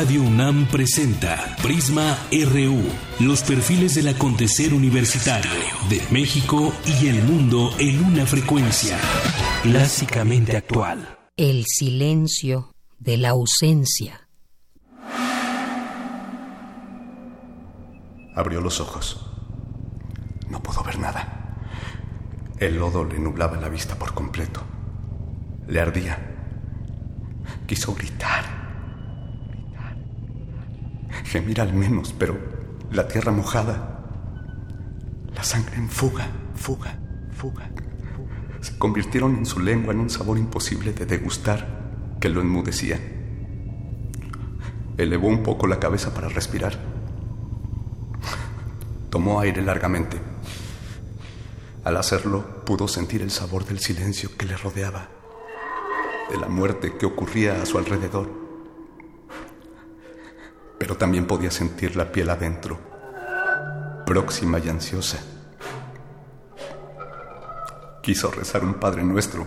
[0.00, 2.82] Radio UNAM presenta Prisma RU,
[3.18, 5.50] los perfiles del acontecer universitario
[5.90, 8.98] de México y el mundo en una frecuencia
[9.62, 11.18] clásicamente actual.
[11.36, 14.26] El silencio de la ausencia.
[18.34, 19.30] Abrió los ojos.
[20.48, 21.58] No pudo ver nada.
[22.58, 24.62] El lodo le nublaba la vista por completo.
[25.68, 26.38] Le ardía.
[27.66, 28.59] Quiso gritar
[31.24, 32.38] gemir al menos, pero
[32.90, 34.04] la tierra mojada,
[35.34, 36.98] la sangre en fuga, fuga,
[37.32, 37.70] fuga,
[38.60, 42.98] se convirtieron en su lengua en un sabor imposible de degustar que lo enmudecía.
[44.98, 46.78] Elevó un poco la cabeza para respirar.
[49.08, 50.20] Tomó aire largamente.
[51.84, 55.08] Al hacerlo, pudo sentir el sabor del silencio que le rodeaba,
[56.30, 58.39] de la muerte que ocurría a su alrededor
[60.80, 62.78] pero también podía sentir la piel adentro,
[64.06, 65.18] próxima y ansiosa.
[68.02, 69.46] Quiso rezar un Padre Nuestro,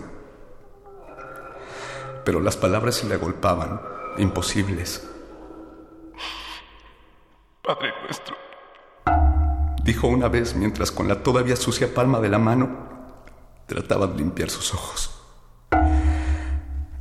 [2.24, 3.80] pero las palabras se le agolpaban,
[4.16, 5.10] imposibles.
[7.64, 8.36] Padre Nuestro,
[9.82, 12.68] dijo una vez mientras con la todavía sucia palma de la mano
[13.66, 15.20] trataba de limpiar sus ojos.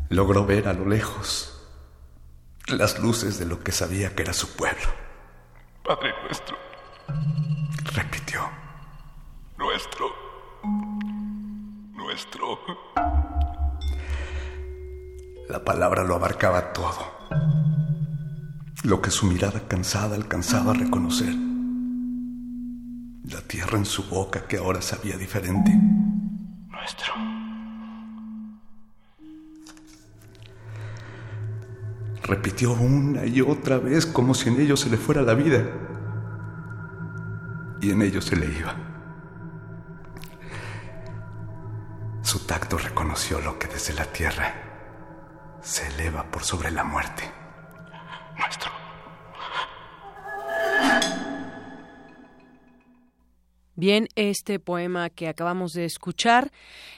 [0.09, 1.52] Logró ver a lo lejos
[2.67, 4.87] las luces de lo que sabía que era su pueblo.
[5.83, 6.57] Padre nuestro.
[7.93, 8.41] Repitió.
[9.57, 10.05] Nuestro.
[11.93, 12.59] Nuestro.
[15.49, 17.11] La palabra lo abarcaba todo.
[18.83, 21.33] Lo que su mirada cansada alcanzaba a reconocer.
[23.25, 25.71] La tierra en su boca que ahora sabía diferente.
[26.69, 27.32] Nuestro.
[32.23, 35.65] Repitió una y otra vez como si en ello se le fuera la vida.
[37.81, 38.75] Y en ello se le iba.
[42.21, 44.53] Su tacto reconoció lo que desde la tierra
[45.61, 47.29] se eleva por sobre la muerte.
[48.37, 48.82] Nuestro.
[53.75, 56.51] Bien, este poema que acabamos de escuchar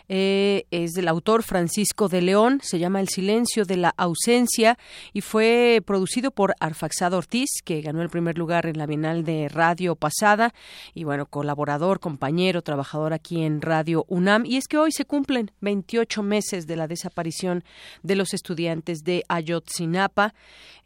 [0.09, 4.77] eh, es del autor Francisco de León, se llama El silencio de la ausencia
[5.13, 9.47] y fue producido por Arfaxado Ortiz, que ganó el primer lugar en la Bienal de
[9.47, 10.53] Radio pasada
[10.93, 14.45] y bueno, colaborador, compañero, trabajador aquí en Radio UNAM.
[14.45, 17.63] Y es que hoy se cumplen 28 meses de la desaparición
[18.03, 20.33] de los estudiantes de Ayotzinapa.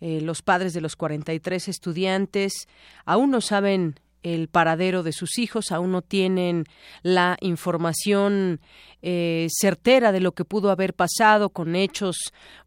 [0.01, 2.67] Eh, los padres de los 43 estudiantes
[3.05, 6.65] aún no saben el paradero de sus hijos, aún no tienen
[7.03, 8.59] la información
[9.01, 12.17] eh, certera de lo que pudo haber pasado con hechos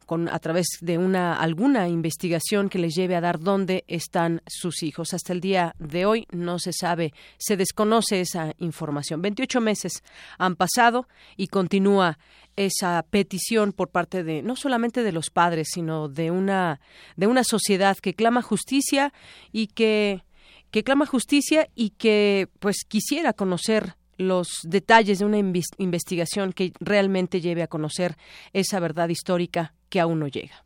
[0.06, 4.82] con a través de una alguna investigación que les lleve a dar dónde están sus
[4.82, 5.14] hijos.
[5.14, 9.22] Hasta el día de hoy no se sabe, se desconoce esa información.
[9.22, 10.02] 28 meses
[10.38, 12.18] han pasado y continúa
[12.56, 16.80] esa petición por parte de no solamente de los padres, sino de una
[17.16, 19.12] de una sociedad que clama justicia
[19.52, 20.24] y que
[20.72, 27.40] que clama justicia y que pues quisiera conocer los detalles de una investigación que realmente
[27.40, 28.16] lleve a conocer
[28.52, 30.64] esa verdad histórica que aún no llega.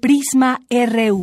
[0.00, 1.22] Prisma RU.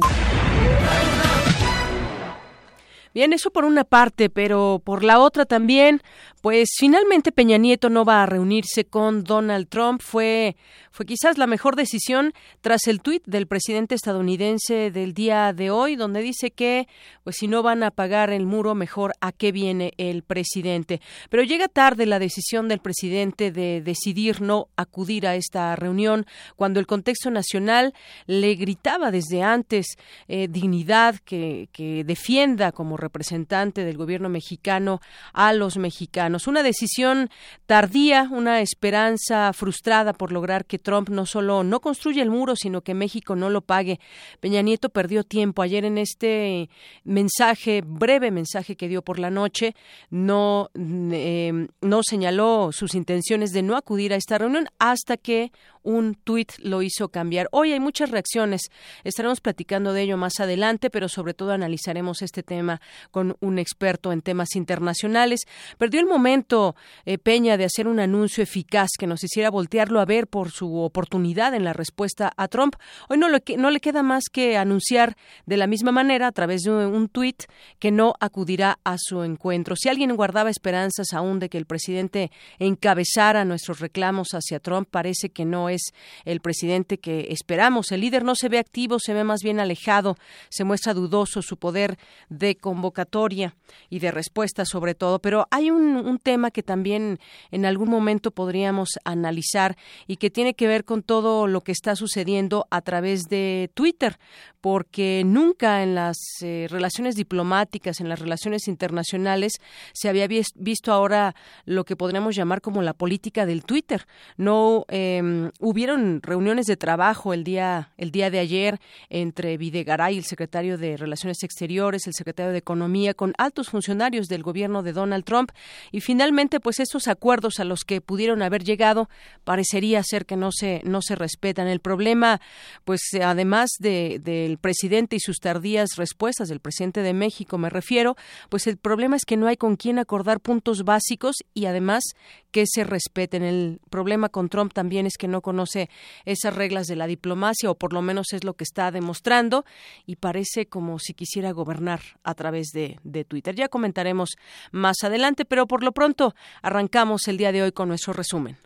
[3.20, 6.02] Bien, eso por una parte, pero por la otra también,
[6.42, 10.02] pues finalmente Peña Nieto no va a reunirse con Donald Trump.
[10.02, 10.56] Fue,
[10.90, 12.32] fue quizás la mejor decisión
[12.62, 16.88] tras el tuit del presidente estadounidense del día de hoy, donde dice que,
[17.26, 21.02] pues si no van a pagar el muro, mejor a qué viene el presidente.
[21.30, 26.26] Pero llega tarde la decisión del presidente de decidir no acudir a esta reunión,
[26.56, 27.94] cuando el contexto nacional
[28.28, 29.98] le gritaba desde antes
[30.30, 35.02] eh, dignidad que, que defienda como del gobierno mexicano
[35.34, 37.30] a los mexicanos una decisión
[37.66, 42.82] tardía, una esperanza frustrada por lograr que Trump no solo no construya el muro, sino
[42.82, 44.00] que México no lo pague.
[44.40, 46.70] Peña Nieto perdió tiempo ayer en este
[47.04, 49.76] mensaje, breve mensaje que dio por la noche,
[50.10, 55.52] no, eh, no señaló sus intenciones de no acudir a esta reunión hasta que
[55.84, 57.48] un tuit lo hizo cambiar.
[57.52, 58.70] Hoy hay muchas reacciones,
[59.04, 62.82] estaremos platicando de ello más adelante, pero sobre todo analizaremos este tema
[63.12, 65.42] con un experto en temas internacionales.
[65.78, 66.76] Perdió el momento
[67.06, 70.78] eh, Peña de hacer un anuncio eficaz que nos hiciera voltearlo a ver por su
[70.78, 72.76] oportunidad en la respuesta a Trump.
[73.10, 75.16] Hoy no le, no le queda más que anunciar
[75.46, 77.44] de la misma manera a través de un, tuit
[77.80, 79.76] que no acudirá a su encuentro.
[79.76, 85.30] Si alguien guardaba esperanzas aún de que el presidente encabezara nuestros reclamos hacia Trump, parece
[85.30, 85.94] que no es
[86.26, 87.92] el presidente que esperamos.
[87.92, 90.18] El líder no se ve activo, se ve más bien alejado,
[90.50, 91.98] se muestra dudoso su poder
[92.30, 93.56] de convocatoria
[93.90, 95.20] y de respuesta sobre todo.
[95.20, 97.20] Pero hay un, un tema que también
[97.52, 99.78] en algún momento podríamos analizar
[100.08, 104.18] y que tiene que ver con todo lo que está sucediendo a través de Twitter,
[104.62, 109.54] porque nunca en las eh, relaciones diplomáticas, en las relaciones internacionales,
[109.94, 111.36] se había visto ahora
[111.66, 114.06] lo que podríamos llamar como la política del Twitter.
[114.38, 118.80] No eh, hubieron reuniones de trabajo el día el día de ayer
[119.10, 124.44] entre Videgaray, el secretario de Relaciones Exteriores, el secretario de Economía, con altos funcionarios del
[124.44, 125.52] gobierno de Donald Trump
[125.92, 129.10] y finalmente, pues estos acuerdos a los que pudieron haber llegado
[129.44, 131.68] parecería ser que no se no se respetan.
[131.68, 132.42] El problema,
[132.86, 137.70] pues además de, de el presidente y sus tardías respuestas del presidente de México, me
[137.70, 138.16] refiero,
[138.50, 142.04] pues el problema es que no hay con quién acordar puntos básicos y además
[142.52, 143.44] que se respeten.
[143.44, 145.90] El problema con Trump también es que no conoce
[146.26, 149.66] esas reglas de la diplomacia o por lo menos es lo que está demostrando
[150.06, 153.56] y parece como si quisiera gobernar a través de, de Twitter.
[153.56, 154.32] Ya comentaremos
[154.72, 158.58] más adelante, pero por lo pronto arrancamos el día de hoy con nuestro resumen.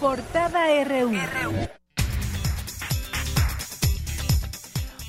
[0.00, 1.12] Portada RU.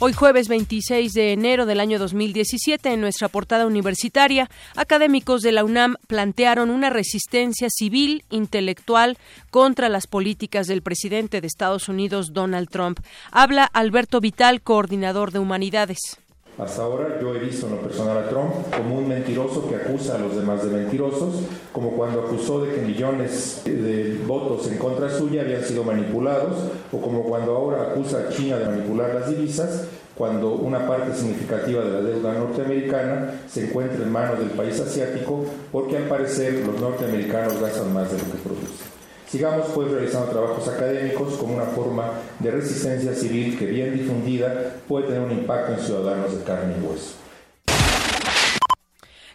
[0.01, 5.65] Hoy jueves 26 de enero del año 2017, en nuestra portada universitaria, académicos de la
[5.65, 9.17] UNAM plantearon una resistencia civil intelectual
[9.49, 13.01] contra las políticas del presidente de Estados Unidos, Donald Trump.
[13.29, 16.18] Habla Alberto Vital, coordinador de Humanidades.
[16.59, 20.15] Hasta ahora yo he visto en lo personal a Trump como un mentiroso que acusa
[20.15, 21.35] a los demás de mentirosos,
[21.71, 26.57] como cuando acusó de que millones de votos en contra suya habían sido manipulados,
[26.91, 29.85] o como cuando ahora acusa a China de manipular las divisas,
[30.17, 35.45] cuando una parte significativa de la deuda norteamericana se encuentra en manos del país asiático,
[35.71, 38.98] porque al parecer los norteamericanos gastan más de lo que producen.
[39.31, 45.07] Sigamos pues realizando trabajos académicos como una forma de resistencia civil que bien difundida puede
[45.07, 47.13] tener un impacto en ciudadanos de carne y hueso.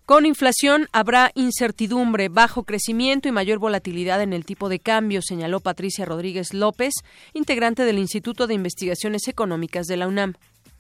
[0.05, 5.61] Con inflación habrá incertidumbre, bajo crecimiento y mayor volatilidad en el tipo de cambio, señaló
[5.61, 6.93] Patricia Rodríguez López,
[7.33, 10.35] integrante del Instituto de Investigaciones Económicas de la UNAM.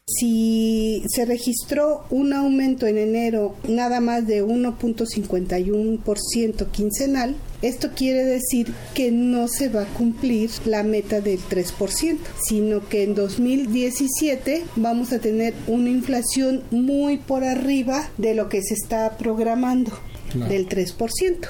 [0.06, 8.74] Si se registró un aumento en enero nada más de 1.51% quincenal, esto quiere decir
[8.94, 15.10] que no se va a cumplir la meta del 3%, sino que en 2017 vamos
[15.14, 19.90] a tener una inflación muy por arriba de lo que se está programando,
[20.34, 21.48] del 3%.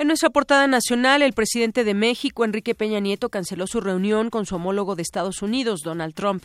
[0.00, 4.46] En nuestra portada nacional, el presidente de México, Enrique Peña Nieto, canceló su reunión con
[4.46, 6.42] su homólogo de Estados Unidos, Donald Trump.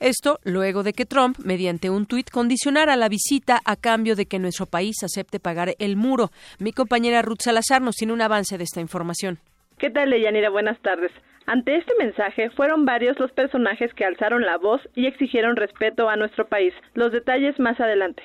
[0.00, 4.38] Esto luego de que Trump, mediante un tuit, condicionara la visita a cambio de que
[4.38, 6.30] nuestro país acepte pagar el muro.
[6.58, 9.38] Mi compañera Ruth Salazar nos tiene un avance de esta información.
[9.76, 10.48] ¿Qué tal, Leyanira?
[10.48, 11.12] Buenas tardes.
[11.44, 16.16] Ante este mensaje, fueron varios los personajes que alzaron la voz y exigieron respeto a
[16.16, 16.72] nuestro país.
[16.94, 18.22] Los detalles más adelante.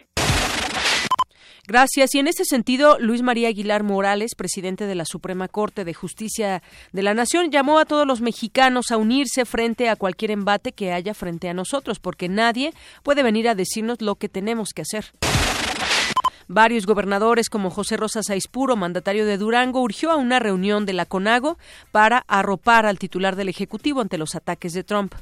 [1.69, 2.15] Gracias.
[2.15, 6.63] Y en este sentido, Luis María Aguilar Morales, presidente de la Suprema Corte de Justicia
[6.93, 10.93] de la Nación, llamó a todos los mexicanos a unirse frente a cualquier embate que
[10.93, 12.73] haya frente a nosotros, porque nadie
[13.03, 15.13] puede venir a decirnos lo que tenemos que hacer.
[16.47, 21.05] Varios gobernadores como José Rosa Saispuro, mandatario de Durango, urgió a una reunión de la
[21.05, 21.59] CONAGO
[21.91, 25.13] para arropar al titular del Ejecutivo ante los ataques de Trump.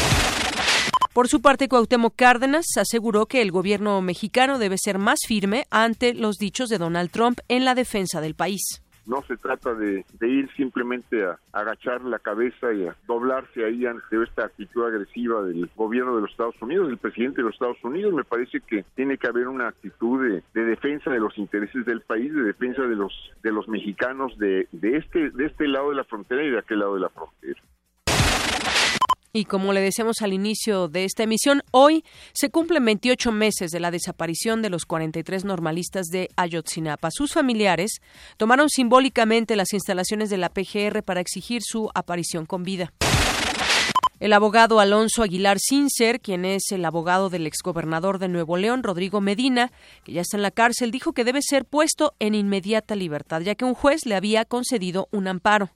[1.17, 6.13] Por su parte, Cuauhtémoc Cárdenas aseguró que el gobierno mexicano debe ser más firme ante
[6.13, 8.83] los dichos de Donald Trump en la defensa del país.
[9.07, 14.21] No se trata de, ir simplemente a, agachar la cabeza y a doblarse ahí ante
[14.21, 18.13] esta actitud agresiva del gobierno de los Estados Unidos, del presidente de los Estados Unidos.
[18.13, 22.01] Me parece que tiene que haber una actitud de, de defensa de los intereses del
[22.01, 26.03] país, de defensa de los de los mexicanos de este de este lado de la
[26.03, 27.59] frontera y de aquel lado de la frontera.
[29.37, 32.03] Y como le decíamos al inicio de esta emisión, hoy
[32.33, 37.11] se cumplen 28 meses de la desaparición de los 43 normalistas de Ayotzinapa.
[37.11, 38.01] Sus familiares
[38.37, 42.91] tomaron simbólicamente las instalaciones de la PGR para exigir su aparición con vida.
[44.19, 49.21] El abogado Alonso Aguilar Sincer, quien es el abogado del exgobernador de Nuevo León, Rodrigo
[49.21, 49.71] Medina,
[50.03, 53.53] que ya está en la cárcel, dijo que debe ser puesto en inmediata libertad, ya
[53.53, 55.69] que un juez le había concedido un amparo.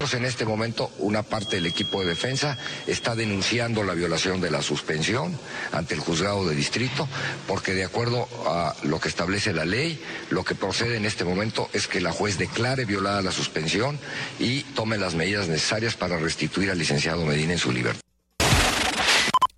[0.00, 4.62] En este momento, una parte del equipo de defensa está denunciando la violación de la
[4.62, 5.38] suspensión
[5.72, 7.06] ante el juzgado de distrito,
[7.46, 11.68] porque de acuerdo a lo que establece la ley, lo que procede en este momento
[11.74, 13.98] es que la juez declare violada la suspensión
[14.38, 18.00] y tome las medidas necesarias para restituir al licenciado Medina en su libertad.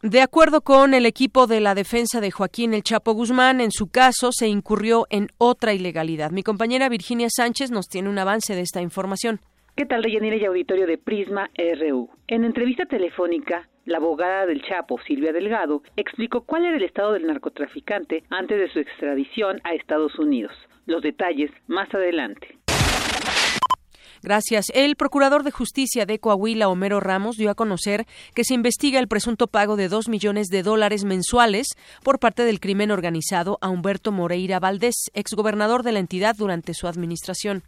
[0.02, 3.86] De acuerdo con el equipo de la defensa de Joaquín El Chapo Guzmán, en su
[3.86, 6.32] caso se incurrió en otra ilegalidad.
[6.32, 9.40] Mi compañera Virginia Sánchez nos tiene un avance de esta información.
[9.74, 12.10] ¿Qué tal, Deyanira y auditorio de Prisma RU?
[12.28, 17.26] En entrevista telefónica, la abogada del Chapo, Silvia Delgado, explicó cuál era el estado del
[17.26, 20.52] narcotraficante antes de su extradición a Estados Unidos.
[20.84, 22.58] Los detalles más adelante.
[24.22, 24.66] Gracias.
[24.74, 29.08] El procurador de justicia de Coahuila, Homero Ramos, dio a conocer que se investiga el
[29.08, 31.68] presunto pago de dos millones de dólares mensuales
[32.04, 36.86] por parte del crimen organizado a Humberto Moreira Valdés, exgobernador de la entidad durante su
[36.86, 37.62] administración.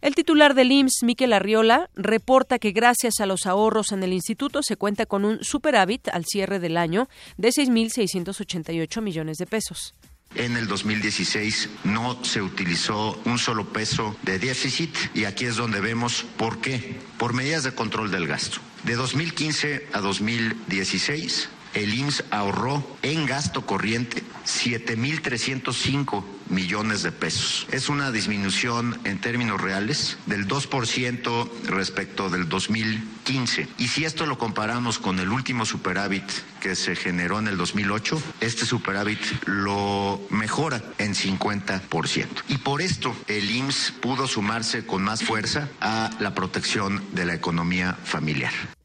[0.00, 4.62] El titular del IMSS, Miquel Arriola, reporta que gracias a los ahorros en el instituto
[4.62, 9.94] se cuenta con un superávit al cierre del año de 6.688 millones de pesos.
[10.36, 15.80] En el 2016 no se utilizó un solo peso de déficit y aquí es donde
[15.80, 16.96] vemos por qué.
[17.18, 18.58] Por medidas de control del gasto.
[18.84, 27.66] De 2015 a 2016 el IMSS ahorró en gasto corriente 7.305 millones de pesos.
[27.70, 33.68] Es una disminución en términos reales del 2% respecto del 2015.
[33.76, 36.24] Y si esto lo comparamos con el último superávit
[36.60, 42.26] que se generó en el 2008, este superávit lo mejora en 50%.
[42.48, 47.34] Y por esto el IMSS pudo sumarse con más fuerza a la protección de la
[47.34, 48.77] economía familiar.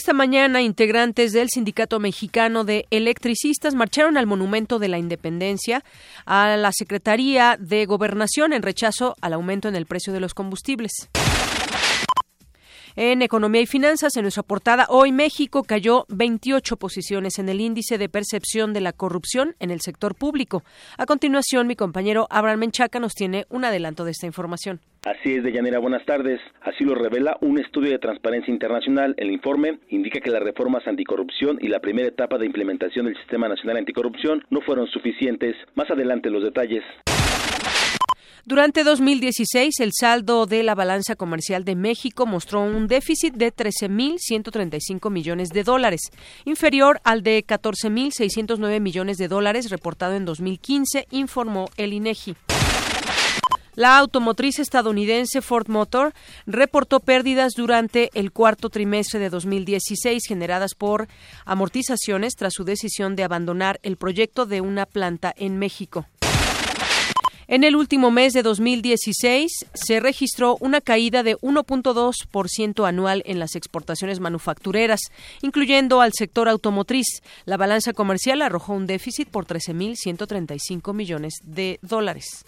[0.00, 5.84] Esta mañana, integrantes del Sindicato Mexicano de Electricistas marcharon al Monumento de la Independencia,
[6.24, 11.10] a la Secretaría de Gobernación, en rechazo al aumento en el precio de los combustibles.
[12.96, 17.98] En Economía y Finanzas, en nuestra portada, hoy México cayó 28 posiciones en el índice
[17.98, 20.64] de percepción de la corrupción en el sector público.
[20.96, 24.80] A continuación, mi compañero Abraham Menchaca nos tiene un adelanto de esta información.
[25.02, 26.40] Así es, Deyanira, buenas tardes.
[26.60, 29.14] Así lo revela un estudio de Transparencia Internacional.
[29.16, 33.48] El informe indica que las reformas anticorrupción y la primera etapa de implementación del Sistema
[33.48, 35.56] Nacional Anticorrupción no fueron suficientes.
[35.74, 36.84] Más adelante los detalles.
[38.44, 45.10] Durante 2016, el saldo de la balanza comercial de México mostró un déficit de 13.135
[45.10, 46.10] millones de dólares,
[46.44, 52.34] inferior al de 14.609 millones de dólares reportado en 2015, informó el INEGI.
[53.74, 56.12] La automotriz estadounidense Ford Motor
[56.46, 61.08] reportó pérdidas durante el cuarto trimestre de 2016 generadas por
[61.44, 66.06] amortizaciones tras su decisión de abandonar el proyecto de una planta en México.
[67.52, 73.56] En el último mes de 2016 se registró una caída de 1.2% anual en las
[73.56, 75.00] exportaciones manufactureras,
[75.42, 77.22] incluyendo al sector automotriz.
[77.46, 82.44] La balanza comercial arrojó un déficit por 13.135 millones de dólares.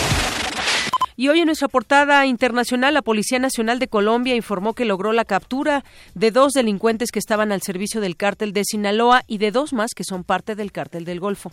[1.17, 5.25] Y hoy en nuestra portada internacional, la Policía Nacional de Colombia informó que logró la
[5.25, 9.73] captura de dos delincuentes que estaban al servicio del cártel de Sinaloa y de dos
[9.73, 11.53] más que son parte del cártel del Golfo.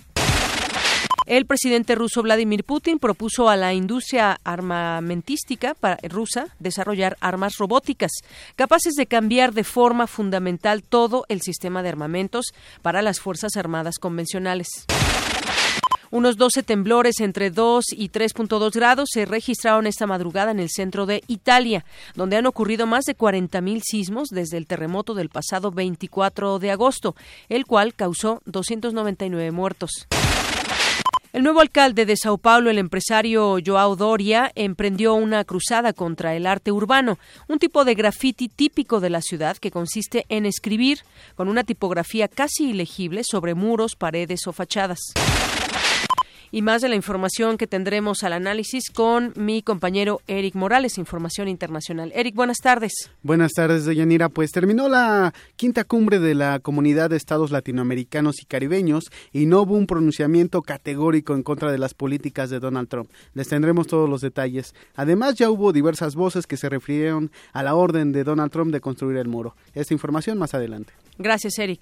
[1.29, 8.11] El presidente ruso Vladimir Putin propuso a la industria armamentística rusa desarrollar armas robóticas
[8.55, 12.45] capaces de cambiar de forma fundamental todo el sistema de armamentos
[12.81, 14.87] para las Fuerzas Armadas convencionales.
[16.11, 21.05] Unos 12 temblores entre 2 y 3.2 grados se registraron esta madrugada en el centro
[21.05, 21.85] de Italia,
[22.15, 27.15] donde han ocurrido más de 40.000 sismos desde el terremoto del pasado 24 de agosto,
[27.47, 30.07] el cual causó 299 muertos.
[31.31, 36.47] El nuevo alcalde de Sao Paulo, el empresario Joao Doria, emprendió una cruzada contra el
[36.47, 41.01] arte urbano, un tipo de graffiti típico de la ciudad que consiste en escribir
[41.35, 44.99] con una tipografía casi ilegible sobre muros, paredes o fachadas
[46.51, 51.47] y más de la información que tendremos al análisis con mi compañero Eric Morales, Información
[51.47, 52.11] Internacional.
[52.15, 52.93] Eric, buenas tardes.
[53.23, 54.29] Buenas tardes, Deyanira.
[54.29, 59.61] Pues terminó la quinta cumbre de la Comunidad de Estados Latinoamericanos y Caribeños y no
[59.61, 63.09] hubo un pronunciamiento categórico en contra de las políticas de Donald Trump.
[63.33, 64.73] Les tendremos todos los detalles.
[64.95, 68.81] Además, ya hubo diversas voces que se refirieron a la orden de Donald Trump de
[68.81, 69.55] construir el muro.
[69.73, 70.93] Esta información más adelante.
[71.17, 71.81] Gracias, Eric.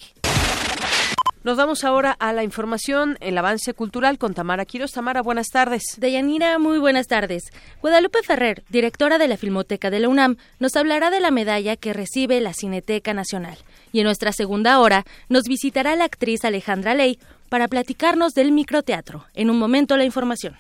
[1.44, 4.92] Nos vamos ahora a la información, el avance cultural con Tamara Quiroz.
[4.92, 5.84] Tamara, buenas tardes.
[5.98, 7.44] Deyanira, muy buenas tardes.
[7.80, 11.94] Guadalupe Ferrer, directora de la Filmoteca de la UNAM, nos hablará de la medalla que
[11.94, 13.58] recibe la Cineteca Nacional.
[13.94, 19.26] Y en nuestra segunda hora nos visitará la actriz Alejandra Ley para platicarnos del microteatro.
[19.34, 20.58] En un momento la información.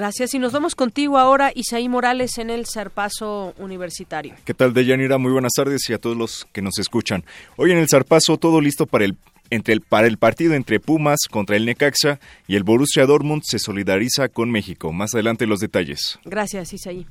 [0.00, 4.32] Gracias y nos vamos contigo ahora, Isaí Morales, en el Zarpazo Universitario.
[4.46, 5.18] ¿Qué tal, Deyanira?
[5.18, 7.22] Muy buenas tardes y a todos los que nos escuchan.
[7.58, 9.18] Hoy en el Zarpazo todo listo para el
[9.50, 13.58] entre el, para el partido entre Pumas contra el Necaxa y el Borussia Dortmund se
[13.58, 14.90] solidariza con México.
[14.90, 16.18] Más adelante los detalles.
[16.24, 17.06] Gracias, Isaí.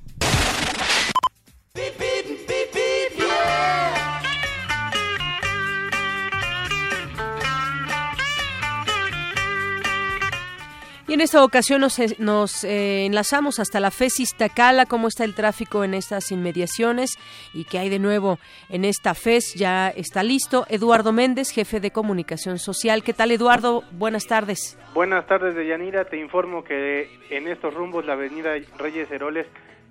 [11.20, 15.84] En esta ocasión nos, nos eh, enlazamos hasta la FES Iztacala, cómo está el tráfico
[15.84, 17.20] en estas inmediaciones
[17.54, 19.56] y qué hay de nuevo en esta FES.
[19.56, 23.04] Ya está listo Eduardo Méndez, jefe de comunicación social.
[23.04, 23.84] ¿Qué tal, Eduardo?
[23.92, 24.80] Buenas tardes.
[24.94, 26.06] Buenas tardes, Deyanira.
[26.06, 29.46] Te informo que en estos rumbos la avenida Reyes Heroles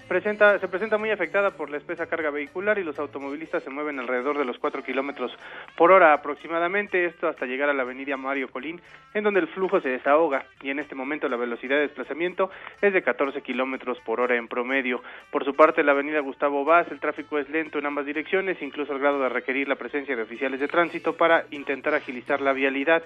[0.09, 4.01] presenta, se presenta muy afectada por la espesa carga vehicular y los automovilistas se mueven
[4.01, 5.31] alrededor de los 4 kilómetros
[5.77, 8.81] por hora aproximadamente, esto hasta llegar a la avenida Mario Colín,
[9.15, 12.51] en donde el flujo se desahoga y en este momento la velocidad de desplazamiento
[12.81, 15.03] es de 14 kilómetros por hora en promedio.
[15.31, 18.93] Por su parte, la avenida Gustavo Vaz, el tráfico es lento en ambas direcciones, incluso
[18.93, 23.03] al grado de requerir la presencia de oficiales de tránsito para intentar agilizar la vialidad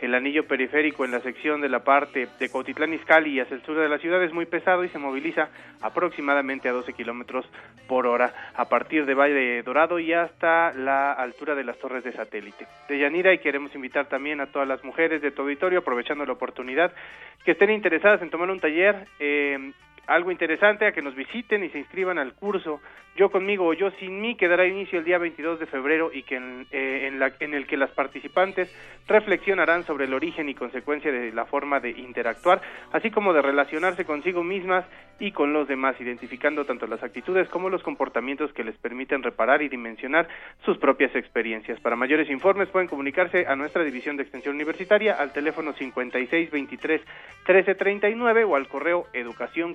[0.00, 3.76] el anillo periférico en la sección de la parte de Cuautitlán Izcalli hacia el sur
[3.76, 5.48] de la ciudad es muy pesado y se moviliza
[5.80, 7.46] aproximadamente a 12 kilómetros
[7.86, 12.12] por hora a partir de Valle Dorado y hasta la altura de las torres de
[12.12, 12.66] satélite.
[12.88, 16.32] De Yanira y queremos invitar también a todas las mujeres de tu auditorio aprovechando la
[16.32, 16.92] oportunidad
[17.44, 19.72] que estén interesadas en tomar un taller eh,
[20.06, 22.80] algo interesante a que nos visiten y se inscriban al curso
[23.16, 26.22] yo conmigo o yo sin mí, que dará inicio el día 22 de febrero y
[26.22, 28.74] que en, eh, en, la, en el que las participantes
[29.08, 34.04] reflexionarán sobre el origen y consecuencia de la forma de interactuar, así como de relacionarse
[34.04, 34.86] consigo mismas
[35.18, 39.60] y con los demás, identificando tanto las actitudes como los comportamientos que les permiten reparar
[39.60, 40.28] y dimensionar
[40.64, 41.78] sus propias experiencias.
[41.80, 47.02] Para mayores informes pueden comunicarse a nuestra división de extensión universitaria al teléfono 5623
[47.46, 49.74] 1339 o al correo educación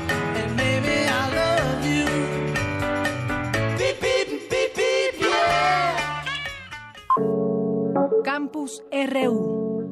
[8.23, 9.91] Campus RU.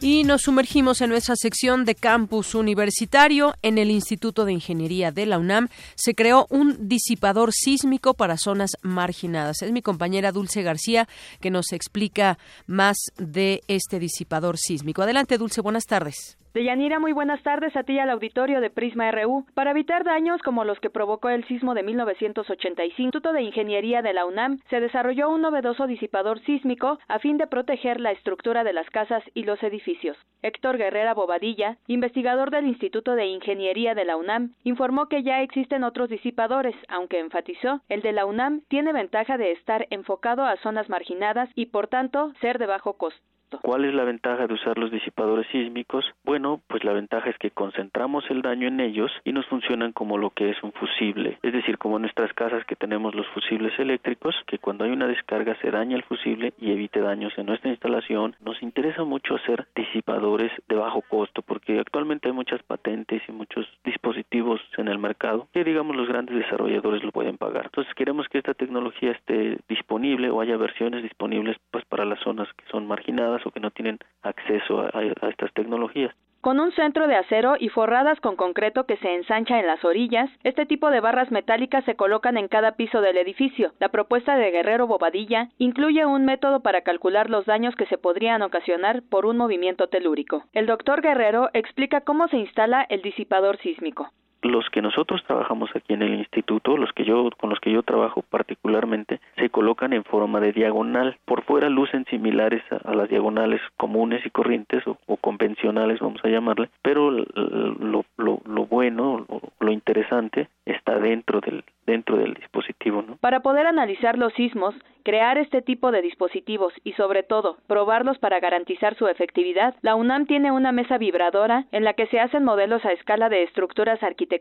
[0.00, 3.54] Y nos sumergimos en nuestra sección de campus universitario.
[3.62, 8.72] En el Instituto de Ingeniería de la UNAM se creó un disipador sísmico para zonas
[8.82, 9.62] marginadas.
[9.62, 11.08] Es mi compañera Dulce García
[11.40, 15.02] que nos explica más de este disipador sísmico.
[15.02, 16.36] Adelante, Dulce, buenas tardes.
[16.54, 19.44] Deyanira, muy buenas tardes a ti y al auditorio de Prisma RU.
[19.54, 24.02] Para evitar daños como los que provocó el sismo de 1985, el Instituto de Ingeniería
[24.02, 28.62] de la UNAM se desarrolló un novedoso disipador sísmico a fin de proteger la estructura
[28.62, 30.16] de las casas y los edificios.
[30.42, 35.82] Héctor Guerrera Bobadilla, investigador del Instituto de Ingeniería de la UNAM, informó que ya existen
[35.82, 40.88] otros disipadores, aunque enfatizó, el de la UNAM tiene ventaja de estar enfocado a zonas
[40.88, 43.33] marginadas y por tanto ser de bajo costo.
[43.62, 46.04] ¿Cuál es la ventaja de usar los disipadores sísmicos?
[46.24, 50.18] Bueno, pues la ventaja es que concentramos el daño en ellos y nos funcionan como
[50.18, 53.78] lo que es un fusible, es decir, como en nuestras casas que tenemos los fusibles
[53.78, 57.70] eléctricos, que cuando hay una descarga se daña el fusible y evite daños en nuestra
[57.70, 58.36] instalación.
[58.44, 63.66] Nos interesa mucho hacer disipadores de bajo costo porque actualmente hay muchas patentes y muchos
[63.84, 67.66] dispositivos en el mercado que digamos los grandes desarrolladores lo pueden pagar.
[67.66, 72.48] Entonces queremos que esta tecnología esté disponible o haya versiones disponibles pues para las zonas
[72.54, 74.88] que son marginadas que no tienen acceso
[75.28, 76.14] estas tecnologías.
[76.44, 80.28] Con un centro de acero y forradas con concreto que se ensancha en las orillas,
[80.42, 83.72] este tipo de barras metálicas se colocan en cada piso del edificio.
[83.80, 88.42] La propuesta de Guerrero Bobadilla incluye un método para calcular los daños que se podrían
[88.42, 90.44] ocasionar por un movimiento telúrico.
[90.52, 94.10] El doctor Guerrero explica cómo se instala el disipador sísmico
[94.44, 97.82] los que nosotros trabajamos aquí en el instituto, los que yo con los que yo
[97.82, 101.16] trabajo particularmente, se colocan en forma de diagonal.
[101.24, 106.68] Por fuera lucen similares a, las diagonales comunes y corrientes o, convencionales, vamos a llamarle,
[106.82, 113.02] pero lo, lo, bueno, lo, lo interesante está dentro del dentro del dispositivo.
[113.02, 113.16] ¿no?
[113.16, 118.40] Para poder analizar los sismos, crear este tipo de dispositivos y sobre todo probarlos para
[118.40, 122.84] garantizar su efectividad, la UNAM tiene una mesa vibradora en la que se hacen modelos
[122.84, 124.33] a escala de estructuras arquitectónicas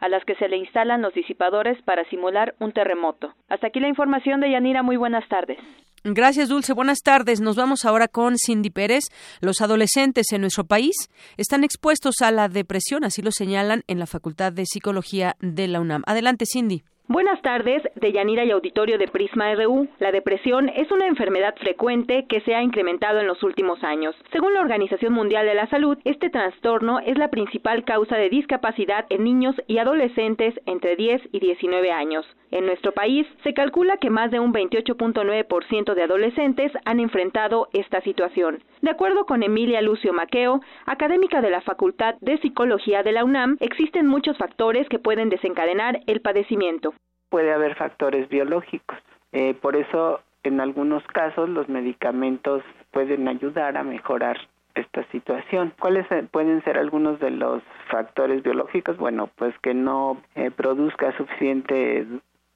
[0.00, 3.34] a las que se le instalan los disipadores para simular un terremoto.
[3.48, 5.58] Hasta aquí la información de Yanira, muy buenas tardes.
[6.04, 6.74] Gracias, Dulce.
[6.74, 7.40] Buenas tardes.
[7.40, 9.04] Nos vamos ahora con Cindy Pérez.
[9.40, 10.94] Los adolescentes en nuestro país
[11.38, 15.80] están expuestos a la depresión, así lo señalan en la Facultad de Psicología de la
[15.80, 16.02] UNAM.
[16.06, 16.82] Adelante, Cindy.
[17.06, 19.88] Buenas tardes, de Yanira y Auditorio de Prisma RU.
[19.98, 24.16] La depresión es una enfermedad frecuente que se ha incrementado en los últimos años.
[24.32, 29.04] Según la Organización Mundial de la Salud, este trastorno es la principal causa de discapacidad
[29.10, 32.24] en niños y adolescentes entre 10 y 19 años.
[32.50, 38.00] En nuestro país, se calcula que más de un 28.9% de adolescentes han enfrentado esta
[38.00, 38.62] situación.
[38.80, 43.56] De acuerdo con Emilia Lucio Maqueo, académica de la Facultad de Psicología de la UNAM,
[43.60, 46.93] existen muchos factores que pueden desencadenar el padecimiento.
[47.34, 48.96] Puede haber factores biológicos.
[49.32, 54.36] Eh, por eso, en algunos casos, los medicamentos pueden ayudar a mejorar
[54.76, 55.72] esta situación.
[55.80, 58.98] ¿Cuáles eh, pueden ser algunos de los factores biológicos?
[58.98, 62.06] Bueno, pues que no eh, produzca suficiente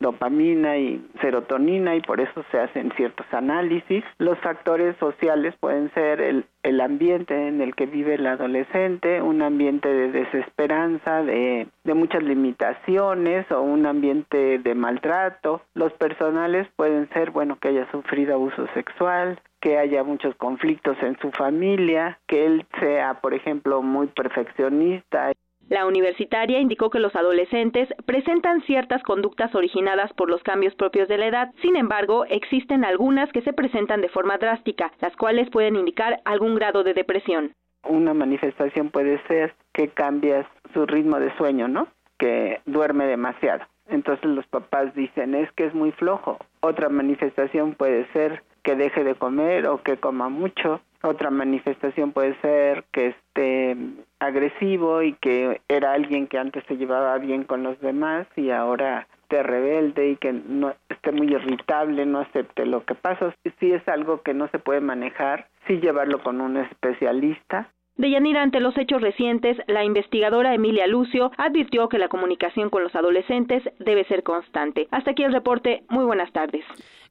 [0.00, 4.04] dopamina y serotonina y por eso se hacen ciertos análisis.
[4.18, 9.42] Los factores sociales pueden ser el, el ambiente en el que vive el adolescente, un
[9.42, 15.62] ambiente de desesperanza, de, de muchas limitaciones o un ambiente de maltrato.
[15.74, 21.18] Los personales pueden ser, bueno, que haya sufrido abuso sexual, que haya muchos conflictos en
[21.18, 25.32] su familia, que él sea, por ejemplo, muy perfeccionista.
[25.68, 31.18] La universitaria indicó que los adolescentes presentan ciertas conductas originadas por los cambios propios de
[31.18, 35.76] la edad, sin embargo, existen algunas que se presentan de forma drástica, las cuales pueden
[35.76, 37.52] indicar algún grado de depresión.
[37.86, 41.88] Una manifestación puede ser que cambias su ritmo de sueño, ¿no?
[42.18, 43.64] Que duerme demasiado.
[43.88, 46.38] Entonces los papás dicen, es que es muy flojo.
[46.60, 50.80] Otra manifestación puede ser que deje de comer o que coma mucho.
[51.02, 53.76] Otra manifestación puede ser que esté
[54.18, 59.06] agresivo y que era alguien que antes se llevaba bien con los demás y ahora
[59.22, 63.34] esté rebelde y que no esté muy irritable, no acepte lo que pasa.
[63.60, 68.42] Si es algo que no se puede manejar, sí llevarlo con un especialista de Yanira,
[68.42, 73.64] ante los hechos recientes, la investigadora Emilia Lucio advirtió que la comunicación con los adolescentes
[73.80, 74.86] debe ser constante.
[74.92, 75.82] Hasta aquí el reporte.
[75.88, 76.64] Muy buenas tardes.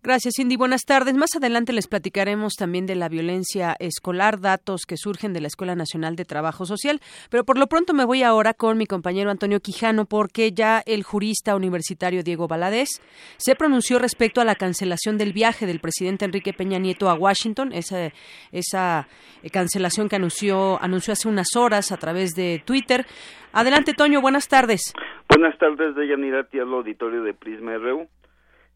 [0.04, 0.56] Gracias, Cindy.
[0.56, 1.16] Buenas tardes.
[1.16, 5.76] Más adelante les platicaremos también de la violencia escolar, datos que surgen de la Escuela
[5.76, 7.02] Nacional de Trabajo Social.
[7.30, 11.04] Pero por lo pronto me voy ahora con mi compañero Antonio Quijano, porque ya el
[11.04, 13.02] jurista universitario Diego Valadez
[13.38, 17.74] se pronunció respecto a la cancelación del viaje del presidente Enrique Peña Nieto a Washington,
[17.74, 18.14] esa,
[18.52, 19.08] esa
[19.44, 23.06] eh, cancelación que anunció, anunció hace unas horas a través de Twitter.
[23.52, 24.22] Adelante, Toño.
[24.22, 24.94] Buenas tardes.
[25.30, 28.08] Buenas tardes, Deyanira, al auditorio de Prisma RU.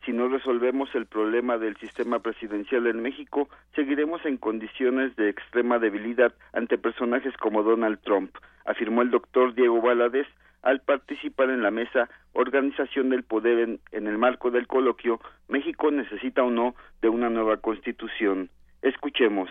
[0.05, 5.77] Si no resolvemos el problema del sistema presidencial en México, seguiremos en condiciones de extrema
[5.77, 8.35] debilidad ante personajes como Donald Trump,
[8.65, 10.27] afirmó el doctor Diego Valadez
[10.63, 15.91] al participar en la mesa Organización del Poder en, en el marco del coloquio México
[15.91, 18.49] necesita o no de una nueva constitución.
[18.81, 19.49] Escuchemos.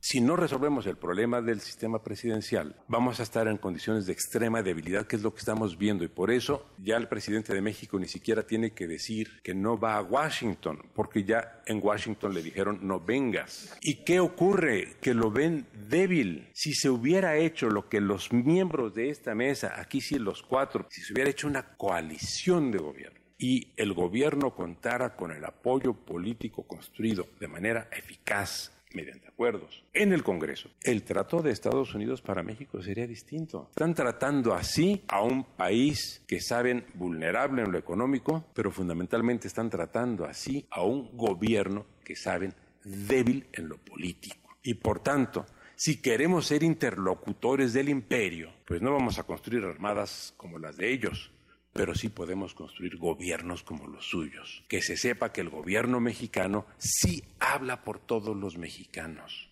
[0.00, 4.62] Si no resolvemos el problema del sistema presidencial, vamos a estar en condiciones de extrema
[4.62, 6.04] debilidad, que es lo que estamos viendo.
[6.04, 9.78] Y por eso ya el presidente de México ni siquiera tiene que decir que no
[9.78, 13.76] va a Washington, porque ya en Washington le dijeron no vengas.
[13.80, 14.96] ¿Y qué ocurre?
[15.00, 16.48] Que lo ven débil.
[16.54, 20.86] Si se hubiera hecho lo que los miembros de esta mesa, aquí sí los cuatro,
[20.90, 25.92] si se hubiera hecho una coalición de gobierno, y el gobierno contara con el apoyo
[25.92, 32.22] político construido de manera eficaz mediante acuerdos en el Congreso, el trato de Estados Unidos
[32.22, 33.68] para México sería distinto.
[33.70, 39.70] Están tratando así a un país que saben vulnerable en lo económico, pero fundamentalmente están
[39.70, 44.56] tratando así a un gobierno que saben débil en lo político.
[44.62, 45.46] Y por tanto,
[45.76, 50.92] si queremos ser interlocutores del imperio, pues no vamos a construir armadas como las de
[50.92, 51.30] ellos,
[51.78, 54.64] pero sí podemos construir gobiernos como los suyos.
[54.68, 59.48] Que se sepa que el gobierno mexicano sí habla por todos los mexicanos.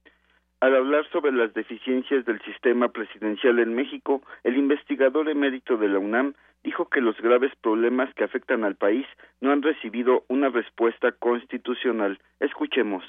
[0.59, 6.01] Al hablar sobre las deficiencias del sistema presidencial en México, el investigador emérito de la
[6.01, 6.35] UNAM
[6.65, 9.07] dijo que los graves problemas que afectan al país
[9.41, 12.19] no han recibido una respuesta constitucional.
[12.41, 13.05] Escuchemos.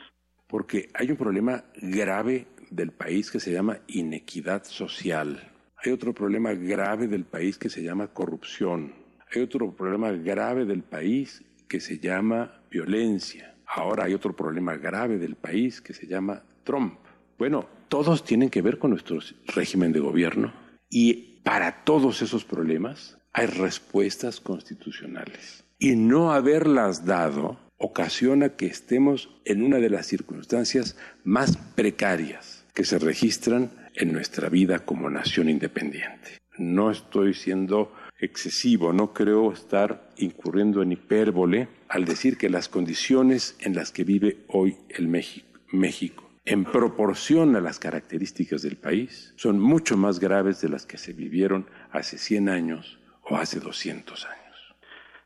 [0.46, 5.40] Porque hay un problema grave del país que se llama inequidad social.
[5.84, 10.84] Hay otro problema grave del país que se llama corrupción hay otro problema grave del
[10.84, 13.56] país que se llama violencia.
[13.66, 17.00] Ahora hay otro problema grave del país que se llama Trump.
[17.38, 20.54] Bueno, todos tienen que ver con nuestro régimen de gobierno
[20.90, 25.64] y para todos esos problemas hay respuestas constitucionales.
[25.78, 32.84] Y no haberlas dado ocasiona que estemos en una de las circunstancias más precarias que
[32.84, 36.40] se registran en nuestra vida como nación independiente.
[36.58, 43.58] No estoy siendo excesivo, no creo estar incurriendo en hipérbole al decir que las condiciones
[43.62, 49.34] en las que vive hoy el México, México en proporción a las características del país,
[49.36, 54.26] son mucho más graves de las que se vivieron hace 100 años o hace 200
[54.26, 54.76] años.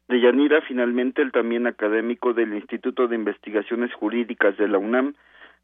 [0.07, 5.13] De Yanira, finalmente, el también académico del Instituto de Investigaciones Jurídicas de la UNAM,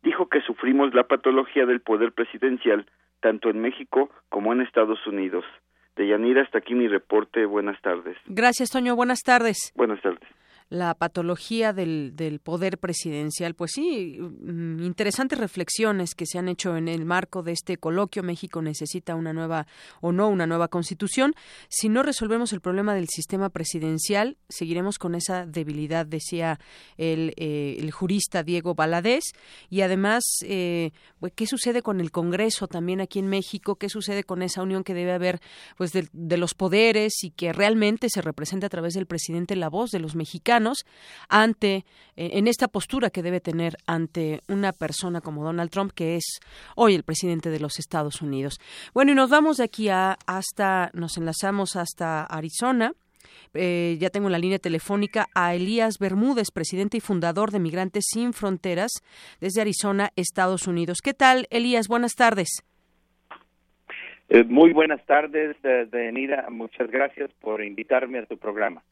[0.04, 2.86] dijo que sufrimos la patología del poder presidencial
[3.20, 5.44] tanto en México como en Estados Unidos.
[5.98, 7.46] De Yanira, hasta aquí mi reporte.
[7.46, 8.16] Buenas tardes.
[8.28, 8.96] Gracias, Toño.
[8.96, 9.74] Buenas tardes.
[9.76, 10.28] Buenas tardes
[10.70, 13.56] la patología del, del, poder presidencial.
[13.56, 18.22] Pues sí, mm, interesantes reflexiones que se han hecho en el marco de este coloquio.
[18.22, 19.66] México necesita una nueva
[20.02, 21.34] o no una nueva constitución.
[21.70, 26.60] Si no resolvemos el problema del sistema presidencial, seguiremos con esa debilidad, decía
[26.98, 29.24] el, eh, el jurista Diego Baladés.
[29.70, 33.78] Y además, eh, pues, ¿qué sucede con el Congreso también aquí en México?
[33.78, 35.40] ¿Qué sucede con esa unión que debe haber
[35.78, 39.70] pues de, de los poderes y que realmente se representa a través del presidente la
[39.70, 40.57] voz de los mexicanos?
[41.30, 46.16] Ante eh, en esta postura que debe tener ante una persona como Donald Trump que
[46.16, 46.40] es
[46.76, 48.60] hoy el presidente de los Estados Unidos.
[48.94, 52.94] Bueno, y nos vamos de aquí a hasta nos enlazamos hasta Arizona.
[53.54, 58.06] Eh, ya tengo en la línea telefónica a Elías Bermúdez, presidente y fundador de Migrantes
[58.08, 58.92] Sin Fronteras
[59.40, 61.00] desde Arizona, Estados Unidos.
[61.04, 61.88] ¿Qué tal, Elías?
[61.88, 62.64] Buenas tardes.
[64.30, 66.48] Eh, muy buenas tardes, Denida.
[66.50, 68.84] Muchas gracias por invitarme a tu programa.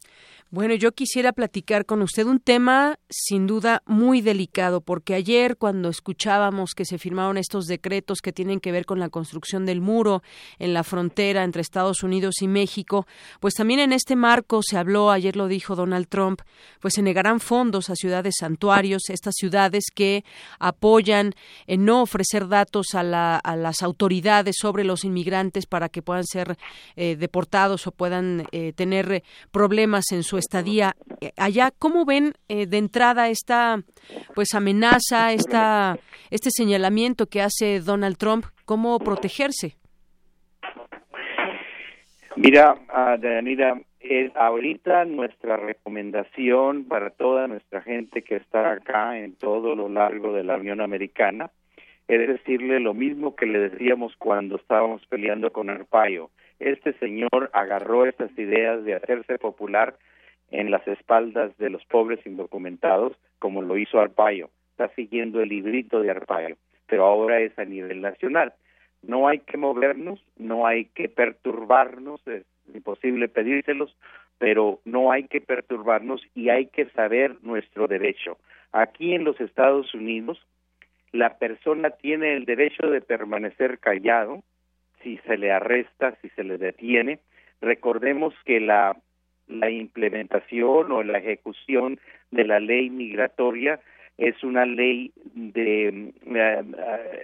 [0.56, 5.90] Bueno, yo quisiera platicar con usted un tema sin duda muy delicado, porque ayer cuando
[5.90, 10.24] escuchábamos que se firmaron estos decretos que tienen que ver con la construcción del muro
[10.58, 13.06] en la frontera entre Estados Unidos y México,
[13.42, 16.40] pues también en este marco se habló, ayer lo dijo Donald Trump,
[16.80, 20.24] pues se negarán fondos a ciudades santuarios, estas ciudades que
[20.60, 21.34] apoyan
[21.68, 26.58] en no ofrecer datos a, las autoridades sobre los inmigrantes para que puedan ser
[26.96, 31.72] eh, deportados o puedan eh, tener problemas en su estadía eh, allá.
[31.78, 33.82] ¿Cómo ven eh, de entrada esta
[34.34, 35.98] pues amenaza, esta,
[36.30, 38.46] este señalamiento que hace Donald Trump?
[38.66, 39.76] ¿Cómo protegerse?
[42.36, 42.76] Mira,
[43.20, 43.80] Danida,
[44.36, 50.44] ahorita nuestra recomendación para toda nuestra gente que está acá en todo lo largo de
[50.44, 51.50] la Unión Americana
[52.08, 56.30] es decirle lo mismo que le decíamos cuando estábamos peleando con Arpaio.
[56.60, 59.96] Este señor agarró estas ideas de hacerse popular
[60.60, 64.50] en las espaldas de los pobres indocumentados, como lo hizo Arpaio.
[64.72, 68.54] Está siguiendo el librito de Arpaio, pero ahora es a nivel nacional.
[69.02, 73.96] No hay que movernos, no hay que perturbarnos, es imposible pedírselos,
[74.38, 78.38] pero no hay que perturbarnos y hay que saber nuestro derecho.
[78.72, 80.42] Aquí en los Estados Unidos,
[81.12, 84.44] la persona tiene el derecho de permanecer callado
[85.04, 87.20] si se le arresta, si se le detiene.
[87.62, 88.98] Recordemos que la
[89.48, 92.00] la implementación o la ejecución
[92.32, 93.80] de la ley migratoria.
[94.18, 96.64] Es una ley de eh,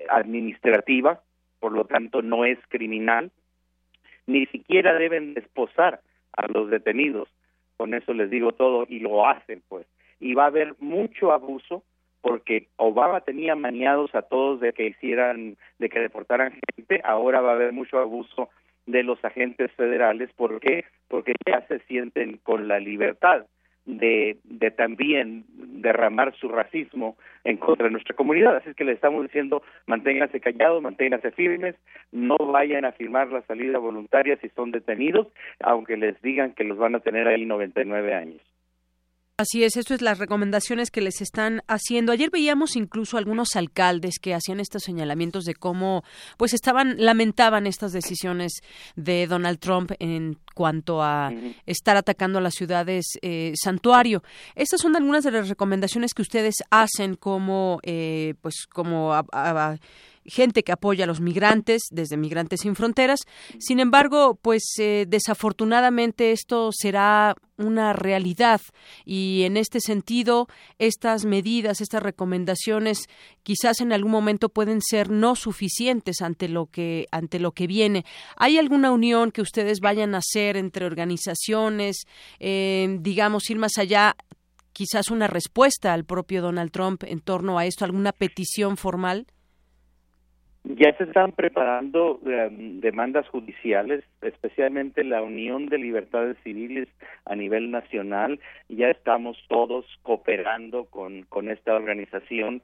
[0.09, 1.21] administrativa,
[1.59, 3.31] por lo tanto no es criminal,
[4.27, 6.01] ni siquiera deben desposar
[6.33, 7.29] a los detenidos,
[7.77, 9.87] con eso les digo todo y lo hacen pues,
[10.19, 11.83] y va a haber mucho abuso
[12.21, 17.51] porque Obama tenía maniados a todos de que hicieran, de que deportaran gente, ahora va
[17.51, 18.49] a haber mucho abuso
[18.85, 20.31] de los agentes federales.
[20.33, 20.85] ¿Por qué?
[21.07, 23.45] Porque ya se sienten con la libertad
[23.85, 28.57] de, de también derramar su racismo en contra de nuestra comunidad.
[28.57, 31.75] Así que le estamos diciendo, manténganse callados, manténganse firmes,
[32.11, 35.27] no vayan a firmar la salida voluntaria si son detenidos,
[35.61, 38.41] aunque les digan que los van a tener ahí 99 años.
[39.41, 42.11] Así es, esto es las recomendaciones que les están haciendo.
[42.11, 46.03] Ayer veíamos incluso algunos alcaldes que hacían estos señalamientos de cómo
[46.37, 48.61] pues estaban lamentaban estas decisiones
[48.95, 51.31] de Donald Trump en cuanto a
[51.65, 54.21] estar atacando a las ciudades eh, santuario.
[54.53, 59.11] Estas son algunas de las recomendaciones que ustedes hacen como eh, pues como
[60.25, 63.21] gente que apoya a los migrantes desde Migrantes sin Fronteras.
[63.59, 68.59] Sin embargo, pues eh, desafortunadamente esto será una realidad
[69.05, 70.47] y en este sentido
[70.79, 73.07] estas medidas, estas recomendaciones
[73.43, 78.05] quizás en algún momento pueden ser no suficientes ante lo que ante lo que viene.
[78.35, 82.05] ¿Hay alguna unión que ustedes vayan a hacer entre organizaciones,
[82.39, 84.15] eh, digamos ir más allá?
[84.73, 89.27] quizás una respuesta al propio Donald Trump en torno a esto, alguna petición formal?
[90.63, 96.87] Ya se están preparando em, demandas judiciales, especialmente la Unión de Libertades Civiles
[97.25, 98.39] a nivel nacional.
[98.69, 102.61] Ya estamos todos cooperando con, con esta organización,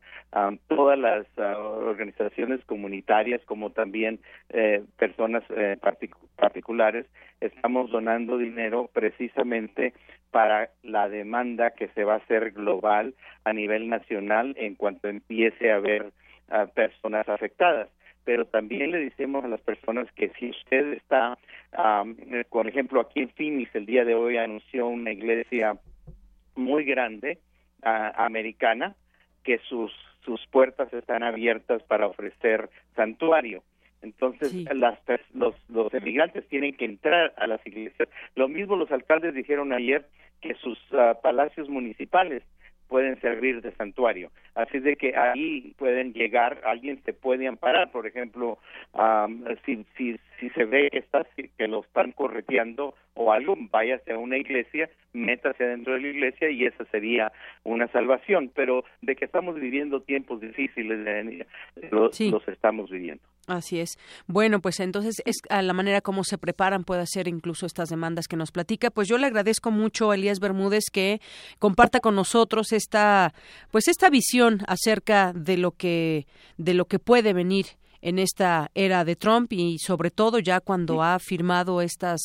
[0.68, 5.78] todas las ah, organizaciones comunitarias como también eh, personas eh,
[6.36, 7.08] particulares.
[7.42, 9.94] Estamos donando dinero precisamente
[10.30, 15.72] para la demanda que se va a hacer global a nivel nacional en cuanto empiece
[15.72, 16.12] a haber
[16.74, 17.90] personas afectadas.
[18.24, 21.38] pero también le decimos a las personas que si usted está,
[22.50, 25.78] por ejemplo, aquí en Phoenix el día de hoy anunció una iglesia
[26.56, 27.40] muy grande
[27.84, 28.96] americana
[29.44, 29.94] que sus
[30.28, 33.64] sus puertas están abiertas para ofrecer santuario.
[34.02, 35.00] Entonces, las,
[35.34, 38.10] los, los emigrantes tienen que entrar a las iglesias.
[38.36, 40.06] Lo mismo los alcaldes dijeron ayer
[40.42, 42.44] que sus ah, palacios municipales
[42.88, 44.32] pueden servir de santuario.
[44.56, 48.58] Así de que ahí pueden llegar, alguien se puede amparar, por ejemplo,
[49.66, 51.26] si, si, si se ve que, está,
[51.58, 56.50] que lo están correteando o algo, váyase a una iglesia, métase dentro de la iglesia
[56.50, 57.32] y esa sería
[57.64, 58.52] una salvación.
[58.56, 61.46] Pero de que estamos viviendo tiempos difíciles,
[61.92, 63.24] los, los estamos viviendo.
[63.48, 63.98] Así es.
[64.28, 68.28] Bueno, pues entonces es a la manera como se preparan puede hacer incluso estas demandas
[68.28, 68.92] que nos platica.
[68.92, 71.22] Pues yo le agradezco mucho a Elías Bermúdez que
[71.58, 73.34] comparta con nosotros esta
[73.72, 77.68] pues esta visión acerca de lo que de lo que puede venir
[78.02, 82.20] en esta era de Trump y sobre todo ya cuando ha firmado estas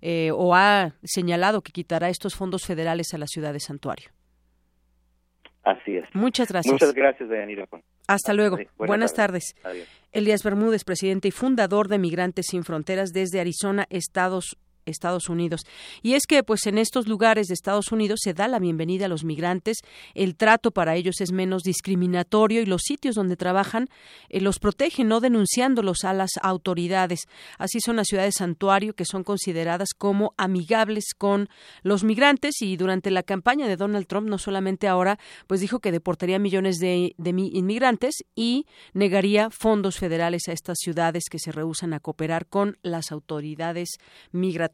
[0.00, 4.10] eh, o ha señalado que quitará estos fondos federales a la ciudad de Santuario.
[5.64, 6.04] Así es.
[6.14, 6.72] Muchas gracias.
[6.72, 7.66] Muchas gracias, Deyanira.
[8.10, 8.58] Hasta luego.
[8.76, 9.54] Buenas, tardes.
[10.10, 15.62] Elías Bermúdez, presidente y fundador de Migrantes Sin Fronteras desde Arizona, Estados Estados Unidos.
[16.02, 19.08] Y es que, pues, en estos lugares de Estados Unidos se da la bienvenida a
[19.08, 19.78] los migrantes,
[20.14, 23.88] el trato para ellos es menos discriminatorio y los sitios donde trabajan
[24.28, 27.20] eh, los protegen, no denunciándolos a las autoridades.
[27.58, 31.48] Así son las ciudades santuario que son consideradas como amigables con
[31.82, 35.92] los migrantes y durante la campaña de Donald Trump, no solamente ahora, pues dijo que
[35.92, 41.92] deportaría millones de, de inmigrantes y negaría fondos federales a estas ciudades que se rehusan
[41.92, 43.90] a cooperar con las autoridades
[44.32, 44.69] migratorias.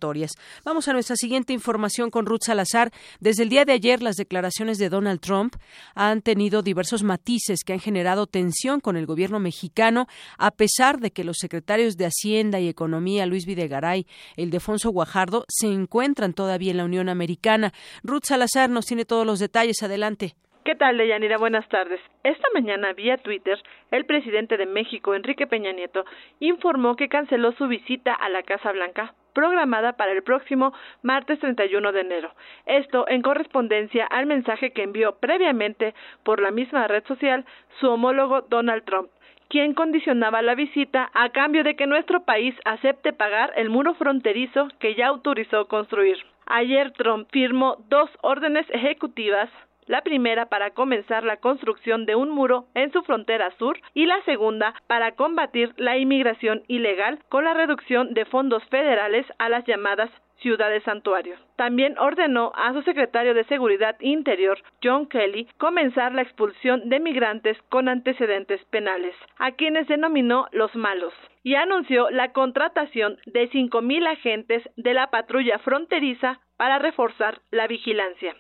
[0.65, 2.91] Vamos a nuestra siguiente información con Ruth Salazar.
[3.21, 5.55] Desde el día de ayer, las declaraciones de Donald Trump
[5.95, 10.07] han tenido diversos matices que han generado tensión con el gobierno mexicano,
[10.39, 14.07] a pesar de que los secretarios de Hacienda y Economía, Luis Videgaray,
[14.37, 17.73] el Defonso Guajardo, se encuentran todavía en la Unión Americana.
[18.03, 19.83] Ruth Salazar nos tiene todos los detalles.
[19.83, 20.35] Adelante.
[20.67, 21.39] ¿Qué tal, Deyanira?
[21.39, 22.01] Buenas tardes.
[22.25, 23.57] Esta mañana, vía Twitter,
[23.93, 26.05] el presidente de México, Enrique Peña Nieto,
[26.41, 30.72] informó que canceló su visita a la Casa Blanca programada para el próximo
[31.03, 32.33] martes 31 de enero.
[32.64, 35.94] Esto en correspondencia al mensaje que envió previamente
[36.25, 37.44] por la misma red social
[37.79, 39.11] su homólogo Donald Trump
[39.49, 44.66] quien condicionaba la visita a cambio de que nuestro país acepte pagar el muro fronterizo
[44.81, 46.16] que ya autorizó construir.
[46.46, 49.49] Ayer Trump firmó dos órdenes ejecutivas
[49.87, 54.20] la primera para comenzar la construcción de un muro en su frontera sur y la
[54.25, 60.11] segunda para combatir la inmigración ilegal con la reducción de fondos federales a las llamadas
[60.40, 61.37] ciudades santuario.
[61.57, 67.57] También ordenó a su secretario de Seguridad Interior, John Kelly, comenzar la expulsión de migrantes
[67.68, 74.62] con antecedentes penales, a quienes denominó los malos, y anunció la contratación de 5.000 agentes
[74.77, 78.35] de la patrulla fronteriza para reforzar la vigilancia.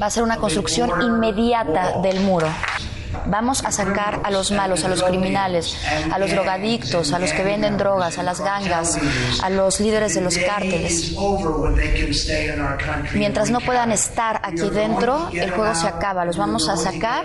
[0.00, 2.46] Va a ser una construcción inmediata del muro.
[3.26, 5.76] Vamos a sacar a los malos, a los criminales,
[6.12, 8.98] a los drogadictos, a los que venden drogas, a las gangas,
[9.42, 11.16] a los líderes de los cárteles.
[13.14, 16.24] Mientras no puedan estar aquí dentro, el juego se acaba.
[16.24, 17.24] Los vamos a sacar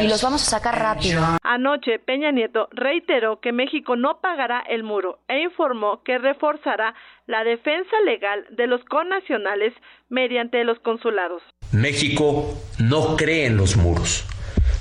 [0.00, 1.22] y los vamos a sacar rápido.
[1.42, 6.94] Anoche, Peña Nieto reiteró que México no pagará el muro e informó que reforzará
[7.26, 9.72] la defensa legal de los connacionales
[10.08, 11.42] mediante los consulados.
[11.72, 14.26] México no cree en los muros.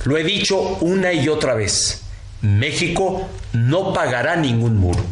[0.06, 2.06] Lo he dicho una y otra vez.
[2.42, 5.04] México no pagará ningún muro.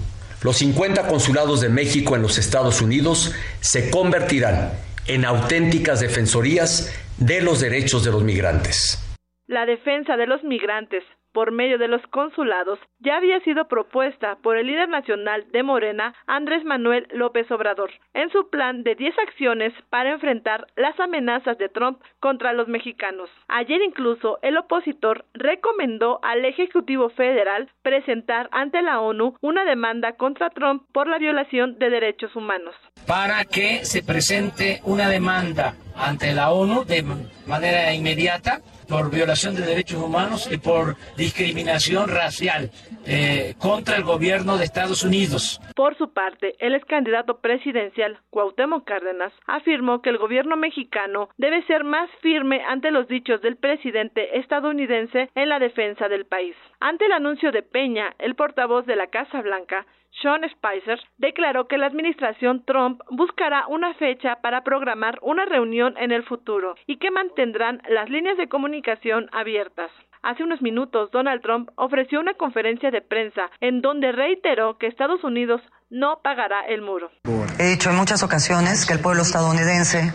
[0.43, 4.71] Los 50 consulados de México en los Estados Unidos se convertirán
[5.08, 9.04] en auténticas defensorías de los derechos de los migrantes.
[9.47, 14.58] La defensa de los migrantes por medio de los consulados ya había sido propuesta por
[14.58, 19.74] el líder nacional de Morena, Andrés Manuel López Obrador, en su plan de 10 acciones
[19.90, 23.30] para enfrentar las amenazas de Trump contra los mexicanos.
[23.48, 30.50] Ayer incluso el opositor recomendó al Ejecutivo Federal presentar ante la ONU una demanda contra
[30.50, 32.76] Trump por la violación de derechos humanos.
[33.06, 37.04] Para que se presente una demanda ante la ONU de
[37.48, 42.71] manera inmediata por violación de derechos humanos y por discriminación racial
[43.06, 45.62] eh, contra el gobierno de Estados Unidos.
[45.76, 51.63] Por su parte, el ex candidato presidencial Cuauhtémoc Cárdenas afirmó que el gobierno mexicano debe
[51.67, 56.56] ser más firme ante los dichos del presidente estadounidense en la defensa del país.
[56.80, 59.85] Ante el anuncio de Peña, el portavoz de la Casa Blanca
[60.22, 66.12] sean Spicer, declaró que la administración Trump buscará una fecha para programar una reunión en
[66.12, 69.92] el futuro y que mantendrán las líneas de comunicación abiertas.
[70.24, 75.24] Hace unos minutos, Donald Trump ofreció una conferencia de prensa en donde reiteró que Estados
[75.24, 77.10] Unidos no pagará el muro.
[77.58, 80.13] He dicho en muchas ocasiones que el pueblo estadounidense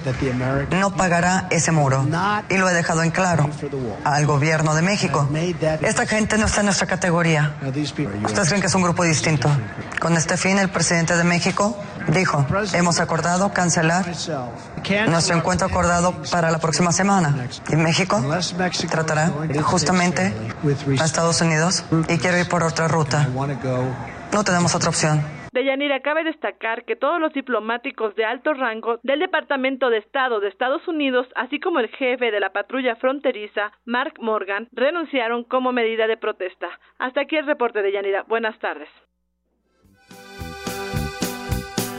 [0.71, 2.07] no pagará ese muro
[2.49, 3.49] y lo he dejado en claro
[4.05, 5.29] al gobierno de México.
[5.81, 7.55] Esta gente no está en nuestra categoría.
[8.25, 9.49] Ustedes creen que es un grupo distinto.
[9.99, 11.77] Con este fin, el presidente de México
[12.09, 12.45] dijo,
[12.75, 14.05] hemos acordado cancelar
[15.09, 17.49] nuestro encuentro acordado para la próxima semana.
[17.71, 18.23] Y México
[18.91, 20.35] tratará justamente
[21.01, 23.27] a Estados Unidos y quiere ir por otra ruta.
[24.33, 25.42] No tenemos otra opción.
[25.53, 30.49] Deyanira, cabe destacar que todos los diplomáticos de alto rango del Departamento de Estado de
[30.49, 36.07] Estados Unidos, así como el jefe de la patrulla fronteriza, Mark Morgan, renunciaron como medida
[36.07, 36.69] de protesta.
[36.99, 38.23] Hasta aquí el reporte de Yanira.
[38.23, 38.89] Buenas tardes.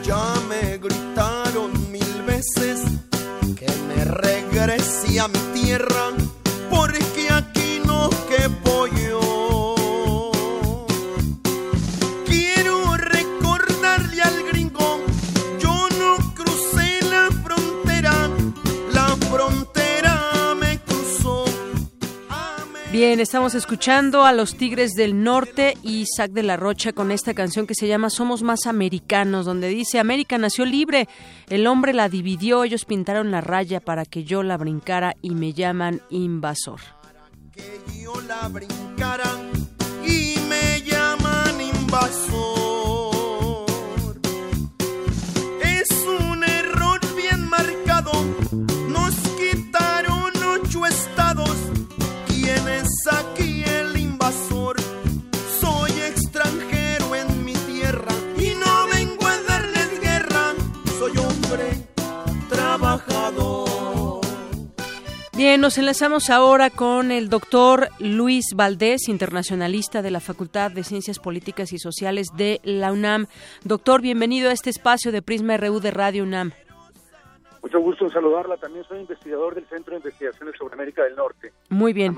[0.01, 2.83] Ya me gritaron mil veces
[3.57, 6.09] que me regrese a mi tierra,
[6.71, 9.12] porque aquí no que pollo.
[22.93, 27.33] Bien, estamos escuchando a los Tigres del Norte y Isaac de la Rocha con esta
[27.33, 31.09] canción que se llama Somos más americanos, donde dice América nació libre,
[31.49, 35.53] el hombre la dividió, ellos pintaron la raya para que yo la brincara y me
[35.53, 36.81] llaman invasor.
[37.51, 39.23] Que yo la brincara
[40.05, 42.52] y me llaman invasor.
[65.35, 71.19] Bien, nos enlazamos ahora con el doctor Luis Valdés, internacionalista de la Facultad de Ciencias
[71.19, 73.27] Políticas y Sociales de la UNAM.
[73.63, 76.53] Doctor, bienvenido a este espacio de Prisma RU de Radio UNAM.
[77.61, 78.55] Mucho gusto en saludarla.
[78.57, 81.51] También soy investigador del Centro de Investigaciones sobre América del Norte.
[81.69, 82.15] Muy bien.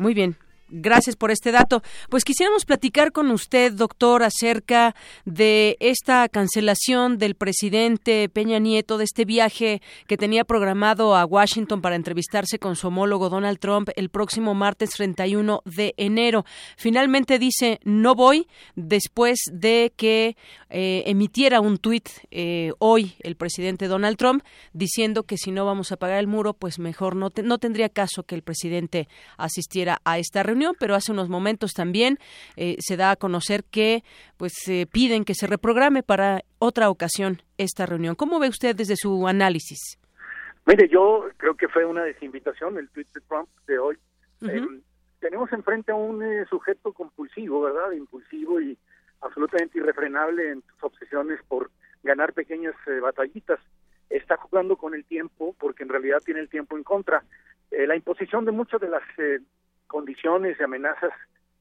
[0.00, 0.34] Muy bien.
[0.72, 1.82] Gracias por este dato.
[2.08, 4.94] Pues quisiéramos platicar con usted, doctor, acerca
[5.24, 11.80] de esta cancelación del presidente Peña Nieto, de este viaje que tenía programado a Washington
[11.80, 16.44] para entrevistarse con su homólogo Donald Trump el próximo martes 31 de enero.
[16.76, 18.46] Finalmente dice, no voy,
[18.76, 20.36] después de que
[20.68, 25.90] eh, emitiera un tuit eh, hoy el presidente Donald Trump diciendo que si no vamos
[25.90, 30.20] a pagar el muro, pues mejor no, no tendría caso que el presidente asistiera a
[30.20, 32.18] esta reunión pero hace unos momentos también
[32.56, 34.02] eh, se da a conocer que
[34.36, 34.54] pues
[34.92, 38.14] piden que se reprograme para otra ocasión esta reunión.
[38.14, 39.98] ¿Cómo ve usted desde su análisis?
[40.66, 43.98] Mire, yo creo que fue una desinvitación el tweet de Trump de hoy.
[44.42, 44.82] Em,
[45.18, 47.92] tenemos enfrente a un eh, sujeto compulsivo, ¿verdad?
[47.92, 48.78] Impulsivo y
[49.20, 51.70] absolutamente irrefrenable en sus obsesiones por
[52.02, 53.58] ganar pequeñas eh, batallitas.
[54.08, 57.24] Está jugando con el tiempo porque en realidad tiene el tiempo en contra.
[57.70, 59.02] la imposición de muchas de las
[59.90, 61.12] condiciones y amenazas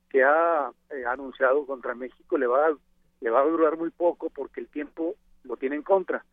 [0.10, 2.78] que ha eh, anunciado contra México le va, a,
[3.22, 6.24] le va a durar muy poco porque el tiempo lo tiene en contra.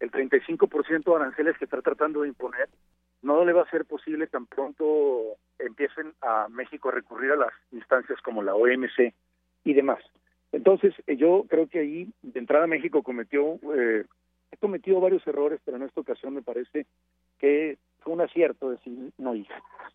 [0.00, 2.68] El 35% de aranceles que está tratando de imponer
[3.22, 7.52] no le va a ser posible tan pronto empiecen a México a recurrir a las
[7.70, 9.14] instancias como la OMC
[9.64, 10.02] y demás.
[10.52, 14.04] Entonces, eh, yo creo que ahí, de entrada, México cometió, eh,
[14.52, 16.86] ha cometido varios errores, pero en esta ocasión me parece
[17.38, 19.54] que fue un acierto decir no hija.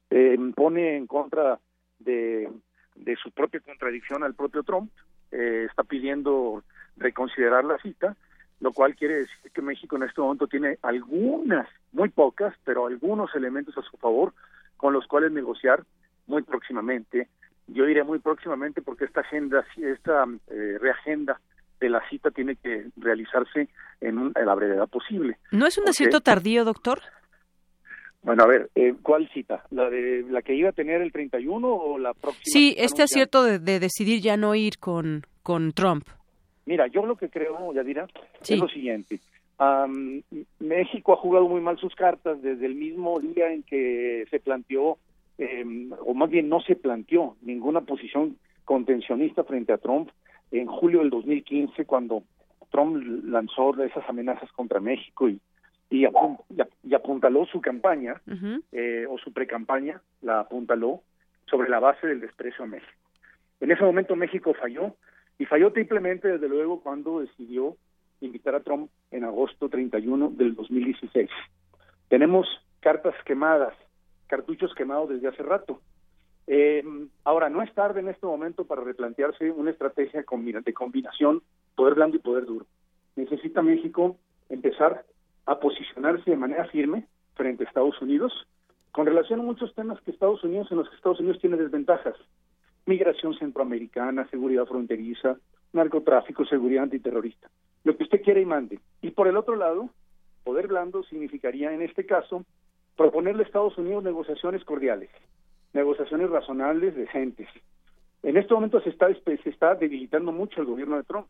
[0.10, 1.60] Eh, pone en contra
[2.00, 2.50] de,
[2.96, 4.92] de su propia contradicción al propio Trump,
[5.32, 6.64] eh, está pidiendo
[6.98, 8.16] reconsiderar la cita,
[8.60, 13.34] lo cual quiere decir que México en este momento tiene algunas, muy pocas, pero algunos
[13.36, 14.34] elementos a su favor
[14.76, 15.84] con los cuales negociar
[16.28, 17.30] muy próximamente.
[17.68, 21.40] Yo diré muy próximamente porque esta agenda, esta eh, reagenda
[21.80, 23.70] de la cita tiene que realizarse
[24.02, 25.38] en, la brevedad posible.
[25.52, 27.02] ¿No es un acierto tardío, doctor?
[28.22, 29.64] Bueno, a ver, eh, ¿cuál cita?
[29.72, 32.44] ¿La de la que iba a tener el 31 o la próxima?
[32.44, 36.04] Sí, este acierto de, de, decidir ya no ir con, con Trump.
[36.66, 38.08] Mira, yo lo que creo, Yadira,
[38.42, 39.20] es lo siguiente.
[40.60, 44.98] México ha jugado muy mal sus cartas desde el mismo día en que se planteó,
[45.38, 50.10] em, o más bien no se planteó ninguna posición contencionista frente a Trump
[50.52, 52.24] en julio del 2015, cuando
[52.72, 55.40] Trump lanzó esas amenazas contra México y
[55.90, 56.06] y,
[56.94, 58.22] apuntaló su campaña
[58.72, 61.02] eh, o su precampaña, la apuntaló
[61.46, 62.92] sobre la base del desprecio a México.
[63.60, 64.96] En ese momento México falló
[65.38, 67.76] y falló triplemente desde luego cuando decidió
[68.22, 71.30] invitar a Trump en agosto 31 del 2016.
[72.08, 72.48] Tenemos
[72.80, 73.74] cartas quemadas,
[74.28, 75.82] cartuchos quemados desde hace rato.
[76.48, 76.84] Eh,
[77.24, 81.42] ahora, no es tarde en este momento para replantearse una estrategia de combinación
[81.76, 82.66] poder blando y poder duro.
[83.16, 84.18] Necesita México
[84.50, 85.06] empezar
[85.50, 88.32] a posicionarse de manera firme frente a Estados Unidos
[88.92, 92.16] con relación a muchos temas que Estados Unidos, en los que Estados Unidos tiene desventajas.
[92.86, 95.38] Migración centroamericana, seguridad fronteriza,
[95.74, 97.50] narcotráfico, seguridad antiterrorista.
[97.84, 98.80] Lo que usted quiera y mande.
[99.02, 99.90] Y por el otro lado,
[100.44, 102.46] poder blando significaría en este caso
[102.96, 105.10] proponerle a Estados Unidos negociaciones cordiales,
[105.74, 107.50] negociaciones razonables, decentes.
[108.22, 111.26] En este momento se está, se está debilitando mucho el gobierno de Trump.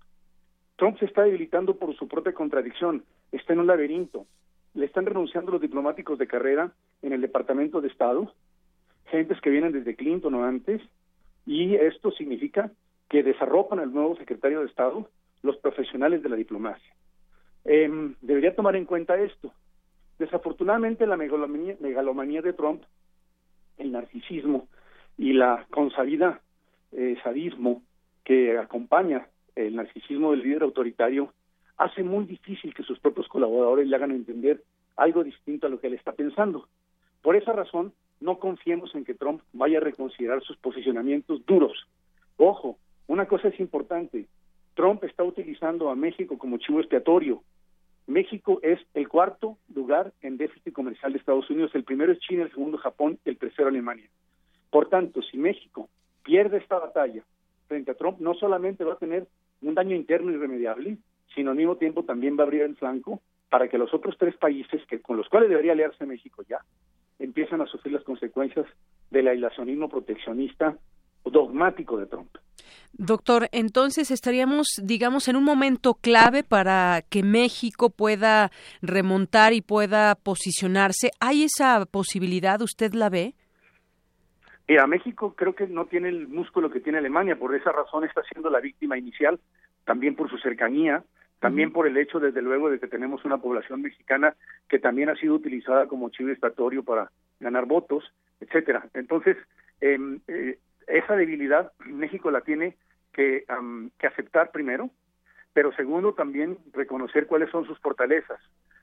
[0.76, 4.26] Trump se está debilitando por su propia contradicción, está en un laberinto.
[4.74, 6.72] Le están renunciando los diplomáticos de carrera
[7.02, 8.34] en el Departamento de Estado,
[9.06, 10.82] gentes que vienen desde Clinton o antes,
[11.46, 12.72] y esto significa
[13.10, 15.10] que desarropan al nuevo secretario de Estado
[15.42, 16.94] los profesionales de la diplomacia.
[17.66, 19.52] Em, debería tomar en cuenta esto.
[20.18, 22.84] Desafortunadamente la megalomanía, de Trump,
[23.78, 24.68] el narcisismo
[25.18, 26.42] y la consabida
[26.92, 27.84] eh, sadismo
[28.24, 31.34] que acompaña el narcisismo del líder autoritario
[31.80, 34.62] hace muy difícil que sus propios colaboradores le hagan entender
[34.98, 36.68] algo distinto a lo que él está pensando.
[37.22, 41.88] Por esa razón, no confiemos en que Trump vaya a reconsiderar sus posicionamientos duros.
[42.38, 42.78] Ojo,
[43.08, 44.28] una cosa es importante,
[44.76, 47.42] Trump está utilizando a México como chivo expiatorio.
[48.08, 52.44] México es el cuarto lugar en déficit comercial de Estados Unidos, el primero es China,
[52.44, 54.10] el segundo Japón el tercero Alemania.
[54.70, 55.90] Por tanto, si México
[56.24, 57.24] pierde esta batalla
[57.68, 59.28] frente a Trump, no solamente va a tener
[59.62, 60.98] un daño interno irremediable,
[61.36, 64.36] sino al mismo tiempo también va a abrir el flanco para que los otros tres
[64.38, 66.60] países que con los cuales debería aliarse México ya
[67.18, 68.66] empiezan a sufrir las consecuencias
[69.12, 70.78] del aislacionismo proteccionista
[71.26, 72.30] dogmático de Trump.
[72.94, 78.52] Doctor, entonces estaríamos, digamos, en un momento clave para que México pueda
[78.82, 81.12] remontar y pueda posicionarse.
[81.20, 82.62] ¿Hay esa posibilidad?
[82.62, 83.36] ¿Usted la ve?
[84.78, 88.22] a México creo que no tiene el músculo que tiene Alemania, por esa razón está
[88.32, 89.40] siendo la víctima inicial,
[89.84, 91.04] también por su cercanía,
[91.40, 94.36] también por el hecho, desde luego, de que tenemos una población mexicana
[94.68, 98.04] que también ha sido utilizada como chivo expiatorio para ganar votos,
[98.42, 98.88] etcétera.
[98.94, 99.38] Entonces,
[99.82, 102.76] em, eh, esa debilidad México la tiene
[103.14, 103.46] que,
[103.98, 104.90] que aceptar primero,
[105.54, 108.40] pero segundo también reconocer cuáles son sus fortalezas.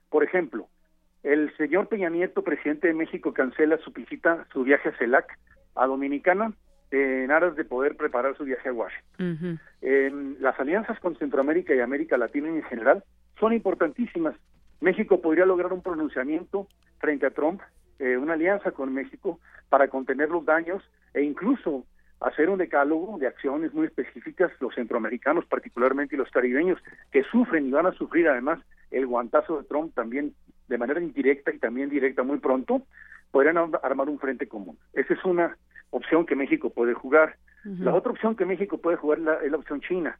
[0.09, 0.67] Por ejemplo,
[1.23, 5.37] el señor Peña Nieto, presidente de México, cancela su visita, su viaje a CELAC,
[5.75, 6.53] a Dominicana,
[6.91, 9.59] en aras de poder preparar su viaje a Washington.
[10.39, 13.03] las alianzas con Centroamérica y América Latina en general
[13.39, 14.35] son importantísimas.
[14.79, 16.67] México podría lograr un pronunciamiento
[16.99, 17.61] frente a Trump,
[17.99, 20.83] eh, una alianza con México para contener los daños
[21.13, 21.85] e incluso
[22.19, 26.79] hacer un decálogo de acciones muy específicas, los centroamericanos particularmente y los caribeños,
[27.11, 28.59] que sufren y van a sufrir además
[28.91, 30.33] el guantazo de Trump también
[30.67, 32.81] de manera indirecta y también directa muy pronto,
[33.31, 34.77] podrían armar un frente común.
[34.93, 35.57] Esa es una
[35.91, 37.35] opción que México puede jugar.
[37.63, 40.17] La otra opción que México puede jugar es la opción China.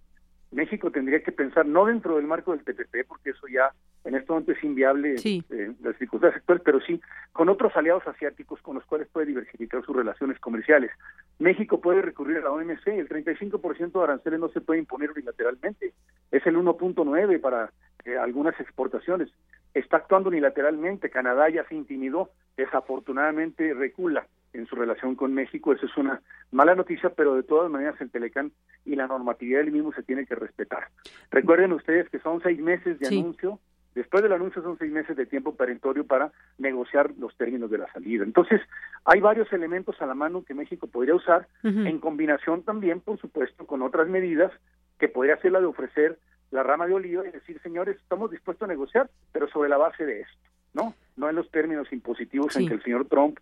[0.52, 3.72] México tendría que pensar no dentro del marco del TPP, porque eso ya
[4.06, 7.02] en este momento es inviable en eh, las circunstancias actuales, pero sí
[7.34, 10.92] con otros aliados asiáticos con los cuales puede diversificar sus relaciones comerciales.
[11.40, 15.94] México puede recurrir a la OMC, el 35% de aranceles no se puede imponer unilateralmente,
[16.32, 17.72] es el 1.9 para
[18.06, 19.30] eh, algunas exportaciones.
[19.74, 24.26] Está actuando unilateralmente, Canadá ya se intimidó, desafortunadamente recula
[24.60, 25.74] en su relación con México.
[25.74, 28.52] Eso es una mala noticia, pero de todas maneras el Telecán
[28.86, 30.88] y la normatividad del mismo se tiene que respetar.
[31.32, 33.60] Recuerden ustedes que son seis meses de anuncio.
[33.96, 37.92] Después del anuncio son seis meses de tiempo perentorio para negociar los términos de la
[37.92, 38.24] salida.
[38.24, 38.62] Entonces,
[39.06, 43.66] hay varios elementos a la mano que México podría usar, en combinación también, por supuesto,
[43.66, 44.52] con otras medidas
[45.00, 46.20] que podría ser la de ofrecer
[46.52, 50.06] la rama de oliva y decir, señores, estamos dispuestos a negociar, pero sobre la base
[50.06, 50.94] de esto, ¿no?
[51.16, 53.40] No en los términos impositivos en que el señor Trump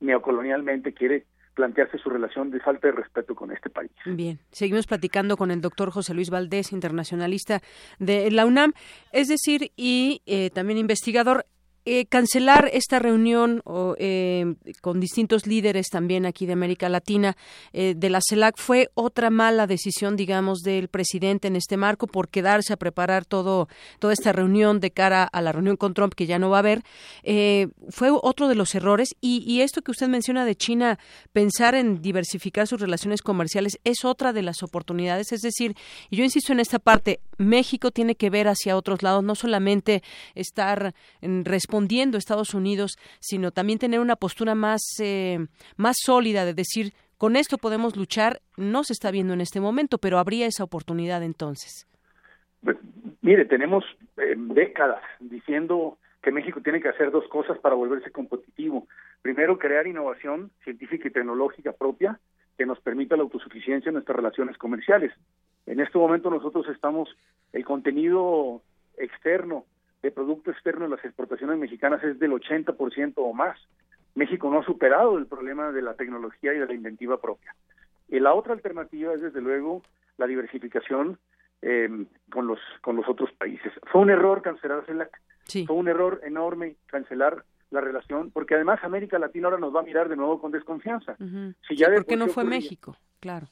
[0.00, 1.26] neocolonialmente quiere
[1.56, 3.90] plantearse su relación de falta de respeto con este país.
[4.04, 7.60] Bien, seguimos platicando con el doctor José Luis Valdés, internacionalista
[7.98, 8.74] de la UNAM,
[9.10, 11.46] es decir, y eh, también investigador.
[11.88, 13.62] Eh, cancelar esta reunión
[13.98, 17.36] eh, con distintos líderes también aquí de América Latina
[17.72, 22.28] eh, de la CELAC fue otra mala decisión, digamos, del presidente en este marco por
[22.28, 23.68] quedarse a preparar todo
[24.00, 26.58] toda esta reunión de cara a la reunión con Trump que ya no va a
[26.58, 26.82] haber.
[27.90, 30.98] fue otro de los errores y, y esto que usted menciona de China,
[31.32, 35.30] pensar en diversificar sus relaciones comerciales es otra de las oportunidades.
[35.30, 35.76] Es decir,
[36.10, 40.02] y yo insisto en esta parte, México tiene que ver hacia otros lados, no solamente
[40.34, 41.44] estar en
[41.76, 45.38] respondiendo Estados Unidos, sino también tener una postura más, eh,
[45.76, 49.98] más sólida de decir, con esto podemos luchar, no se está viendo en este momento,
[49.98, 51.86] pero habría esa oportunidad entonces.
[53.20, 53.84] Mire, tenemos
[54.16, 58.86] eh, décadas diciendo que México tiene que hacer dos cosas para volverse competitivo.
[59.20, 62.18] Primero, crear innovación científica y tecnológica propia
[62.56, 65.12] que nos permita la autosuficiencia en nuestras relaciones comerciales.
[65.66, 67.14] En este momento nosotros estamos,
[67.52, 68.62] el contenido
[68.96, 69.66] externo,
[70.02, 73.58] de producto externo en las exportaciones mexicanas es del 80% o más.
[74.14, 77.54] México no ha superado el problema de la tecnología y de la inventiva propia.
[78.08, 79.82] Y la otra alternativa es, desde luego,
[80.16, 81.18] la diversificación
[81.62, 81.88] eh,
[82.30, 83.72] con los con los otros países.
[83.90, 85.10] Fue un error cancelar CELAC,
[85.66, 89.84] fue un error enorme cancelar la relación, porque además América Latina ahora nos va a
[89.84, 91.16] mirar de nuevo con desconfianza.
[91.66, 92.96] si ya ¿Por qué no fue México?
[93.20, 93.48] Claro.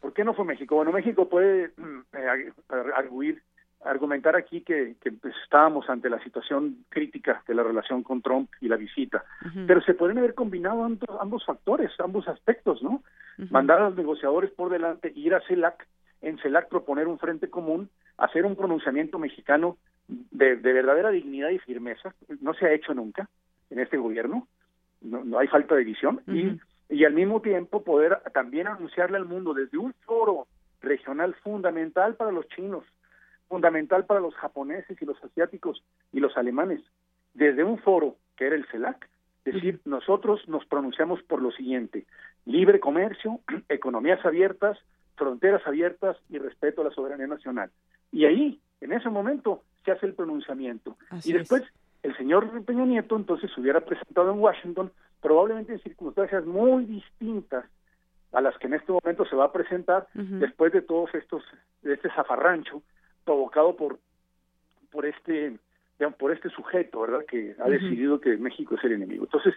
[0.00, 0.76] ¿Por qué no fue México?
[0.76, 2.52] Bueno, México puede mm, eh,
[2.94, 3.42] arguir,
[3.84, 8.50] argumentar aquí que, que pues, estábamos ante la situación crítica de la relación con Trump
[8.60, 9.24] y la visita,
[9.66, 13.02] pero se pueden haber combinado ambos, factores, ambos aspectos, ¿no?
[13.50, 15.86] Mandar a los negociadores por delante, ir a CELAC,
[16.20, 19.78] en CELAC proponer un frente común, hacer un pronunciamiento mexicano
[20.08, 23.28] de, verdadera dignidad y firmeza, no se ha hecho nunca
[23.70, 24.46] en este gobierno,
[25.00, 26.60] no, hay falta de visión, y,
[26.94, 30.46] y al mismo tiempo poder también anunciarle al mundo desde un foro
[30.82, 32.84] regional fundamental para los chinos,
[33.50, 35.82] fundamental para los japoneses y los asiáticos
[36.12, 36.80] y los alemanes,
[37.34, 39.08] desde un foro que era el CELAC,
[39.44, 42.06] decir, nosotros nos pronunciamos por lo siguiente,
[42.46, 44.78] libre comercio, economías abiertas,
[45.16, 47.70] fronteras abiertas y respeto a la soberanía nacional.
[48.12, 50.96] Y ahí, en ese momento, se hace el pronunciamiento.
[51.24, 51.64] y después,
[52.04, 57.64] el señor Peña Nieto entonces se hubiera presentado en Washington, probablemente en circunstancias muy distintas
[58.32, 61.42] a las que en este momento se va a presentar después de todos estos,
[61.82, 62.80] de este zafarrancho
[63.24, 63.98] provocado por,
[64.90, 65.58] por este
[66.18, 67.26] por este sujeto, ¿verdad?
[67.28, 69.24] Que ha decidido que México es el enemigo.
[69.24, 69.54] Entonces,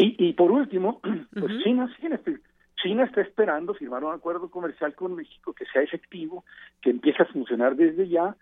[0.00, 1.00] y, y por último,
[1.38, 2.40] pues China sí este
[2.82, 6.44] China está esperando firmar un acuerdo comercial con México que sea efectivo,
[6.82, 8.36] que empiece a funcionar desde ya,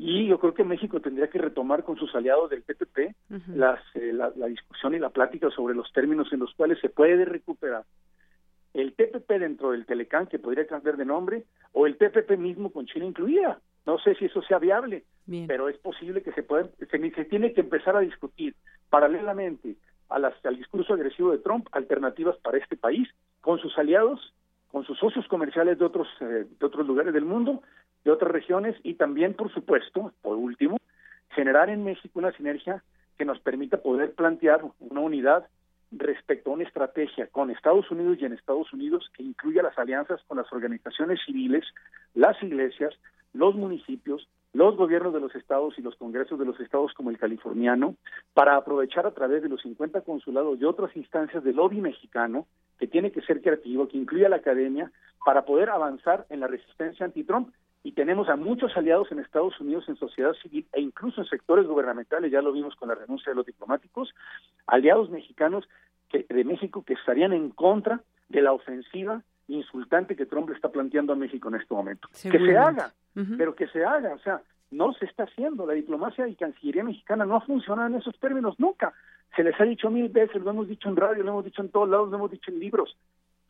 [0.00, 3.16] y yo creo que México tendría que retomar con sus aliados del TPP
[3.48, 7.24] las, eh, la, discusión y la plática sobre los términos en los cuales se puede
[7.24, 7.84] recuperar
[8.74, 12.86] el TPP dentro del Telecán, que podría cambiar de nombre, o el TPP mismo con
[12.86, 13.58] China incluida.
[13.86, 15.04] No sé si eso sea viable,
[15.46, 18.54] pero es posible que se pueda, se, se tiene que empezar a discutir
[18.90, 19.76] paralelamente
[20.08, 23.08] a las, al discurso agresivo de Trump alternativas para este país
[23.40, 24.34] con sus aliados,
[24.70, 27.62] con sus socios comerciales de otros eh, de otros lugares del mundo,
[28.04, 30.78] de otras regiones y también, por supuesto, por último,
[31.30, 32.82] generar en México una sinergia
[33.16, 35.48] que nos permita poder plantear una unidad
[35.90, 40.20] respecto a una estrategia con Estados Unidos y en Estados Unidos que incluya las alianzas
[40.26, 41.64] con las organizaciones civiles,
[42.14, 42.94] las iglesias,
[43.32, 47.18] los municipios, los gobiernos de los estados y los congresos de los estados como el
[47.18, 47.94] californiano
[48.32, 52.46] para aprovechar a través de los 50 consulados y otras instancias del lobby mexicano
[52.78, 54.90] que tiene que ser creativo, que incluya la academia
[55.24, 57.52] para poder avanzar en la resistencia anti-Trump.
[57.84, 61.66] Y tenemos a muchos aliados en Estados Unidos en sociedad civil e incluso en sectores
[61.66, 64.12] gubernamentales, ya lo vimos con la renuncia de los diplomáticos,
[64.66, 65.68] aliados mexicanos
[66.08, 70.70] que, de México que estarían en contra de la ofensiva insultante que Trump le está
[70.70, 72.08] planteando a México en este momento.
[72.22, 72.92] Que se haga,
[73.36, 75.66] pero que se haga, o sea, no se está haciendo.
[75.66, 78.92] La diplomacia y Cancillería mexicana no ha funcionado en esos términos nunca.
[79.34, 81.70] Se les ha dicho mil veces, lo hemos dicho en radio, lo hemos dicho en
[81.70, 82.96] todos lados, lo hemos dicho en libros.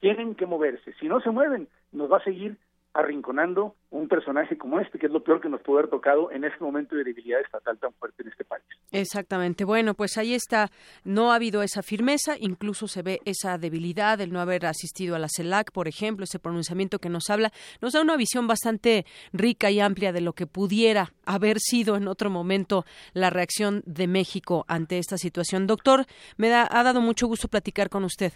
[0.00, 0.92] Tienen que moverse.
[1.00, 2.56] Si no se mueven, nos va a seguir
[2.98, 6.42] arrinconando un personaje como este, que es lo peor que nos puede haber tocado en
[6.42, 8.64] este momento de debilidad estatal tan fuerte en este país.
[8.90, 9.64] Exactamente.
[9.64, 10.68] Bueno, pues ahí está.
[11.04, 15.20] No ha habido esa firmeza, incluso se ve esa debilidad, el no haber asistido a
[15.20, 19.70] la CELAC, por ejemplo, ese pronunciamiento que nos habla, nos da una visión bastante rica
[19.70, 22.84] y amplia de lo que pudiera haber sido en otro momento
[23.14, 25.68] la reacción de México ante esta situación.
[25.68, 26.04] Doctor,
[26.36, 28.32] me da, ha dado mucho gusto platicar con usted.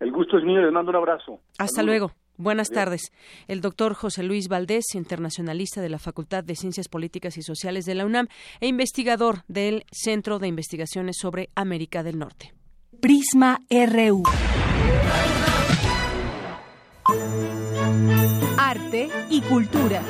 [0.00, 1.38] El gusto es mío, les mando un abrazo.
[1.58, 2.10] Hasta luego.
[2.40, 3.12] Buenas tardes.
[3.48, 7.94] El doctor José Luis Valdés, internacionalista de la Facultad de Ciencias Políticas y Sociales de
[7.94, 8.28] la UNAM
[8.60, 12.54] e investigador del Centro de Investigaciones sobre América del Norte.
[12.98, 14.22] Prisma RU.
[18.56, 20.02] Arte y cultura.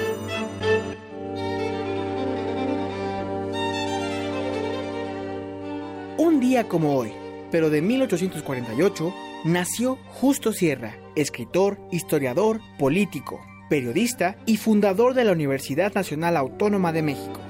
[6.16, 7.10] Un día como hoy,
[7.50, 9.14] pero de 1848,
[9.46, 17.02] nació Justo Sierra escritor, historiador, político, periodista y fundador de la Universidad Nacional Autónoma de
[17.02, 17.40] México.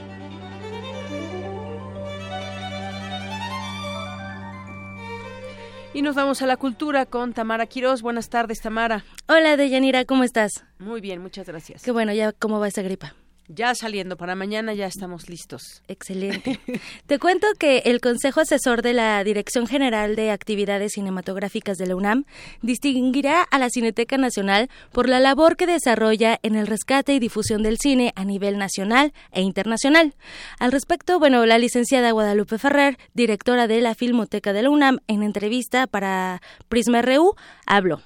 [5.93, 8.01] Y nos vamos a la cultura con Tamara Quiroz.
[8.01, 9.05] Buenas tardes, Tamara.
[9.29, 10.65] Hola, Deyanira, ¿cómo estás?
[10.79, 11.83] Muy bien, muchas gracias.
[11.83, 13.15] Qué bueno, ya cómo va esa gripa.
[13.53, 15.83] Ya saliendo para mañana ya estamos listos.
[15.89, 16.61] Excelente.
[17.09, 21.97] Te cuento que el Consejo Asesor de la Dirección General de Actividades Cinematográficas de la
[21.97, 22.27] UNAM
[22.63, 27.65] distinguirá a la Cineteca Nacional por la labor que desarrolla en el rescate y difusión
[27.65, 30.15] del cine a nivel nacional e internacional.
[30.61, 35.25] Al respecto, bueno, la licenciada Guadalupe Ferrer, directora de la Filmoteca de la UNAM, en
[35.25, 37.35] entrevista para Prisma RU,
[37.67, 38.01] habló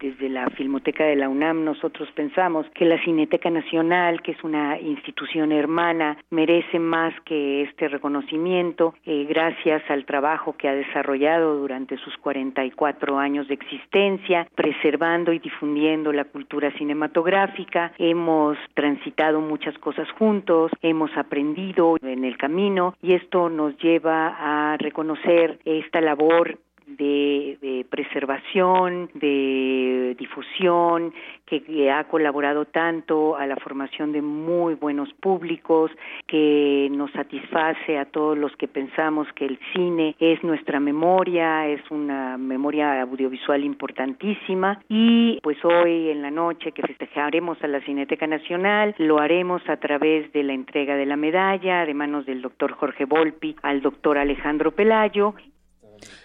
[0.00, 4.80] desde la Filmoteca de la UNAM nosotros pensamos que la Cineteca Nacional, que es una
[4.80, 11.98] institución hermana, merece más que este reconocimiento eh, gracias al trabajo que ha desarrollado durante
[11.98, 17.92] sus 44 años de existencia, preservando y difundiendo la cultura cinematográfica.
[17.98, 24.76] Hemos transitado muchas cosas juntos, hemos aprendido en el camino y esto nos lleva a
[24.78, 26.58] reconocer esta labor
[26.96, 31.12] de, preservación, de difusión,
[31.46, 35.90] que, ha colaborado tanto a la formación de muy buenos públicos,
[36.26, 41.80] que nos satisface a todos los que pensamos que el cine es nuestra memoria, es
[41.90, 44.80] una memoria audiovisual importantísima.
[44.88, 49.76] Y pues hoy en la noche que festejaremos a la Cineteca Nacional, lo haremos a
[49.78, 54.18] través de la entrega de la medalla de manos del doctor Jorge Volpi al doctor
[54.18, 55.34] Alejandro Pelayo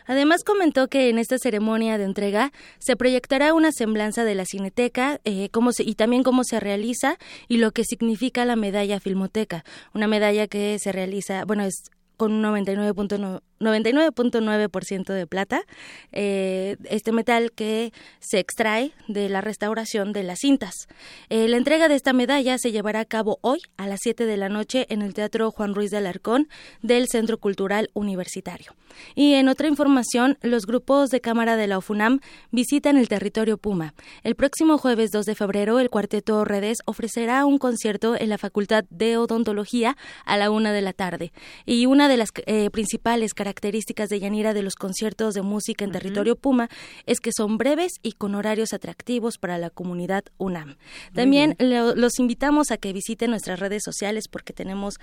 [0.05, 5.19] Además comentó que en esta ceremonia de entrega se proyectará una semblanza de la Cineteca
[5.25, 10.07] eh, cómo y también cómo se realiza y lo que significa la medalla Filmoteca, una
[10.07, 15.63] medalla que se realiza, bueno, es con un 99.9 99.9% de plata,
[16.11, 20.87] eh, este metal que se extrae de la restauración de las cintas.
[21.29, 24.37] Eh, la entrega de esta medalla se llevará a cabo hoy a las 7 de
[24.37, 26.47] la noche en el Teatro Juan Ruiz de Alarcón
[26.81, 28.75] del Centro Cultural Universitario.
[29.13, 32.19] Y en otra información, los grupos de cámara de la UFUNAM
[32.51, 33.93] visitan el territorio Puma.
[34.23, 38.85] El próximo jueves 2 de febrero, el cuarteto Redes ofrecerá un concierto en la Facultad
[38.89, 41.33] de Odontología a la una de la tarde.
[41.65, 45.91] Y una de las eh, principales características de Yanira de los conciertos de música en
[45.91, 46.69] territorio Puma
[47.05, 50.75] es que son breves y con horarios atractivos para la comunidad UNAM.
[51.13, 54.95] También los invitamos a que visiten nuestras redes sociales porque tenemos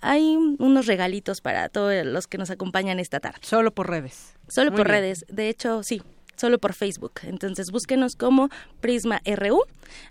[0.00, 3.38] hay unos regalitos para todos los que nos acompañan esta tarde.
[3.42, 4.34] Solo por redes.
[4.48, 5.24] Solo por redes.
[5.28, 6.02] De hecho, sí,
[6.36, 7.12] solo por Facebook.
[7.22, 8.48] Entonces búsquenos como
[8.80, 9.62] Prisma RU.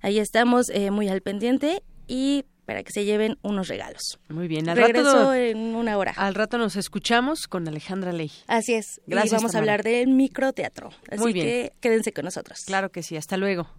[0.01, 4.19] Ahí estamos eh, muy al pendiente y para que se lleven unos regalos.
[4.27, 6.13] Muy bien, al rato en una hora.
[6.17, 8.29] Al rato nos escuchamos con Alejandra Ley.
[8.45, 8.99] Así es.
[9.07, 9.31] Gracias.
[9.31, 10.89] Y vamos a hablar del microteatro.
[11.09, 11.45] Así Muy bien.
[11.45, 12.65] que quédense con nosotros.
[12.65, 13.69] Claro que sí, hasta luego.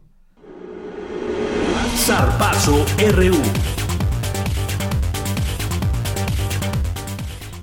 [1.97, 3.37] Zarpazo RU.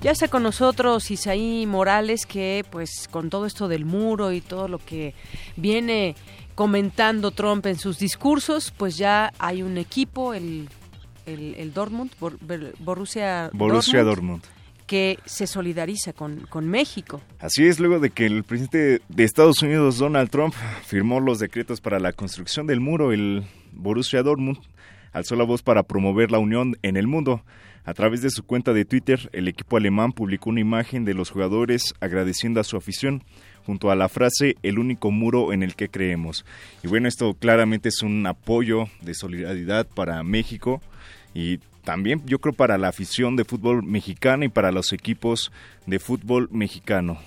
[0.02, 4.68] Ya está con nosotros Isaí Morales, que pues con todo esto del muro y todo
[4.68, 5.12] lo que
[5.56, 6.14] viene
[6.54, 10.68] comentando Trump en sus discursos, pues ya hay un equipo, el
[11.26, 12.10] el, Dortmund,
[12.78, 14.42] Borussia, Borussia Dortmund,
[14.86, 17.20] que se solidariza con, con México.
[17.40, 20.54] Así es, luego de que el presidente de Estados Unidos, Donald Trump,
[20.84, 24.58] firmó los decretos para la construcción del muro, el Borussia Dortmund
[25.12, 27.42] alzó la voz para promover la unión en el mundo.
[27.84, 31.30] A través de su cuenta de Twitter, el equipo alemán publicó una imagen de los
[31.30, 33.22] jugadores agradeciendo a su afición
[33.64, 36.44] junto a la frase el único muro en el que creemos.
[36.82, 40.82] Y bueno, esto claramente es un apoyo de solidaridad para México
[41.36, 45.52] y también yo creo para la afición de fútbol mexicano y para los equipos
[45.84, 47.18] de fútbol mexicano.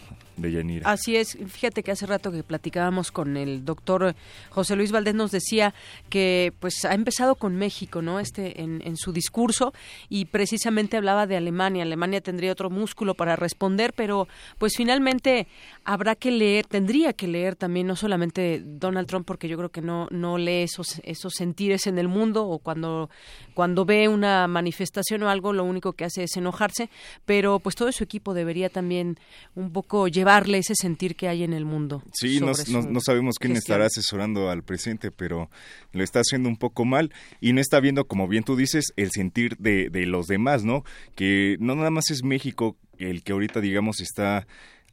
[0.85, 4.15] Así es, fíjate que hace rato que platicábamos con el doctor
[4.49, 5.73] José Luis Valdés nos decía
[6.09, 8.19] que pues ha empezado con México, ¿no?
[8.19, 9.73] Este en, en su discurso
[10.07, 11.83] y precisamente hablaba de Alemania.
[11.83, 15.47] Alemania tendría otro músculo para responder, pero pues finalmente
[15.91, 19.81] habrá que leer, tendría que leer también no solamente Donald Trump porque yo creo que
[19.81, 23.09] no no lee esos esos sentires en el mundo o cuando
[23.53, 26.89] cuando ve una manifestación o algo lo único que hace es enojarse,
[27.25, 29.19] pero pues todo su equipo debería también
[29.55, 32.03] un poco llevar darle ese sentir que hay en el mundo.
[32.13, 32.53] Sí, no,
[33.01, 35.49] sabemos quién estará asesorando al presidente, pero
[35.91, 37.11] lo está haciendo un poco mal
[37.41, 40.83] y no está viendo, como bien tú dices, el sentir de, los demás, ¿no?
[41.15, 44.45] Que no nada más es México el que ahorita, digamos, está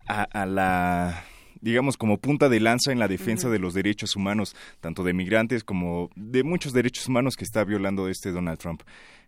[0.06, 1.24] a, la
[1.60, 5.64] digamos, como punta de lanza en la defensa de los derechos humanos, tanto de migrantes
[5.64, 8.82] como de muchos derechos humanos que está violando este Donald Trump.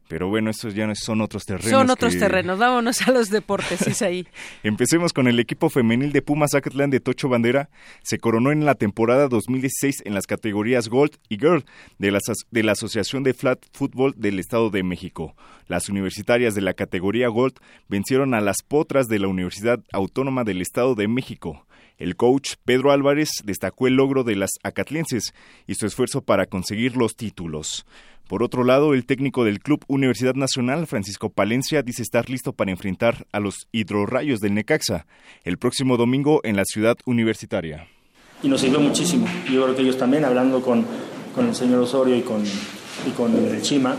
[0.09, 1.71] Pero bueno, estos ya son otros terrenos.
[1.71, 2.59] Son otros terrenos.
[2.59, 4.27] Vámonos a los deportes, ahí.
[4.63, 7.69] Empecemos con el equipo femenil de Pumas Zacatlán de Tocho Bandera.
[8.03, 11.65] Se coronó en la temporada 2016 en las categorías Gold y Girl
[11.99, 15.37] de la, de la Asociación de Flat Football del Estado de México.
[15.67, 17.55] Las universitarias de la categoría Gold
[17.89, 21.67] vencieron a las potras de la Universidad Autónoma del Estado de México.
[21.99, 25.35] El coach Pedro Álvarez destacó el logro de las acatlenses
[25.67, 27.85] y su esfuerzo para conseguir los títulos.
[28.29, 32.71] Por otro lado, el técnico del Club Universidad Nacional, Francisco Palencia, dice estar listo para
[32.71, 35.07] enfrentar a los hidrorrayos del Necaxa
[35.45, 37.89] el próximo domingo en la ciudad universitaria.
[38.43, 39.27] Y nos sirvió muchísimo.
[39.51, 40.85] Yo creo que ellos también, hablando con,
[41.35, 43.97] con el señor Osorio y con, y con el Chima,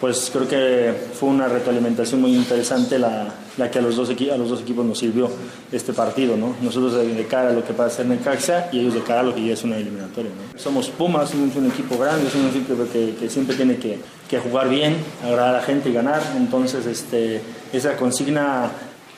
[0.00, 4.36] pues creo que fue una retroalimentación muy interesante la, la que a los, dos a
[4.38, 5.30] los dos equipos nos sirvió
[5.70, 6.56] este partido, ¿no?
[6.62, 9.34] Nosotros de, cara a lo que puede ser Necaxa y ellos de cara a lo
[9.34, 10.58] que ya es una eliminatoria, ¿no?
[10.58, 13.98] Somos Pumas, somos un equipo grande, somos un equipo que, que siempre tiene que,
[14.28, 18.72] que, jugar bien, agradar a la gente y ganar, entonces este, esa consigna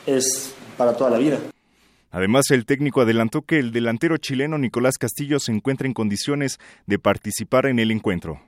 [0.05, 1.39] es para toda la vida.
[2.11, 6.99] Además, el técnico adelantó que el delantero chileno Nicolás Castillo se encuentra en condiciones de
[6.99, 8.41] participar en el encuentro.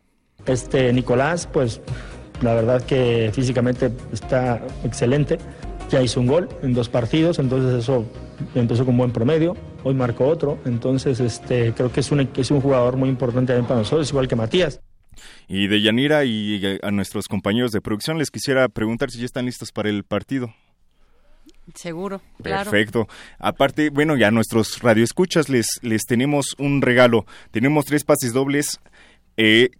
[0.46, 1.80] Este Nicolás, pues
[2.42, 5.38] la verdad que físicamente está excelente.
[5.90, 8.04] Ya hizo un gol en dos partidos, entonces eso
[8.54, 9.56] empezó con buen promedio.
[9.84, 13.68] Hoy marcó otro, entonces este, creo que es un, es un jugador muy importante también
[13.68, 14.80] para nosotros, igual que Matías.
[15.46, 19.44] Y de Yanira y a nuestros compañeros de producción les quisiera preguntar si ya están
[19.44, 20.54] listos para el partido.
[21.74, 23.08] Seguro, Perfecto.
[23.38, 27.24] Aparte, bueno, ya a nuestros radioescuchas les, les tenemos un regalo.
[27.52, 28.80] Tenemos tres pases dobles
[29.36, 29.70] eh,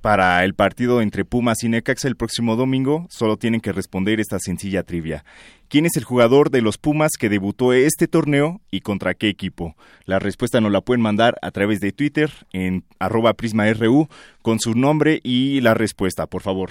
[0.00, 4.38] para el partido entre Pumas y Necaxa el próximo domingo, solo tienen que responder esta
[4.38, 5.24] sencilla trivia.
[5.68, 9.76] ¿Quién es el jugador de los Pumas que debutó este torneo y contra qué equipo?
[10.06, 14.08] La respuesta nos la pueden mandar a través de Twitter en arroba prisma.ru
[14.40, 16.70] con su nombre y la respuesta, por favor.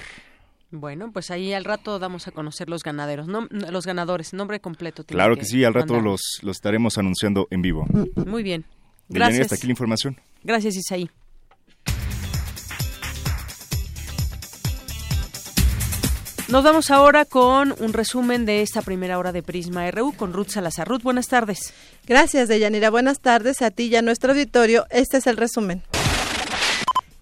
[0.72, 5.04] Bueno, pues ahí al rato damos a conocer los ganaderos, no, los ganadores, nombre completo.
[5.06, 7.86] Claro que, sí, al rato los, los estaremos anunciando en vivo.
[8.26, 8.66] Muy bien.
[9.10, 9.42] Gracias.
[9.42, 10.18] hasta aquí la información.
[10.44, 11.10] Gracias, Isaí.
[16.50, 20.48] Nos vamos ahora con un resumen de esta primera hora de Prisma RU con Ruth
[20.48, 20.88] Salazar.
[20.88, 21.74] Ruth, buenas tardes.
[22.08, 22.90] Gracias, Deyanira.
[22.90, 24.86] Buenas tardes a ti y a nuestro auditorio.
[24.90, 25.82] Este es el resumen.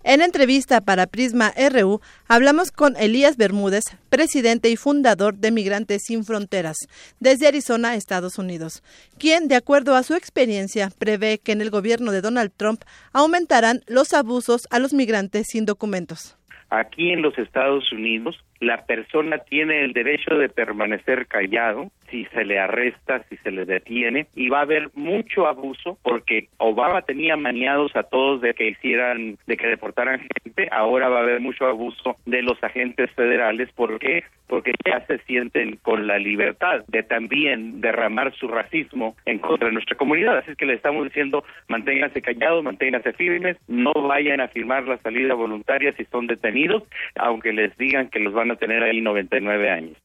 [0.03, 6.23] En entrevista para Prisma RU, hablamos con Elías Bermúdez, presidente y fundador de Migrantes Sin
[6.23, 6.77] Fronteras,
[7.19, 8.83] desde Arizona, Estados Unidos,
[9.17, 13.81] quien, de acuerdo a su experiencia, prevé que en el gobierno de Donald Trump aumentarán
[13.87, 16.37] los abusos a los migrantes sin documentos.
[16.69, 18.35] Aquí en los Estados Unidos,
[18.65, 23.65] la persona tiene el derecho de permanecer callado si se le arresta, si se le
[23.65, 28.69] detiene, y va a haber mucho abuso porque Obama tenía maniados a todos de que
[28.69, 33.71] hicieran, de que deportaran gente, ahora va a haber mucho abuso de los agentes federales,
[33.73, 34.23] ¿por qué?
[34.47, 39.73] Porque ya se sienten con la libertad de también derramar su racismo en contra de
[39.73, 44.87] nuestra comunidad, así que le estamos diciendo manténganse callados, manténganse firmes, no vayan a firmar
[44.87, 46.83] la salida voluntaria si son detenidos,
[47.15, 49.97] aunque les digan que los van a tener ahí 99 años.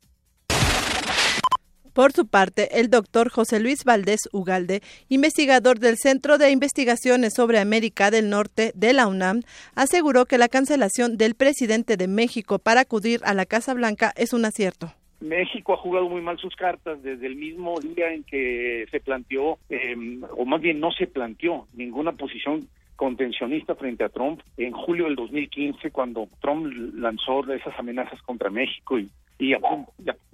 [1.92, 7.59] Por su parte, el doctor José Luis Valdés Ugalde, investigador del Centro de Investigaciones sobre
[7.59, 9.42] América del Norte de la UNAM,
[9.74, 14.32] aseguró que la cancelación del presidente de México para acudir a la Casa Blanca es
[14.32, 14.92] un acierto.
[15.20, 19.59] México ha jugado muy mal sus cartas desde el mismo día en que se planteó,
[19.68, 22.68] em, o más bien no se planteó ninguna posición
[23.01, 28.98] contencionista frente a Trump en julio del 2015 cuando Trump lanzó esas amenazas contra México
[28.98, 29.55] y, y,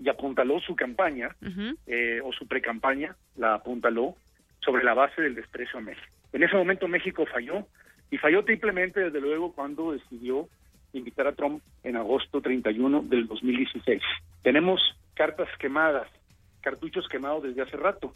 [0.09, 1.29] apuntaló su campaña
[1.87, 4.17] eh, o su precampaña, la apuntaló
[4.59, 6.13] sobre la base del desprecio a México.
[6.33, 7.65] En ese momento México falló
[8.11, 10.49] y falló triplemente desde luego cuando decidió
[10.93, 14.03] invitar a Trump en agosto 31 del 2016.
[14.43, 14.81] Tenemos
[15.15, 16.09] cartas quemadas,
[16.63, 18.13] cartuchos quemados desde hace rato.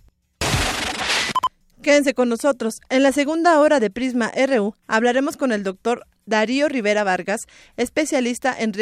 [1.83, 2.81] Quédense con nosotros.
[2.91, 7.41] En la segunda hora de Prisma RU hablaremos con el doctor Darío Rivera Vargas,
[7.79, 8.75] especialista en,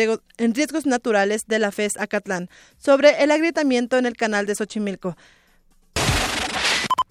[0.55, 5.17] riesgos naturales de la FES Acatlán, sobre el agrietamiento en el canal de Xochimilco.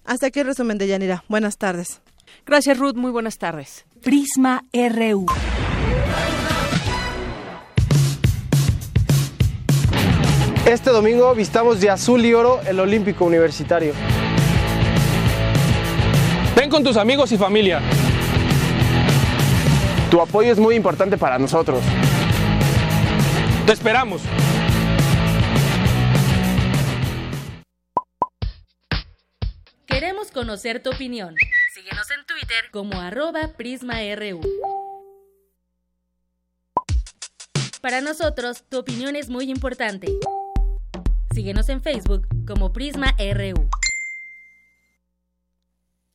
[0.04, 1.24] Hasta aquí el resumen de Yanira.
[1.28, 2.00] Buenas tardes.
[2.44, 2.94] Gracias, Ruth.
[2.94, 3.86] Muy buenas tardes.
[4.02, 5.26] Prisma RU.
[10.66, 13.94] Este domingo vistamos de azul y oro el Olímpico Universitario.
[16.58, 17.80] Ven con tus amigos y familia.
[20.10, 21.80] Tu apoyo es muy importante para nosotros.
[23.64, 24.22] Te esperamos.
[29.86, 31.36] Queremos conocer tu opinión.
[31.76, 34.40] Síguenos en Twitter como arroba PrismaRU.
[37.80, 40.08] Para nosotros, tu opinión es muy importante.
[41.32, 43.68] Síguenos en Facebook como PrismaRU.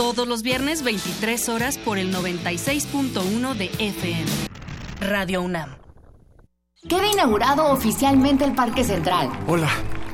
[0.00, 4.24] Todos los viernes 23 horas por el 96.1 de FM.
[4.98, 5.76] Radio UNAM.
[6.88, 9.28] Queda inaugurado oficialmente el Parque Central.
[9.46, 9.68] Hola,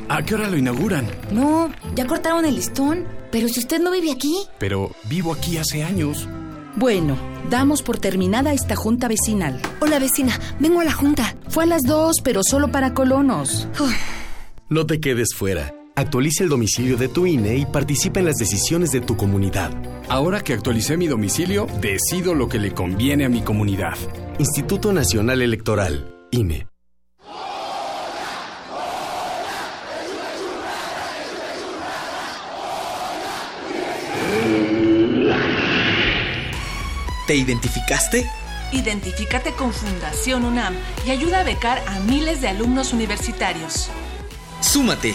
[0.08, 1.08] ¿a qué hora lo inauguran?
[1.30, 4.36] No, ya cortaron el listón, pero si usted no vive aquí.
[4.58, 6.28] Pero vivo aquí hace años.
[6.74, 7.16] Bueno,
[7.48, 9.62] damos por terminada esta junta vecinal.
[9.80, 11.36] Hola vecina, vengo a la junta.
[11.48, 13.68] Fue a las dos, pero solo para colonos.
[14.68, 15.72] No te quedes fuera.
[15.98, 19.70] Actualiza el domicilio de tu INE y participa en las decisiones de tu comunidad.
[20.10, 23.96] Ahora que actualicé mi domicilio, decido lo que le conviene a mi comunidad.
[24.38, 26.66] Instituto Nacional Electoral, INE.
[37.26, 38.28] ¿Te identificaste?
[38.72, 40.74] Identifícate con Fundación UNAM
[41.06, 43.88] y ayuda a becar a miles de alumnos universitarios.
[44.60, 45.14] Súmate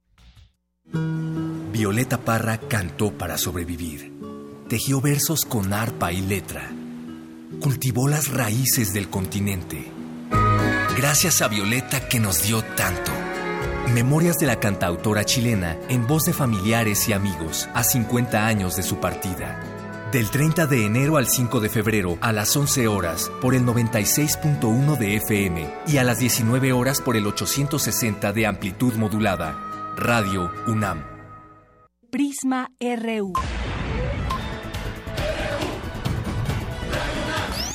[0.93, 4.11] Violeta Parra cantó para sobrevivir.
[4.67, 6.69] Tejió versos con arpa y letra.
[7.61, 9.91] Cultivó las raíces del continente.
[10.97, 13.11] Gracias a Violeta que nos dio tanto.
[13.93, 18.83] Memorias de la cantautora chilena en voz de familiares y amigos a 50 años de
[18.83, 19.59] su partida.
[20.11, 24.97] Del 30 de enero al 5 de febrero a las 11 horas por el 96.1
[24.97, 29.70] de FM y a las 19 horas por el 860 de amplitud modulada.
[29.97, 31.03] Radio UNAM.
[32.09, 33.33] Prisma RU.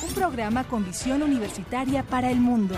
[0.07, 2.75] Un programa con visión universitaria para el mundo.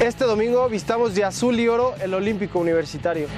[0.00, 3.28] Este domingo vistamos de azul y oro el Olímpico Universitario.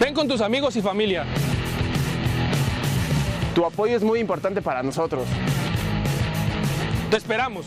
[0.00, 1.24] Ven con tus amigos y familia.
[3.54, 5.26] Tu apoyo es muy importante para nosotros.
[7.10, 7.66] Te esperamos.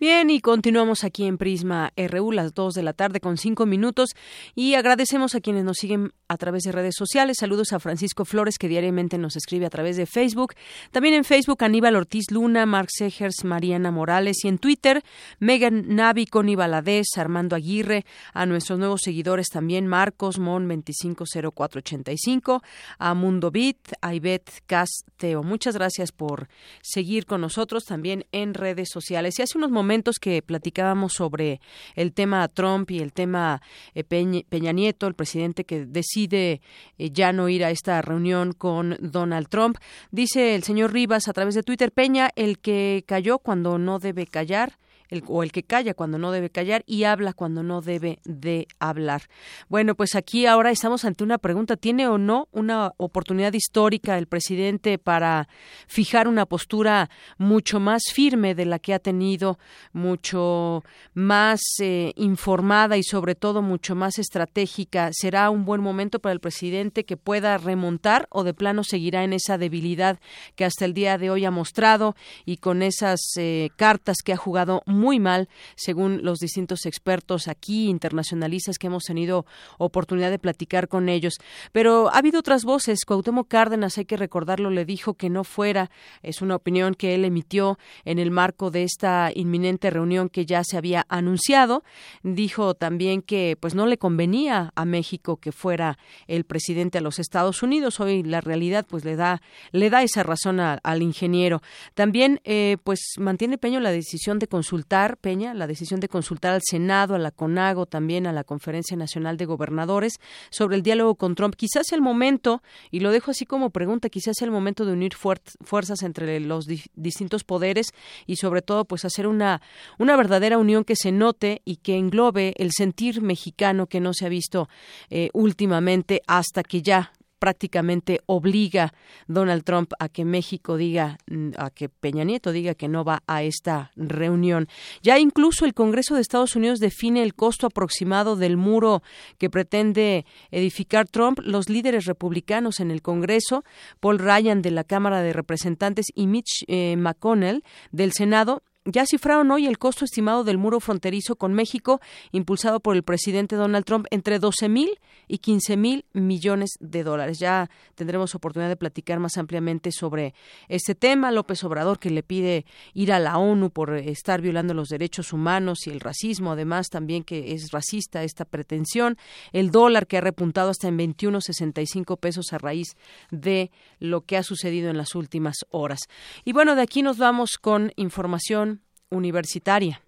[0.00, 4.10] Bien, y continuamos aquí en Prisma RU, las 2 de la tarde con 5 minutos,
[4.54, 7.38] y agradecemos a quienes nos siguen a través de redes sociales.
[7.40, 10.54] Saludos a Francisco Flores, que diariamente nos escribe a través de Facebook.
[10.92, 15.02] También en Facebook, Aníbal Ortiz Luna, Mark Segers, Mariana Morales, y en Twitter,
[15.40, 22.62] Megan Navi, Connie Valadez, Armando Aguirre, a nuestros nuevos seguidores también, Marcos Mon 250485,
[23.00, 25.42] a Mundo Bit, a Ivette Casteo.
[25.42, 26.46] Muchas gracias por
[26.82, 29.36] seguir con nosotros también en redes sociales.
[29.40, 29.87] Y hace unos momentos
[30.20, 31.60] que platicábamos sobre
[31.94, 33.62] el tema Trump y el tema
[33.94, 36.60] eh, Peña, Nieto, el presidente que decide
[36.98, 39.78] eh, ya no ir a esta reunión con Donald Trump.
[40.10, 44.26] Dice el señor Rivas a través de Twitter, Peña, el que cayó cuando no debe
[44.26, 44.78] callar
[45.26, 49.22] o el que calla cuando no debe callar y habla cuando no debe de hablar.
[49.68, 54.26] Bueno, pues aquí ahora estamos ante una pregunta, ¿tiene o no una oportunidad histórica el
[54.26, 55.48] presidente para
[55.86, 59.58] fijar una postura mucho más firme de la que ha tenido,
[59.92, 60.84] mucho
[61.14, 65.10] más eh, informada y sobre todo mucho más estratégica?
[65.12, 69.32] ¿Será un buen momento para el presidente que pueda remontar o de plano seguirá en
[69.32, 70.18] esa debilidad
[70.54, 74.36] que hasta el día de hoy ha mostrado y con esas eh, cartas que ha
[74.36, 74.82] jugado
[75.18, 79.46] mal, según los distintos expertos aquí, internacionalistas que hemos tenido
[79.78, 81.34] oportunidad de platicar con ellos.
[81.72, 83.04] Pero ha habido otras voces.
[83.06, 85.90] Cuauhtémoc Cárdenas, hay que recordarlo, le dijo que no fuera.
[86.22, 90.62] Es una opinión que él emitió en el marco de esta inminente reunión que ya
[90.64, 91.84] se había anunciado.
[92.22, 97.18] Dijo también que pues no le convenía a México que fuera el presidente a los
[97.18, 98.00] Estados Unidos.
[98.00, 99.40] Hoy la realidad pues le da
[99.72, 101.62] le da esa razón al ingeniero.
[101.94, 104.87] También eh, pues mantiene Peño la decisión de consultar
[105.20, 109.36] Peña, la decisión de consultar al Senado, a la CONAGO, también a la Conferencia Nacional
[109.36, 110.14] de Gobernadores
[110.50, 111.54] sobre el diálogo con Trump.
[111.54, 116.02] Quizás el momento, y lo dejo así como pregunta, quizás el momento de unir fuerzas
[116.02, 117.92] entre los distintos poderes
[118.26, 119.60] y sobre todo pues hacer una,
[119.98, 124.26] una verdadera unión que se note y que englobe el sentir mexicano que no se
[124.26, 124.68] ha visto
[125.10, 128.92] eh, últimamente hasta que ya prácticamente obliga
[129.26, 133.22] Donald Trump a que México diga, mm, a que Peña Nieto diga que no va
[133.26, 134.68] a esta reunión.
[135.02, 139.02] Ya incluso el Congreso de Estados Unidos define el costo aproximado del muro
[139.38, 141.38] que pretende edificar Trump.
[141.42, 143.64] Los líderes republicanos en el Congreso,
[144.00, 147.62] Paul Ryan de la Cámara de Representantes y Mitch eh, McConnell
[147.92, 152.00] del Senado, ya cifraron hoy el costo estimado del muro fronterizo con México,
[152.32, 157.38] impulsado por el presidente Donald Trump, entre 12 mil y 15 mil millones de dólares.
[157.38, 160.32] Ya tendremos oportunidad de platicar más ampliamente sobre
[160.68, 161.30] este tema.
[161.30, 162.64] López Obrador, que le pide
[162.94, 167.24] ir a la ONU por estar violando los derechos humanos y el racismo, además también
[167.24, 169.18] que es racista esta pretensión.
[169.52, 172.96] El dólar que ha repuntado hasta en 21.65 pesos a raíz
[173.30, 176.00] de lo que ha sucedido en las últimas horas.
[176.46, 178.77] Y bueno, de aquí nos vamos con información
[179.10, 180.00] universitaria.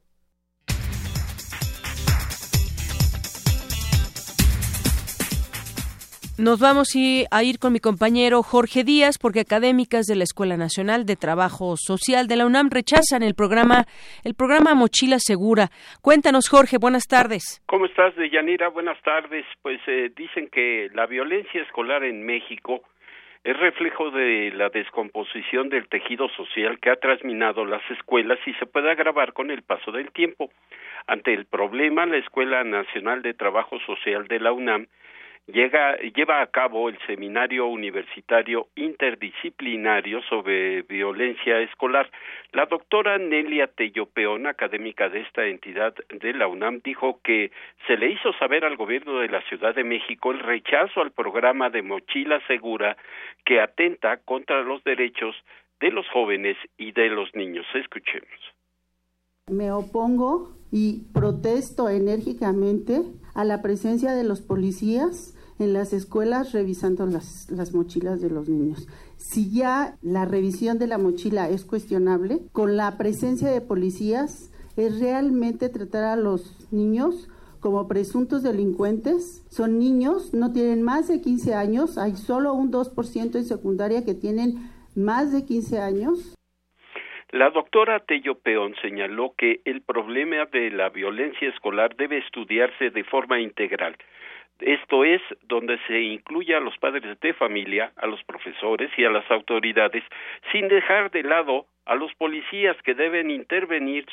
[6.40, 6.96] Nos vamos
[7.30, 11.74] a ir con mi compañero Jorge Díaz porque académicas de la Escuela Nacional de Trabajo
[11.76, 13.84] Social de la UNAM rechazan el programa
[14.24, 15.68] el programa Mochila Segura.
[16.00, 17.62] Cuéntanos Jorge, buenas tardes.
[17.66, 18.70] ¿Cómo estás, Deyanira?
[18.70, 19.44] Buenas tardes.
[19.60, 22.84] Pues eh, dicen que la violencia escolar en México
[23.42, 28.66] es reflejo de la descomposición del tejido social que ha trasminado las escuelas y se
[28.66, 30.50] puede agravar con el paso del tiempo.
[31.06, 34.86] Ante el problema, la Escuela Nacional de Trabajo Social de la UNAM
[35.52, 42.10] llega, lleva a cabo el seminario universitario interdisciplinario sobre violencia escolar.
[42.52, 47.50] La doctora Nelia Tellopeón, académica de esta entidad de la UNAM, dijo que
[47.86, 51.70] se le hizo saber al gobierno de la Ciudad de México el rechazo al programa
[51.70, 52.96] de mochila segura
[53.44, 55.34] que atenta contra los derechos
[55.80, 57.66] de los jóvenes y de los niños.
[57.74, 58.28] Escuchemos.
[59.50, 63.00] Me opongo y protesto enérgicamente
[63.34, 68.48] a la presencia de los policías en las escuelas revisando las, las mochilas de los
[68.48, 68.88] niños.
[69.16, 75.00] Si ya la revisión de la mochila es cuestionable, con la presencia de policías es
[75.00, 77.28] realmente tratar a los niños
[77.60, 79.46] como presuntos delincuentes.
[79.50, 84.14] Son niños, no tienen más de 15 años, hay solo un 2% en secundaria que
[84.14, 86.34] tienen más de 15 años.
[87.32, 93.04] La doctora Tello Peón señaló que el problema de la violencia escolar debe estudiarse de
[93.04, 93.96] forma integral.
[94.60, 99.10] Esto es donde se incluye a los padres de familia, a los profesores y a
[99.10, 100.04] las autoridades,
[100.52, 104.06] sin dejar de lado a los policías que deben intervenir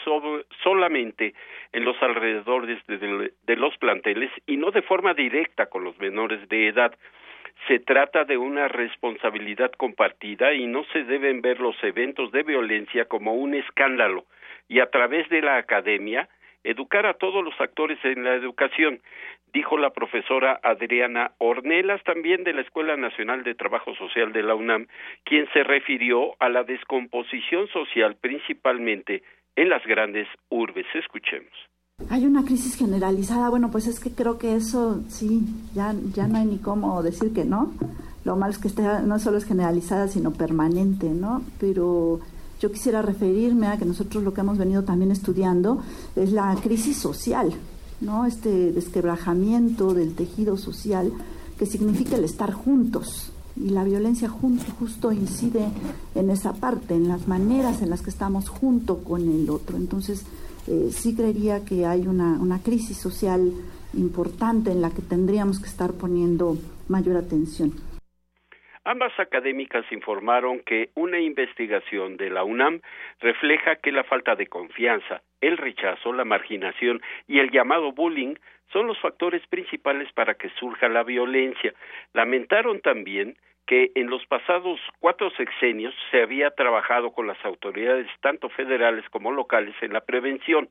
[0.63, 1.33] solamente
[1.73, 6.69] en los alrededores de los planteles y no de forma directa con los menores de
[6.69, 6.95] edad.
[7.67, 13.05] Se trata de una responsabilidad compartida y no se deben ver los eventos de violencia
[13.05, 14.25] como un escándalo
[14.69, 16.29] y a través de la academia
[16.63, 18.99] educar a todos los actores en la educación,
[19.53, 24.55] dijo la profesora Adriana Ornelas, también de la Escuela Nacional de Trabajo Social de la
[24.55, 24.87] UNAM,
[25.23, 29.23] quien se refirió a la descomposición social principalmente
[29.55, 30.85] en las grandes urbes.
[30.93, 31.51] Escuchemos.
[32.09, 35.41] Hay una crisis generalizada, bueno, pues es que creo que eso sí,
[35.73, 37.73] ya, ya no hay ni cómo decir que no.
[38.23, 38.69] Lo malo es que
[39.03, 41.41] no solo es generalizada, sino permanente, ¿no?
[41.59, 42.19] Pero
[42.59, 45.81] yo quisiera referirme a que nosotros lo que hemos venido también estudiando
[46.15, 47.51] es la crisis social,
[48.01, 48.25] ¿no?
[48.25, 51.11] Este desquebrajamiento del tejido social
[51.57, 53.33] que significa el estar juntos.
[53.55, 55.67] Y la violencia justo incide
[56.13, 59.77] en esa parte, en las maneras en las que estamos junto con el otro.
[59.77, 60.25] Entonces,
[60.67, 63.51] eh, sí creería que hay una, una crisis social
[63.93, 67.73] importante en la que tendríamos que estar poniendo mayor atención.
[68.83, 72.79] Ambas académicas informaron que una investigación de la UNAM
[73.19, 78.35] refleja que la falta de confianza, el rechazo, la marginación y el llamado bullying
[78.71, 81.73] son los factores principales para que surja la violencia.
[82.13, 88.49] Lamentaron también que en los pasados cuatro sexenios se había trabajado con las autoridades tanto
[88.49, 90.69] federales como locales en la prevención,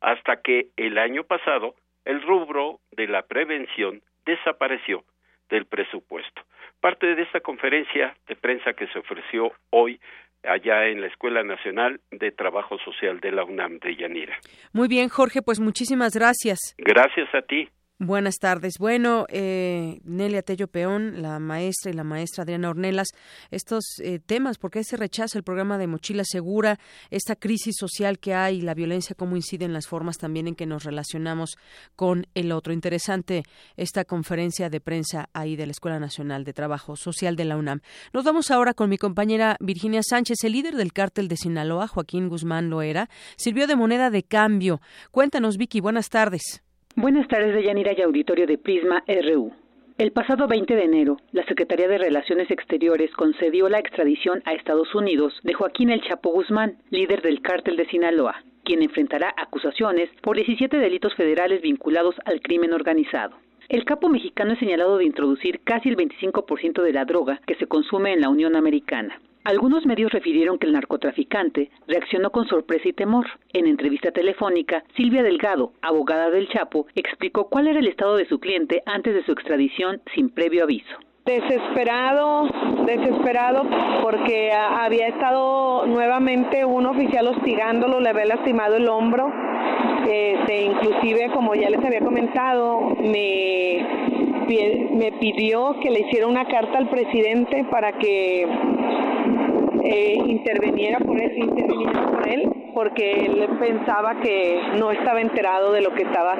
[0.00, 5.04] hasta que el año pasado el rubro de la prevención desapareció
[5.48, 6.42] del presupuesto
[6.84, 9.98] parte de esta conferencia de prensa que se ofreció hoy
[10.46, 14.36] allá en la Escuela Nacional de Trabajo Social de la UNAM de Yanira.
[14.72, 16.74] Muy bien, Jorge, pues muchísimas gracias.
[16.78, 17.68] Gracias a ti.
[18.04, 18.74] Buenas tardes.
[18.78, 23.08] Bueno, eh, Nelia Tello Peón, la maestra y la maestra Adriana Ornelas,
[23.50, 26.78] estos eh, temas, ¿por qué se rechaza el programa de Mochila Segura,
[27.08, 30.66] esta crisis social que hay, la violencia, cómo incide en las formas también en que
[30.66, 31.56] nos relacionamos
[31.96, 32.74] con el otro?
[32.74, 33.42] Interesante
[33.74, 37.80] esta conferencia de prensa ahí de la Escuela Nacional de Trabajo Social de la UNAM.
[38.12, 42.28] Nos vamos ahora con mi compañera Virginia Sánchez, el líder del cártel de Sinaloa, Joaquín
[42.28, 43.08] Guzmán Loera,
[43.38, 44.82] sirvió de moneda de cambio.
[45.10, 46.62] Cuéntanos, Vicky, buenas tardes.
[46.96, 49.52] Buenas tardes, Deyanira y auditorio de Prisma RU.
[49.98, 54.94] El pasado 20 de enero, la Secretaría de Relaciones Exteriores concedió la extradición a Estados
[54.94, 60.36] Unidos de Joaquín El Chapo Guzmán, líder del cártel de Sinaloa, quien enfrentará acusaciones por
[60.36, 63.34] 17 delitos federales vinculados al crimen organizado.
[63.68, 67.66] El capo mexicano es señalado de introducir casi el 25% de la droga que se
[67.66, 69.20] consume en la Unión Americana.
[69.44, 73.26] Algunos medios refirieron que el narcotraficante reaccionó con sorpresa y temor.
[73.52, 78.40] En entrevista telefónica, Silvia Delgado, abogada del Chapo, explicó cuál era el estado de su
[78.40, 80.96] cliente antes de su extradición sin previo aviso.
[81.26, 82.48] Desesperado,
[82.86, 83.64] desesperado
[84.02, 89.30] porque había estado nuevamente un oficial hostigándolo, le había lastimado el hombro.
[90.08, 93.86] Este, inclusive, como ya les había comentado, me,
[94.92, 98.46] me pidió que le hiciera una carta al presidente para que
[99.84, 105.82] eh, interviniera por él, interviniera por él, porque él pensaba que no estaba enterado de
[105.82, 106.36] lo que estaba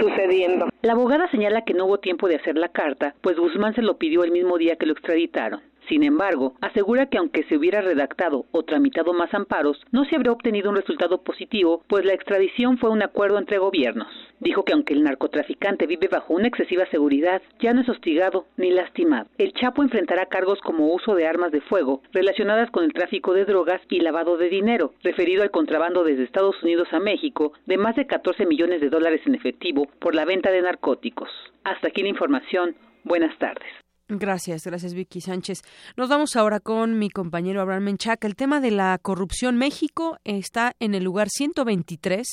[0.00, 0.68] sucediendo.
[0.82, 3.98] La abogada señala que no hubo tiempo de hacer la carta, pues Guzmán se lo
[3.98, 5.60] pidió el mismo día que lo extraditaron.
[5.88, 10.32] Sin embargo, asegura que aunque se hubiera redactado o tramitado más amparos, no se habría
[10.32, 14.08] obtenido un resultado positivo, pues la extradición fue un acuerdo entre gobiernos.
[14.40, 18.70] Dijo que aunque el narcotraficante vive bajo una excesiva seguridad, ya no es hostigado ni
[18.70, 19.28] lastimado.
[19.36, 23.44] El Chapo enfrentará cargos como uso de armas de fuego relacionadas con el tráfico de
[23.44, 27.96] drogas y lavado de dinero, referido al contrabando desde Estados Unidos a México de más
[27.96, 31.28] de 14 millones de dólares en efectivo por la venta de narcóticos.
[31.62, 32.74] Hasta aquí la información.
[33.04, 33.83] Buenas tardes.
[34.08, 35.62] Gracias, gracias Vicky Sánchez.
[35.96, 38.26] Nos vamos ahora con mi compañero Abraham Menchaca.
[38.26, 39.56] El tema de la corrupción.
[39.56, 42.26] México está en el lugar 123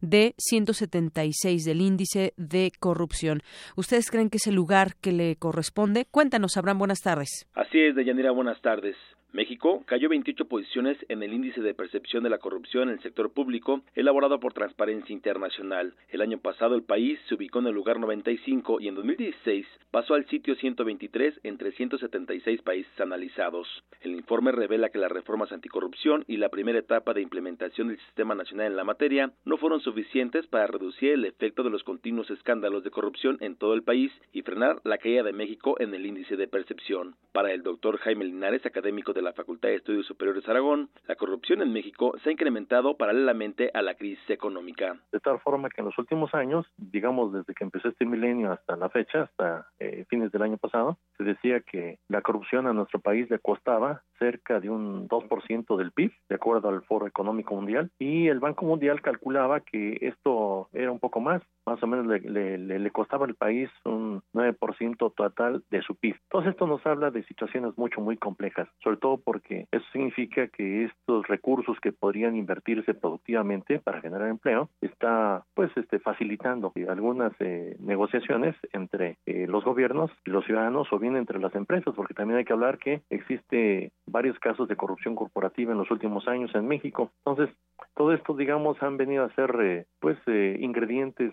[0.00, 3.42] de 176 del índice de corrupción.
[3.76, 6.06] ¿Ustedes creen que es el lugar que le corresponde?
[6.10, 7.46] Cuéntanos, Abraham, buenas tardes.
[7.52, 8.96] Así es, Deyanira, buenas tardes.
[9.32, 13.30] México cayó 28 posiciones en el índice de percepción de la corrupción en el sector
[13.30, 15.94] público elaborado por Transparencia Internacional.
[16.08, 20.14] El año pasado el país se ubicó en el lugar 95 y en 2016 pasó
[20.14, 23.68] al sitio 123 entre 176 países analizados.
[24.00, 28.34] El informe revela que las reformas anticorrupción y la primera etapa de implementación del Sistema
[28.34, 32.82] Nacional en la materia no fueron suficientes para reducir el efecto de los continuos escándalos
[32.82, 36.36] de corrupción en todo el país y frenar la caída de México en el índice
[36.36, 37.14] de percepción.
[37.32, 41.62] Para el doctor Jaime Linares, académico de la Facultad de Estudios Superiores Aragón, la corrupción
[41.62, 44.98] en México se ha incrementado paralelamente a la crisis económica.
[45.12, 48.76] De tal forma que en los últimos años, digamos desde que empezó este milenio hasta
[48.76, 53.00] la fecha, hasta eh, fines del año pasado, se decía que la corrupción a nuestro
[53.00, 57.90] país le costaba cerca de un 2% del PIB, de acuerdo al Foro Económico Mundial,
[57.98, 62.20] y el Banco Mundial calculaba que esto era un poco más, más o menos le,
[62.58, 66.16] le, le costaba al país un 9% total de su PIB.
[66.24, 70.84] Entonces esto nos habla de situaciones mucho, muy complejas, sobre todo porque eso significa que
[70.84, 77.76] estos recursos que podrían invertirse productivamente para generar empleo está pues este facilitando algunas eh,
[77.80, 82.38] negociaciones entre eh, los gobiernos y los ciudadanos o bien entre las empresas porque también
[82.38, 86.66] hay que hablar que existe varios casos de corrupción corporativa en los últimos años en
[86.66, 87.54] México entonces
[87.94, 91.32] todo esto digamos han venido a ser eh, pues ingredientes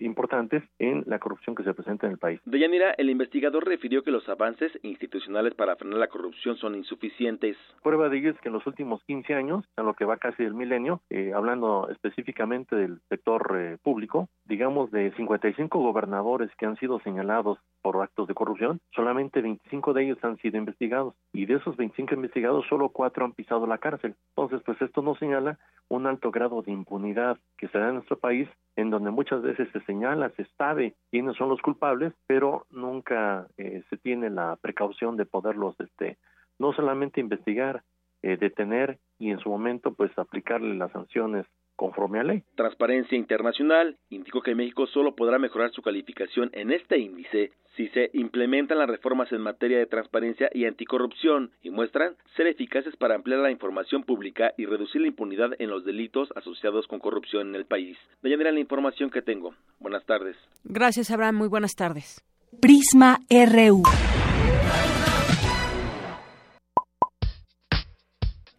[0.00, 2.40] importantes en la corrupción que se presenta en el país.
[2.44, 7.56] Deyanira, el investigador refirió que los avances institucionales para frenar la corrupción son insuficientes.
[7.82, 10.42] Prueba de ello es que en los últimos 15 años, en lo que va casi
[10.42, 16.76] del milenio, eh, hablando específicamente del sector eh, público, digamos de 55 gobernadores que han
[16.76, 21.54] sido señalados por actos de corrupción, solamente 25 de ellos han sido investigados y de
[21.54, 24.14] esos 25 investigados solo cuatro han pisado la cárcel.
[24.30, 25.58] Entonces, pues esto nos señala
[25.88, 29.68] un alto grado de impunidad que se da en nuestro país, en donde muchas veces
[29.72, 35.16] se señala, se sabe quiénes son los culpables, pero nunca eh, se tiene la precaución
[35.16, 36.18] de poderlos este,
[36.58, 37.82] no solamente investigar,
[38.22, 41.46] eh, detener y en su momento pues aplicarle las sanciones
[41.78, 42.42] conforme a ley.
[42.56, 48.10] Transparencia Internacional indicó que México solo podrá mejorar su calificación en este índice si se
[48.14, 53.38] implementan las reformas en materia de transparencia y anticorrupción y muestran ser eficaces para ampliar
[53.38, 57.66] la información pública y reducir la impunidad en los delitos asociados con corrupción en el
[57.66, 57.96] país.
[58.22, 59.54] De manera la información que tengo.
[59.78, 60.36] Buenas tardes.
[60.64, 61.36] Gracias, Abraham.
[61.36, 62.24] Muy buenas tardes.
[62.60, 63.84] Prisma RU.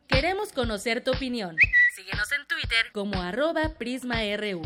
[0.08, 1.58] Queremos conocer tu opinión.
[2.00, 4.62] Síguenos en Twitter como arroba PrismaRU.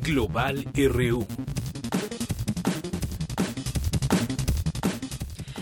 [0.00, 1.26] Global RU.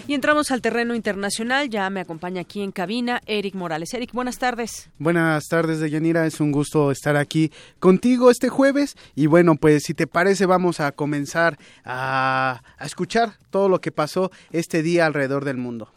[0.07, 1.71] Y entramos al terreno internacional.
[1.71, 3.95] Ya me acompaña aquí en cabina Eric Morales.
[3.95, 4.91] Eric, buenas tardes.
[4.99, 6.27] Buenas tardes, Deyanira.
[6.27, 8.95] Es un gusto estar aquí contigo este jueves.
[9.15, 13.91] Y bueno, pues si te parece, vamos a comenzar a, a escuchar todo lo que
[13.91, 15.91] pasó este día alrededor del mundo.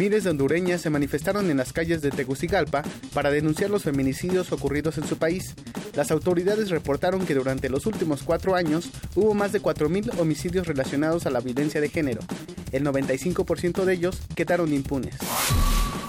[0.00, 2.82] Miles de hondureñas se manifestaron en las calles de Tegucigalpa
[3.12, 5.54] para denunciar los feminicidios ocurridos en su país.
[5.94, 11.26] Las autoridades reportaron que durante los últimos cuatro años hubo más de 4.000 homicidios relacionados
[11.26, 12.22] a la violencia de género.
[12.72, 15.16] El 95% de ellos quedaron impunes.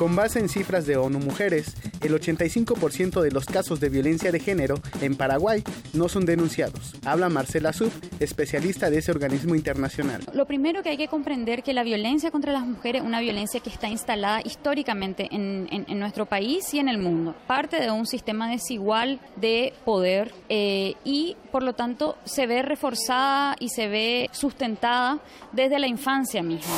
[0.01, 4.39] Con base en cifras de ONU Mujeres, el 85% de los casos de violencia de
[4.39, 5.63] género en Paraguay
[5.93, 6.95] no son denunciados.
[7.05, 10.23] Habla Marcela Sub, especialista de ese organismo internacional.
[10.33, 13.59] Lo primero que hay que comprender que la violencia contra las mujeres es una violencia
[13.59, 17.33] que está instalada históricamente en, en, en nuestro país y en el mundo.
[17.47, 23.55] Parte de un sistema desigual de poder eh, y por lo tanto se ve reforzada
[23.59, 25.17] y se ve sustentada
[25.51, 26.75] desde la infancia misma.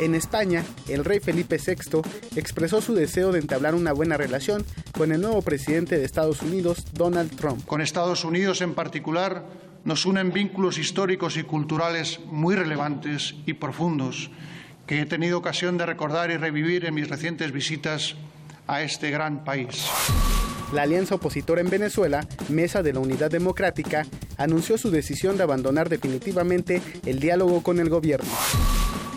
[0.00, 2.02] En España, el rey Felipe VI
[2.36, 6.84] expresó su deseo de entablar una buena relación con el nuevo presidente de Estados Unidos,
[6.92, 7.64] Donald Trump.
[7.64, 9.46] Con Estados Unidos en particular
[9.84, 14.30] nos unen vínculos históricos y culturales muy relevantes y profundos
[14.88, 18.16] que he tenido ocasión de recordar y revivir en mis recientes visitas
[18.66, 19.86] a este gran país.
[20.72, 24.06] La alianza opositora en Venezuela, Mesa de la Unidad Democrática,
[24.38, 28.30] anunció su decisión de abandonar definitivamente el diálogo con el gobierno.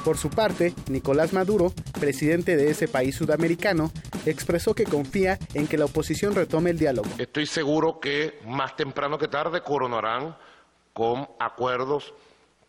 [0.04, 3.92] Por su parte, Nicolás Maduro, presidente de ese país sudamericano,
[4.26, 7.10] expresó que confía en que la oposición retome el diálogo.
[7.18, 10.36] Estoy seguro que más temprano que tarde coronarán
[10.94, 12.14] con acuerdos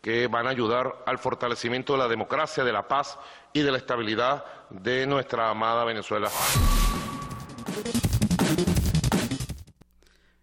[0.03, 3.17] que van a ayudar al fortalecimiento de la democracia, de la paz
[3.53, 6.29] y de la estabilidad de nuestra amada Venezuela.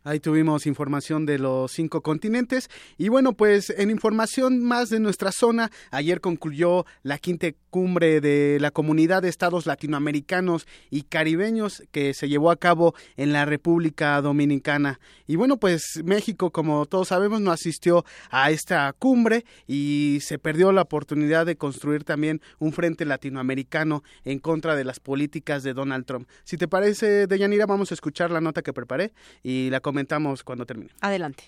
[0.02, 2.70] Ahí tuvimos información de los cinco continentes.
[2.96, 8.58] Y bueno, pues en información más de nuestra zona, ayer concluyó la quinta cumbre de
[8.60, 14.20] la comunidad de estados latinoamericanos y caribeños que se llevó a cabo en la República
[14.22, 15.00] Dominicana.
[15.26, 20.72] Y bueno, pues México, como todos sabemos, no asistió a esta cumbre y se perdió
[20.72, 26.06] la oportunidad de construir también un frente latinoamericano en contra de las políticas de Donald
[26.06, 26.28] Trump.
[26.44, 29.12] Si te parece, Deyanira, vamos a escuchar la nota que preparé
[29.42, 30.92] y la comentamos cuando termine.
[31.00, 31.42] Adelante.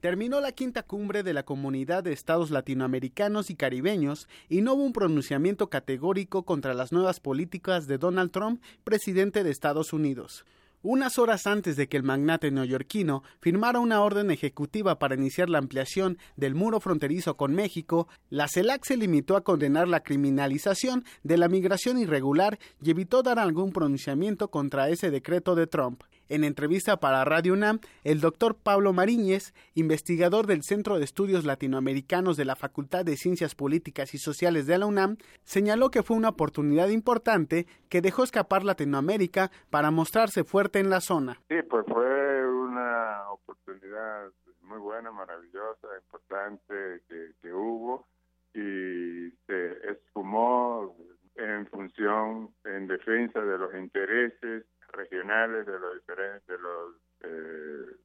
[0.00, 4.82] Terminó la quinta cumbre de la Comunidad de Estados Latinoamericanos y Caribeños y no hubo
[4.82, 10.44] un pronunciamiento categórico contra las nuevas políticas de Donald Trump, presidente de Estados Unidos.
[10.82, 15.58] Unas horas antes de que el magnate neoyorquino firmara una orden ejecutiva para iniciar la
[15.58, 21.36] ampliación del muro fronterizo con México, la CELAC se limitó a condenar la criminalización de
[21.36, 26.02] la migración irregular y evitó dar algún pronunciamiento contra ese decreto de Trump.
[26.30, 32.36] En entrevista para Radio UNAM, el doctor Pablo Mariñez, investigador del Centro de Estudios Latinoamericanos
[32.36, 36.28] de la Facultad de Ciencias Políticas y Sociales de la UNAM, señaló que fue una
[36.28, 41.40] oportunidad importante que dejó escapar Latinoamérica para mostrarse fuerte en la zona.
[41.48, 44.28] Sí, pues fue una oportunidad
[44.60, 48.06] muy buena, maravillosa, importante que, que hubo
[48.52, 50.94] y se esfumó
[51.36, 57.96] en función, en defensa de los intereses regionales de los diferentes de los eh,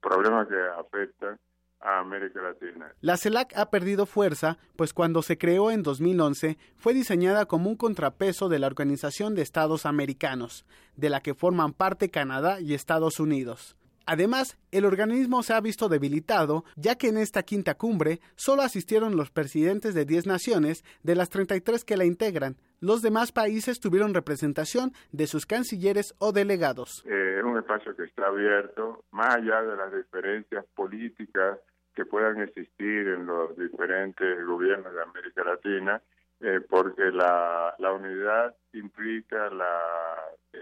[0.00, 1.38] problemas que afectan
[1.80, 2.92] a América Latina.
[3.00, 7.76] La CELAC ha perdido fuerza, pues cuando se creó en 2011 fue diseñada como un
[7.76, 10.64] contrapeso de la Organización de Estados Americanos,
[10.96, 13.76] de la que forman parte Canadá y Estados Unidos.
[14.06, 19.16] Además, el organismo se ha visto debilitado, ya que en esta quinta cumbre solo asistieron
[19.16, 22.56] los presidentes de 10 naciones de las 33 que la integran.
[22.80, 27.04] Los demás países tuvieron representación de sus cancilleres o delegados.
[27.06, 31.58] Eh, es un espacio que está abierto, más allá de las diferencias políticas
[31.94, 36.02] que puedan existir en los diferentes gobiernos de América Latina,
[36.40, 39.72] eh, porque la, la unidad implica la,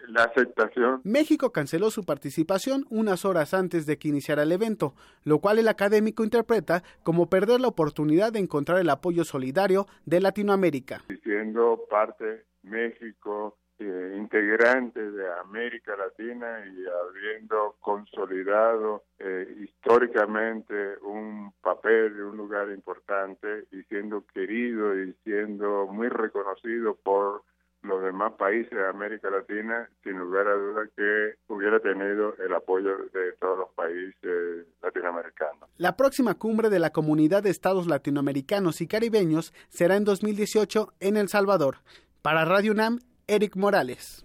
[0.09, 1.01] la aceptación.
[1.05, 4.95] México canceló su participación unas horas antes de que iniciara el evento,
[5.25, 10.21] lo cual el académico interpreta como perder la oportunidad de encontrar el apoyo solidario de
[10.21, 11.03] Latinoamérica.
[11.23, 22.21] Siendo parte México eh, integrante de América Latina y habiendo consolidado eh, históricamente un papel,
[22.23, 27.43] un lugar importante y siendo querido y siendo muy reconocido por
[27.85, 32.97] los demás países de América Latina, sin lugar a duda que hubiera tenido el apoyo
[33.13, 35.69] de todos los países latinoamericanos.
[35.77, 41.17] La próxima cumbre de la Comunidad de Estados Latinoamericanos y Caribeños será en 2018 en
[41.17, 41.79] El Salvador.
[42.23, 44.23] Para Radio UNAM, Eric Morales.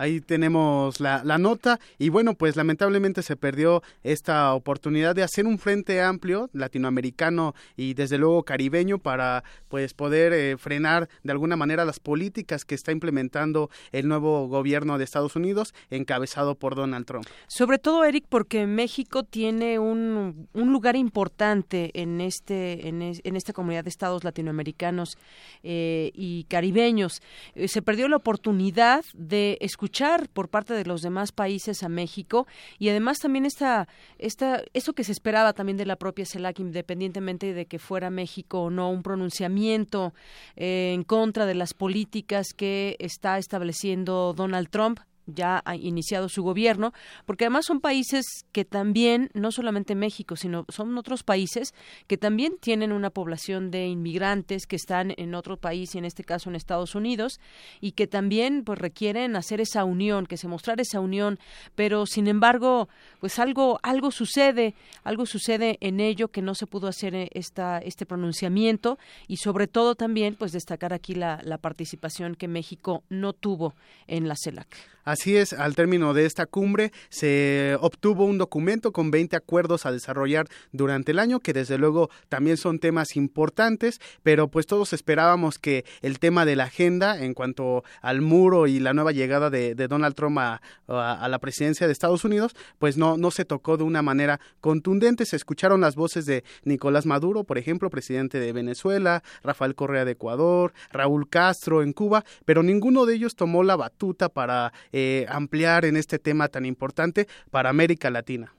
[0.00, 5.58] Ahí tenemos la, nota y bueno, pues lamentablemente se perdió esta oportunidad de hacer un
[5.58, 11.84] frente amplio latinoamericano y desde luego caribeño para pues poder eh, frenar de alguna manera
[11.84, 17.26] las políticas que está implementando el nuevo gobierno de Estados Unidos encabezado por Donald Trump.
[17.46, 23.52] Sobre todo, Eric, porque México tiene un, un lugar importante en este en, en, esta
[23.52, 25.18] comunidad de estados latinoamericanos
[25.62, 27.20] eh, y caribeños.
[27.54, 29.89] Eh, se perdió la oportunidad de escuchar
[30.32, 32.46] por parte de los demás países a México
[32.78, 33.88] y además también esta,
[34.18, 38.62] esta, eso que se esperaba también de la propia CELAC, independientemente de que fuera México
[38.62, 40.14] o no, un pronunciamiento
[40.56, 45.00] eh, en contra de las políticas que está estableciendo Donald Trump
[45.34, 46.92] ya ha iniciado su gobierno,
[47.24, 51.74] porque además son países que también, no solamente México, sino son otros países
[52.06, 56.24] que también tienen una población de inmigrantes que están en otro país, y en este
[56.24, 57.40] caso en Estados Unidos,
[57.80, 61.38] y que también pues requieren hacer esa unión, que se mostrar esa unión,
[61.74, 62.90] pero sin embargo,
[63.20, 67.78] pues algo algo sucede, algo sucede en ello que no se pudo hacer eh, esta
[67.78, 68.98] este pronunciamiento
[69.28, 73.74] y sobre todo también pues destacar aquí la, la participación que México no tuvo
[74.06, 74.68] en la CELAC.
[75.10, 79.90] Así es, al término de esta cumbre se obtuvo un documento con 20 acuerdos a
[79.90, 85.58] desarrollar durante el año, que desde luego también son temas importantes, pero pues todos esperábamos
[85.58, 89.74] que el tema de la agenda en cuanto al muro y la nueva llegada de,
[89.74, 94.02] Donald Trump a, la presidencia de Estados Unidos, pues no, no se tocó de una
[94.02, 95.26] manera contundente.
[95.26, 100.12] Se escucharon las voces de Nicolás Maduro, por ejemplo, presidente de Venezuela, Rafael Correa de
[100.12, 105.84] Ecuador, Raúl Castro en Cuba, pero ninguno de ellos tomó la batuta para eh, ampliar
[105.84, 108.54] en este tema tan importante para América Latina.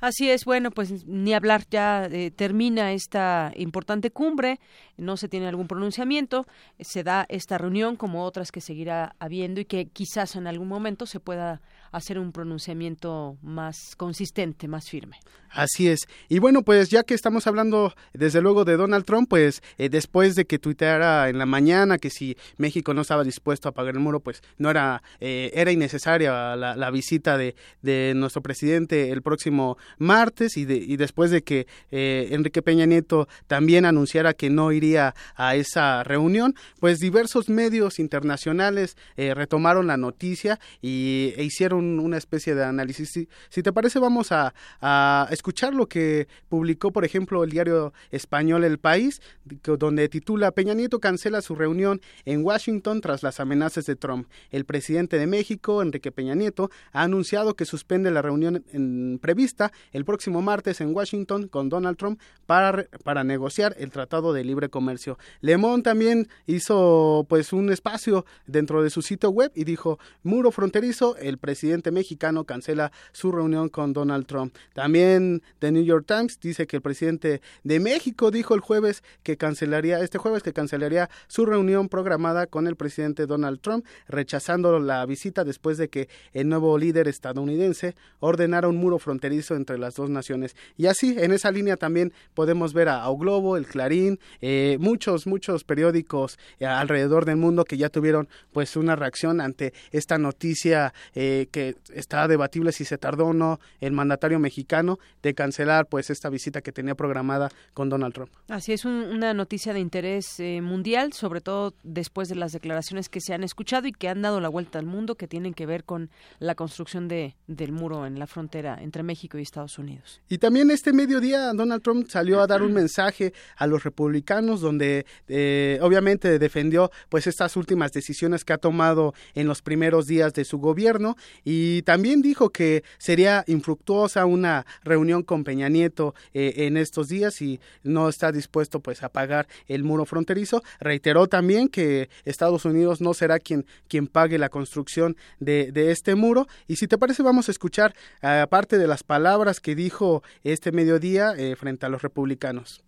[0.00, 4.60] Así es, bueno, pues ni hablar, ya eh, termina esta importante cumbre,
[4.98, 6.46] no se tiene algún pronunciamiento,
[6.78, 11.06] se da esta reunión como otras que seguirá habiendo y que quizás en algún momento
[11.06, 11.62] se pueda
[11.94, 15.18] hacer un pronunciamiento más consistente, más firme.
[15.50, 16.08] Así es.
[16.28, 20.34] Y bueno, pues ya que estamos hablando desde luego de Donald Trump, pues eh, después
[20.34, 24.00] de que tuiteara en la mañana que si México no estaba dispuesto a pagar el
[24.00, 29.78] muro, pues no era, eh, era innecesaria la, visita de, de, nuestro presidente el próximo
[29.98, 34.72] martes y, de, y después de que eh, Enrique Peña Nieto también anunciara que no
[34.72, 41.83] iría a esa reunión, pues diversos medios internacionales eh, retomaron la noticia y e hicieron
[42.00, 43.26] una especie de análisis.
[43.48, 48.64] Si, te parece, vamos a, a escuchar lo que publicó, por ejemplo, el diario español
[48.64, 49.20] El País,
[49.62, 54.28] donde titula Peña Nieto cancela su reunión en Washington tras las amenazas de Trump.
[54.50, 59.72] El presidente de México, Enrique Peña Nieto, ha anunciado que suspende la reunión en, prevista
[59.92, 64.68] el próximo martes en Washington con Donald Trump para, para negociar el Tratado de Libre
[64.68, 65.18] Comercio.
[65.40, 70.50] Le Monde también hizo pues un espacio dentro de su sitio web y dijo, muro
[70.50, 74.54] fronterizo, el presidente mexicano cancela su reunión con Donald Trump.
[74.74, 79.36] También The New York Times dice que el presidente de México dijo el jueves que
[79.36, 85.04] cancelaría, este jueves que cancelaría su reunión programada con el presidente Donald Trump, rechazando la
[85.06, 90.10] visita después de que el nuevo líder estadounidense ordenara un muro fronterizo entre las dos
[90.10, 90.56] naciones.
[90.76, 95.26] Y así, en esa línea también podemos ver a, a Globo, el Clarín, eh, muchos,
[95.26, 100.92] muchos periódicos eh, alrededor del mundo que ya tuvieron pues una reacción ante esta noticia
[101.14, 106.10] eh, que está debatible si se tardó o no el mandatario mexicano de cancelar pues
[106.10, 108.32] esta visita que tenía programada con Donald Trump.
[108.48, 113.08] Así es un, una noticia de interés eh, mundial, sobre todo después de las declaraciones
[113.08, 115.64] que se han escuchado y que han dado la vuelta al mundo que tienen que
[115.64, 116.10] ver con
[116.40, 120.22] la construcción de, del muro en la frontera entre México y Estados Unidos.
[120.28, 125.06] Y también este mediodía Donald Trump salió a dar un mensaje a los republicanos donde
[125.28, 130.44] eh, obviamente defendió pues estas últimas decisiones que ha tomado en los primeros días de
[130.44, 136.76] su gobierno y también dijo que sería infructuosa una reunión con Peña Nieto eh, en
[136.76, 140.62] estos días y no está dispuesto pues a pagar el muro fronterizo.
[140.80, 146.14] Reiteró también que Estados Unidos no será quien, quien pague la construcción de, de este
[146.14, 146.46] muro.
[146.66, 151.34] Y si te parece vamos a escuchar aparte de las palabras que dijo este mediodía
[151.36, 152.82] eh, frente a los republicanos.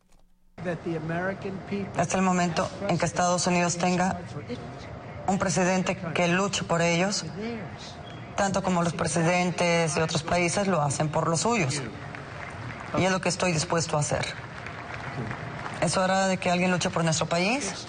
[1.98, 4.20] Es el momento en que Estados Unidos tenga
[5.26, 7.24] un presidente que luche por ellos,
[8.36, 11.82] tanto como los presidentes de otros países lo hacen por los suyos.
[12.98, 14.24] Y es lo que estoy dispuesto a hacer.
[15.80, 17.86] Es hora de que alguien luche por nuestro país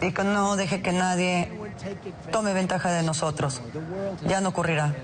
[0.00, 1.50] y que no deje que nadie
[2.30, 3.62] tome ventaja de nosotros.
[4.26, 4.94] Ya no ocurrirá.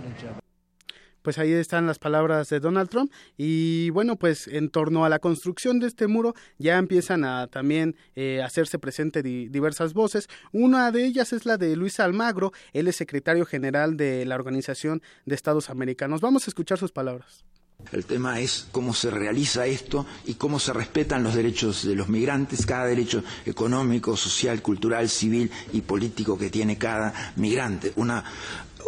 [1.23, 5.19] Pues ahí están las palabras de Donald Trump y bueno, pues en torno a la
[5.19, 10.29] construcción de este muro ya empiezan a también eh, hacerse presente diversas voces.
[10.53, 15.03] Una de ellas es la de Luis Almagro, él es secretario general de la Organización
[15.27, 16.21] de Estados Americanos.
[16.21, 17.45] Vamos a escuchar sus palabras.
[17.93, 22.09] El tema es cómo se realiza esto y cómo se respetan los derechos de los
[22.09, 27.93] migrantes, cada derecho económico, social, cultural, civil y político que tiene cada migrante.
[27.97, 28.23] Una,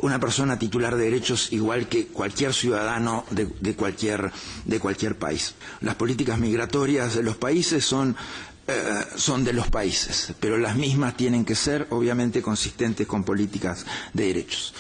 [0.02, 4.30] una persona titular de derechos igual que cualquier ciudadano de, cualquier,
[4.64, 5.54] de cualquier país.
[5.80, 8.16] Las políticas migratorias de los países son
[8.68, 13.84] eh, son de los países, pero las mismas tienen que ser obviamente consistentes con políticas
[14.12, 14.72] de derechos.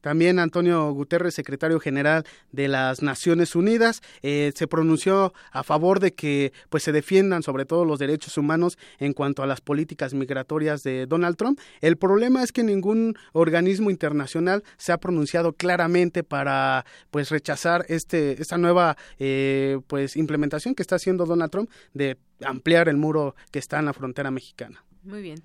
[0.00, 6.14] También Antonio Guterres, secretario general de las Naciones Unidas, eh, se pronunció a favor de
[6.14, 10.82] que pues se defiendan sobre todo los derechos humanos en cuanto a las políticas migratorias
[10.82, 11.60] de Donald Trump.
[11.80, 18.40] El problema es que ningún organismo internacional se ha pronunciado claramente para pues rechazar este
[18.40, 23.58] esta nueva eh, pues implementación que está haciendo Donald Trump de ampliar el muro que
[23.58, 24.84] está en la frontera mexicana.
[25.02, 25.42] Muy bien.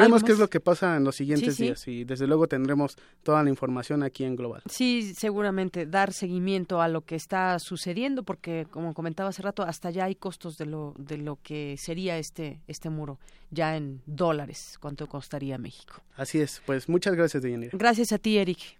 [0.00, 3.42] Veremos qué es lo que pasa en los siguientes días y desde luego tendremos toda
[3.42, 4.62] la información aquí en Global.
[4.66, 9.90] Sí, seguramente dar seguimiento a lo que está sucediendo porque como comentaba hace rato hasta
[9.90, 13.18] ya hay costos de lo de lo que sería este este muro
[13.50, 16.02] ya en dólares, cuánto costaría México.
[16.16, 17.70] Así es, pues muchas gracias, Deyanira.
[17.74, 18.78] Gracias a ti, Eric.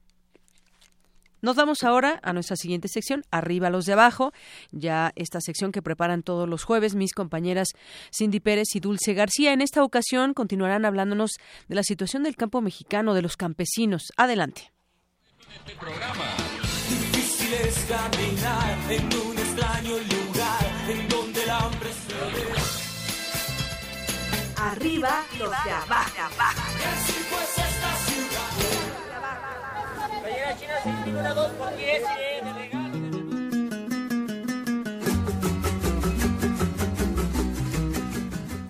[1.43, 4.33] Nos vamos ahora a nuestra siguiente sección, Arriba los de abajo,
[4.73, 7.69] ya esta sección que preparan todos los jueves mis compañeras
[8.13, 9.53] Cindy Pérez y Dulce García.
[9.53, 11.33] En esta ocasión continuarán hablándonos
[11.69, 14.13] de la situación del campo mexicano, de los campesinos.
[14.17, 14.73] Adelante.
[24.57, 27.26] Arriba los de abajo.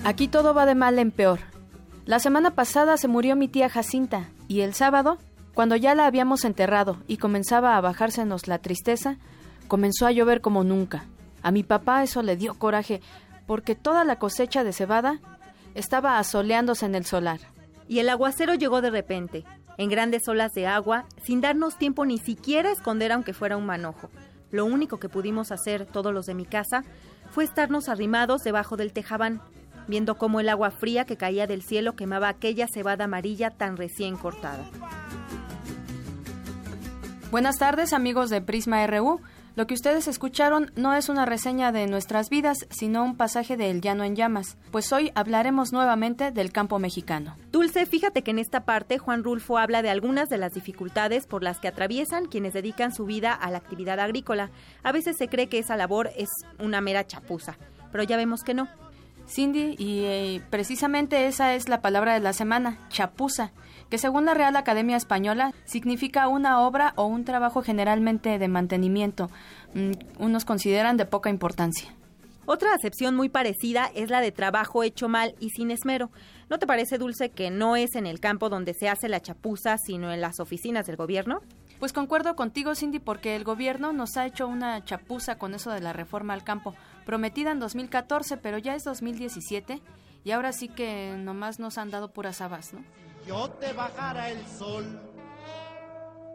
[0.04, 1.40] Aquí todo va de mal en peor.
[2.04, 5.18] La semana pasada se murió mi tía Jacinta y el sábado,
[5.52, 9.16] cuando ya la habíamos enterrado y comenzaba a bajársenos la tristeza,
[9.66, 11.06] comenzó a llover como nunca.
[11.42, 13.00] A mi papá eso le dio coraje
[13.46, 15.18] porque toda la cosecha de cebada
[15.74, 17.40] estaba asoleándose en el solar.
[17.88, 19.44] Y el aguacero llegó de repente
[19.78, 23.66] en grandes olas de agua, sin darnos tiempo ni siquiera a esconder aunque fuera un
[23.66, 24.10] manojo.
[24.50, 26.84] Lo único que pudimos hacer todos los de mi casa
[27.30, 29.40] fue estarnos arrimados debajo del tejabán,
[29.88, 34.16] viendo cómo el agua fría que caía del cielo quemaba aquella cebada amarilla tan recién
[34.16, 34.64] cortada.
[37.30, 39.20] Buenas tardes amigos de Prisma RU.
[39.56, 43.70] Lo que ustedes escucharon no es una reseña de nuestras vidas, sino un pasaje de
[43.70, 47.38] El Llano en Llamas, pues hoy hablaremos nuevamente del campo mexicano.
[47.52, 51.42] Dulce, fíjate que en esta parte Juan Rulfo habla de algunas de las dificultades por
[51.42, 54.50] las que atraviesan quienes dedican su vida a la actividad agrícola.
[54.82, 56.28] A veces se cree que esa labor es
[56.58, 57.56] una mera chapuza,
[57.90, 58.68] pero ya vemos que no.
[59.26, 63.52] Cindy, y eh, precisamente esa es la palabra de la semana, chapuza
[63.90, 69.30] que según la Real Academia Española significa una obra o un trabajo generalmente de mantenimiento.
[69.74, 71.94] Mm, unos consideran de poca importancia.
[72.48, 76.10] Otra acepción muy parecida es la de trabajo hecho mal y sin esmero.
[76.48, 79.78] ¿No te parece, Dulce, que no es en el campo donde se hace la chapuza,
[79.78, 81.40] sino en las oficinas del gobierno?
[81.80, 85.80] Pues concuerdo contigo, Cindy, porque el gobierno nos ha hecho una chapuza con eso de
[85.80, 89.82] la reforma al campo, prometida en 2014, pero ya es 2017
[90.24, 92.80] y ahora sí que nomás nos han dado puras habas, ¿no?
[93.26, 94.84] Yo te bajara el sol,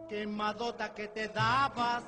[0.08, 2.04] quemadota que te dabas,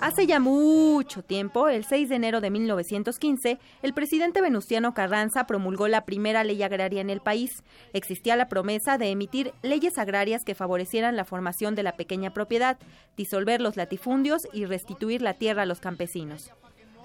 [0.00, 5.88] Hace ya mucho tiempo, el 6 de enero de 1915, el presidente Venustiano Carranza promulgó
[5.88, 7.64] la primera ley agraria en el país.
[7.92, 12.78] Existía la promesa de emitir leyes agrarias que favorecieran la formación de la pequeña propiedad,
[13.16, 16.52] disolver los latifundios y restituir la tierra a los campesinos.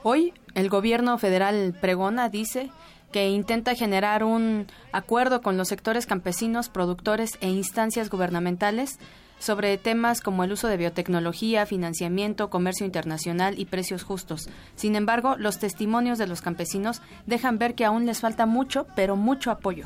[0.03, 2.69] Hoy, el gobierno federal pregona, dice,
[3.13, 8.99] que intenta generar un acuerdo con los sectores campesinos, productores e instancias gubernamentales
[9.39, 14.49] sobre temas como el uso de biotecnología, financiamiento, comercio internacional y precios justos.
[14.75, 19.15] Sin embargo, los testimonios de los campesinos dejan ver que aún les falta mucho, pero
[19.15, 19.85] mucho apoyo.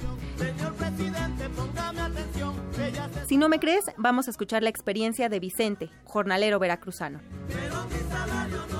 [3.27, 7.19] Si no me crees, vamos a escuchar la experiencia de Vicente, jornalero veracruzano.
[8.71, 8.76] No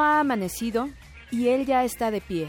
[0.00, 0.88] ha amanecido
[1.30, 2.48] y él ya está de pie.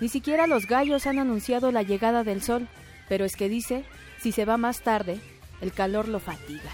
[0.00, 2.68] Ni siquiera los gallos han anunciado la llegada del sol,
[3.08, 3.84] pero es que dice,
[4.18, 5.20] si se va más tarde,
[5.60, 6.70] el calor lo fatiga.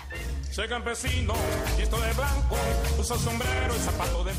[0.51, 1.33] Soy campesino,
[1.77, 2.57] de blanco,
[3.03, 4.33] sombrero y zapato de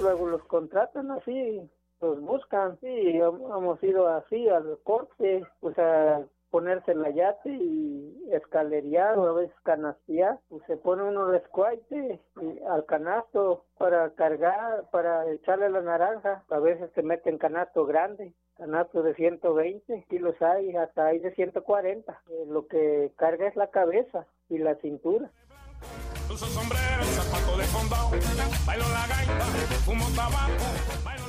[0.00, 1.60] Luego los contratan así,
[2.00, 2.78] los buscan.
[2.80, 9.32] Sí, hemos ido así al corte, pues a ponerse la yate y escalerear o a
[9.32, 12.20] veces canastear, pues se pone uno rescuaite
[12.68, 18.34] al canasto para cargar, para echarle la naranja, a veces se mete en canasto grande,
[18.56, 23.68] canasto de 120 kilos hay, hasta hay de 140, eh, lo que carga es la
[23.68, 25.30] cabeza y la cintura.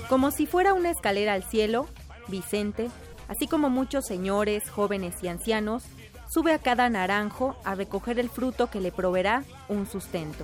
[0.09, 1.85] Como si fuera una escalera al cielo,
[2.27, 2.89] Vicente
[3.31, 5.85] así como muchos señores, jóvenes y ancianos,
[6.27, 10.43] sube a cada naranjo a recoger el fruto que le proveerá un sustento.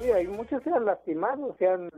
[0.00, 1.90] Sí, hay muchos se han lastimado, se han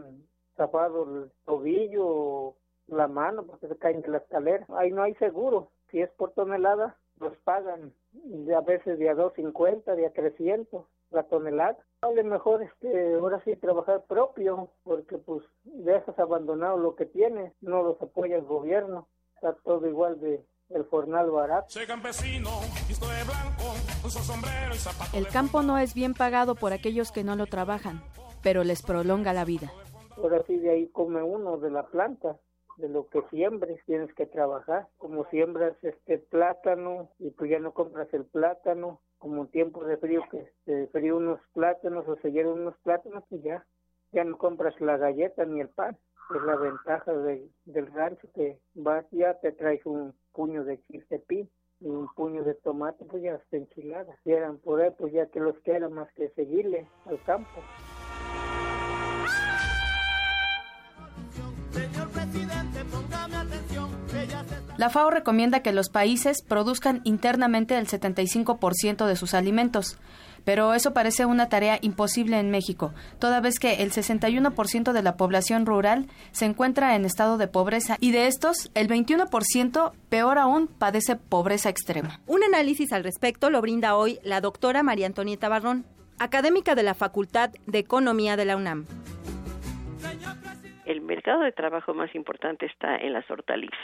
[0.57, 2.55] tapado el tobillo,
[2.87, 4.67] la mano, porque se caen de la escalera.
[4.77, 5.71] Ahí no hay seguro.
[5.91, 7.95] Si es por tonelada, los pagan
[8.55, 11.79] a veces de a 250, de a 300 la tonelada.
[12.03, 17.83] Vale mejor este, ahora sí trabajar propio, porque pues dejas abandonado lo que tienes, no
[17.83, 21.79] los apoya el gobierno, está todo igual de el fornal barato.
[25.13, 28.03] El campo no es bien pagado por aquellos que no lo trabajan,
[28.43, 29.73] pero les prolonga la vida.
[30.17, 32.37] Ahora sí de ahí come uno de la planta
[32.77, 37.73] de lo que siembres tienes que trabajar como siembras este plátano y pues ya no
[37.73, 42.33] compras el plátano como un tiempo de frío que se frío unos plátanos o se
[42.33, 43.65] hierven unos plátanos y ya,
[44.13, 45.97] ya no compras la galleta ni el pan.
[46.35, 51.89] Es la ventaja del rancho que vas ya te traes un puño de chiltepín y
[51.89, 54.17] un puño de tomate, pues ya está enchilada.
[54.25, 57.61] Si eran por ahí, pues ya que los queda más que seguirle al campo.
[64.81, 70.01] La FAO recomienda que los países produzcan internamente el 75% de sus alimentos,
[70.47, 75.19] pero eso parece una tarea imposible en México, toda vez que el 61% de la
[75.19, 80.67] población rural se encuentra en estado de pobreza y de estos, el 21%, peor aún,
[80.67, 82.19] padece pobreza extrema.
[82.27, 85.85] Un análisis al respecto lo brinda hoy la doctora María Antonieta Barrón,
[86.19, 88.87] académica de la Facultad de Economía de la UNAM.
[90.87, 93.77] El mercado de trabajo más importante está en las hortalizas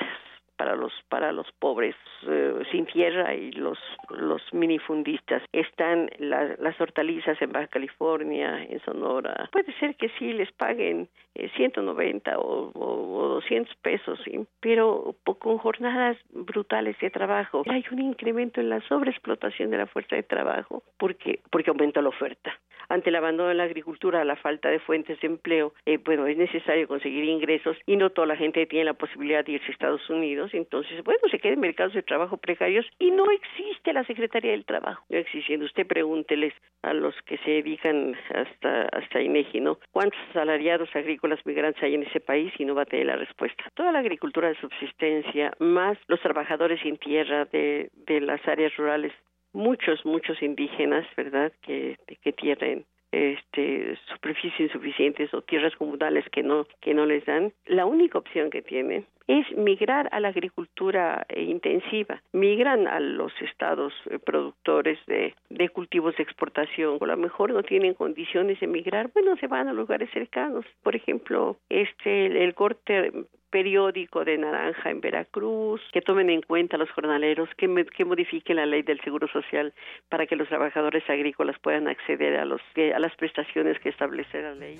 [0.57, 1.95] para los para los pobres
[2.27, 3.78] eh, sin tierra y los
[4.11, 5.43] los minifundistas.
[5.53, 9.49] Están las hortalizas en Baja California en Sonora.
[9.53, 11.09] Puede ser que sí les paguen
[11.56, 14.46] 190 eh, o, o, 200 pesos ¿sí?
[14.60, 20.16] pero con jornadas brutales de trabajo hay un incremento en la sobreexplotación de la fuerza
[20.16, 22.58] de trabajo porque porque aumenta la oferta
[22.88, 26.36] ante el abandono de la agricultura, la falta de fuentes de empleo, eh, bueno, es
[26.36, 30.08] necesario conseguir ingresos y no toda la gente tiene la posibilidad de irse a Estados
[30.08, 34.64] Unidos, entonces, bueno, se quedan mercados de trabajo precarios y no existe la Secretaría del
[34.64, 35.66] Trabajo, no existiendo.
[35.66, 39.78] Usted pregúnteles a los que se dedican hasta, hasta INEGI, ¿no?
[39.90, 42.53] ¿Cuántos asalariados agrícolas migrantes hay en ese país?
[42.59, 43.65] Y no va a tener la respuesta.
[43.74, 49.12] Toda la agricultura de subsistencia, más los trabajadores sin tierra de, de las áreas rurales
[49.53, 56.66] muchos, muchos indígenas, ¿verdad?, que, que tienen este superficies insuficientes o tierras comunales que no
[56.81, 61.43] que no les dan la única opción que tienen es migrar a la agricultura eh,
[61.43, 62.23] intensiva.
[62.33, 66.99] Migran a los estados eh, productores de, de cultivos de exportación.
[67.01, 69.11] O a lo mejor no tienen condiciones de migrar.
[69.12, 70.65] Bueno se van a lugares cercanos.
[70.83, 73.11] Por ejemplo este el corte
[73.57, 78.57] periódico de naranja en Veracruz, que tomen en cuenta los jornaleros, que, me, que modifiquen
[78.57, 79.73] la ley del Seguro Social
[80.11, 84.55] para que los trabajadores agrícolas puedan acceder a, los, a las prestaciones que establece la
[84.55, 84.77] ley.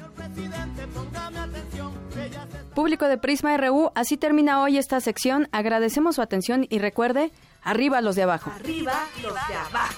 [2.75, 5.47] Público de Prisma RU, así termina hoy esta sección.
[5.53, 7.31] Agradecemos su atención y recuerde,
[7.63, 8.51] arriba los de abajo.
[8.55, 8.93] Arriba
[9.23, 9.97] los de abajo.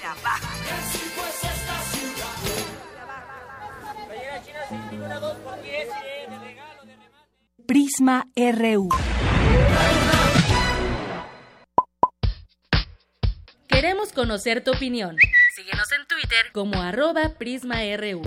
[7.68, 8.88] Prisma RU.
[13.68, 15.18] Queremos conocer tu opinión.
[15.54, 18.22] Síguenos en Twitter como arroba PrismaRU.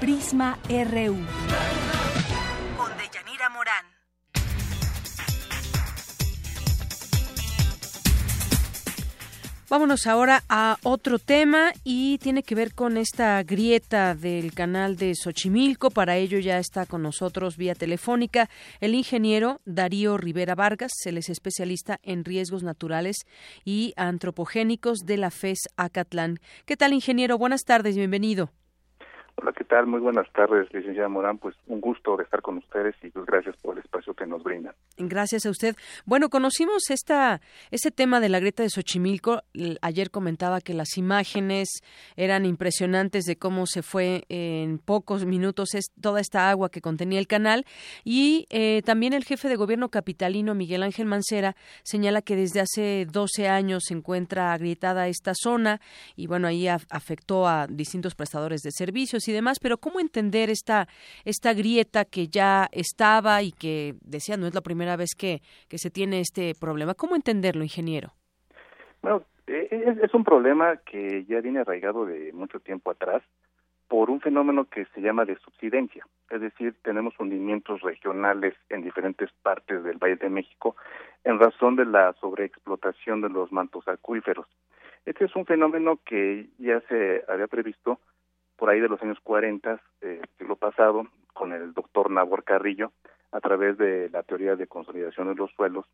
[0.00, 1.18] Prisma RU.
[9.72, 15.14] Vámonos ahora a otro tema y tiene que ver con esta grieta del canal de
[15.14, 15.90] Xochimilco.
[15.90, 18.50] Para ello ya está con nosotros vía telefónica
[18.80, 20.92] el ingeniero Darío Rivera Vargas.
[21.06, 23.16] Él es especialista en riesgos naturales
[23.64, 26.38] y antropogénicos de la FES Acatlán.
[26.66, 27.38] ¿Qué tal, ingeniero?
[27.38, 28.50] Buenas tardes, bienvenido.
[29.36, 29.86] Hola, ¿qué tal?
[29.86, 31.38] Muy buenas tardes, licenciada Morán.
[31.38, 34.74] Pues un gusto estar con ustedes y pues gracias por el espacio que nos brindan.
[34.98, 35.74] Gracias a usted.
[36.04, 37.40] Bueno, conocimos esta
[37.70, 39.40] este tema de la grieta de Xochimilco.
[39.80, 41.80] Ayer comentaba que las imágenes
[42.14, 47.26] eran impresionantes de cómo se fue en pocos minutos toda esta agua que contenía el
[47.26, 47.64] canal
[48.04, 53.06] y eh, también el jefe de gobierno capitalino Miguel Ángel Mancera señala que desde hace
[53.10, 55.80] 12 años se encuentra agrietada esta zona
[56.16, 60.88] y bueno, ahí afectó a distintos prestadores de servicios y demás, pero ¿cómo entender esta,
[61.24, 65.78] esta grieta que ya estaba y que, decía, no es la primera vez que, que
[65.78, 66.94] se tiene este problema?
[66.94, 68.12] ¿Cómo entenderlo, ingeniero?
[69.02, 73.22] Bueno, e, e, es, un problema que ya viene arraigado de mucho tiempo atrás
[73.88, 79.30] por un fenómeno que se llama de subsidencia, es decir, tenemos hundimientos regionales en diferentes
[79.42, 80.76] partes del Valle de México
[81.24, 84.46] en razón de la sobreexplotación de los mantos acuíferos.
[85.04, 87.98] Este es un fenómeno que ya se había previsto
[88.56, 92.92] por ahí de los años 40 del siglo pasado con el doctor Nabor Carrillo
[93.32, 95.86] a través de la teoría de consolidación de los suelos,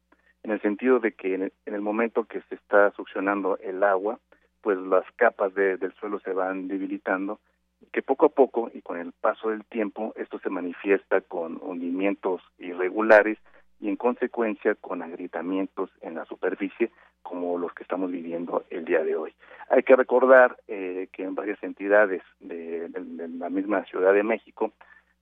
[0.43, 4.19] en el sentido de que en el, momento que se está succionando el agua,
[4.61, 7.39] pues las capas del suelo se van debilitando,
[7.93, 12.43] que poco a poco y con el paso del tiempo esto se manifiesta con hundimientos
[12.59, 13.39] irregulares
[13.81, 16.91] y en consecuencia con agrietamientos en la superficie
[17.23, 19.35] como los que estamos viviendo el día de hoy.
[19.71, 22.89] Hay que recordar eh, que en varias entidades de,
[23.39, 24.73] la misma Ciudad de México,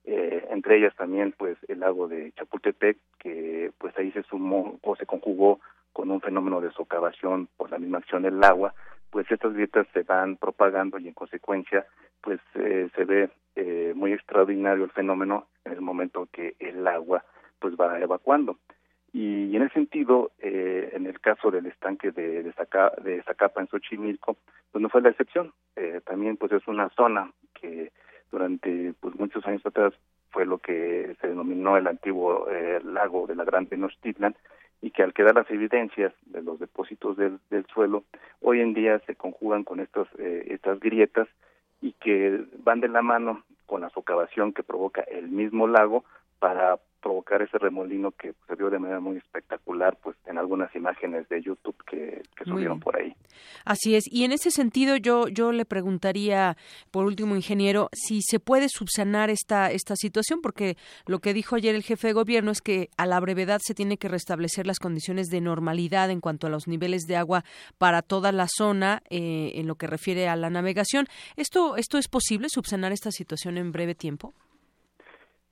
[0.04, 4.96] eh, entre ellas también pues el lago de Chapultepec, que pues ahí se sumó o
[4.96, 5.60] se conjugó
[5.92, 8.74] con un fenómeno de socavación por la misma acción del agua,
[9.10, 11.86] pues estas grietas se van propagando y en consecuencia
[12.20, 13.30] pues eh, se ve
[13.94, 17.24] muy extraordinario el fenómeno en el momento que el agua
[17.66, 18.58] pues va evacuando.
[19.12, 24.36] Y en ese sentido, eh, en el caso del estanque de, de, Zacapa en Xochimilco,
[24.70, 25.52] pues no fue la excepción.
[25.74, 27.90] Eh, también pues es una zona que
[28.30, 29.94] durante pues muchos años atrás
[30.30, 34.36] fue lo que se denominó el antiguo eh, lago de la Gran Tenochtitlan
[34.80, 38.04] y que al quedar las evidencias de los depósitos del, del suelo,
[38.42, 41.26] hoy en día se conjugan con estas, estas grietas
[41.80, 46.04] y que van de la mano con la socavación que provoca el mismo lago
[46.38, 51.28] para provocar ese remolino que se vio de manera muy espectacular pues en algunas imágenes
[51.28, 53.14] de YouTube que, subieron por ahí.
[53.64, 54.04] Así es.
[54.10, 56.56] Y en ese sentido yo yo le preguntaría
[56.90, 60.76] por último ingeniero si se puede subsanar esta esta situación porque
[61.06, 63.98] lo que dijo ayer el jefe de gobierno es que a la brevedad se tiene
[63.98, 67.44] que restablecer las condiciones de normalidad en cuanto a los niveles de agua
[67.78, 71.06] para toda la zona eh, en lo que refiere a la navegación.
[71.36, 74.34] Esto esto es posible subsanar esta situación en breve tiempo.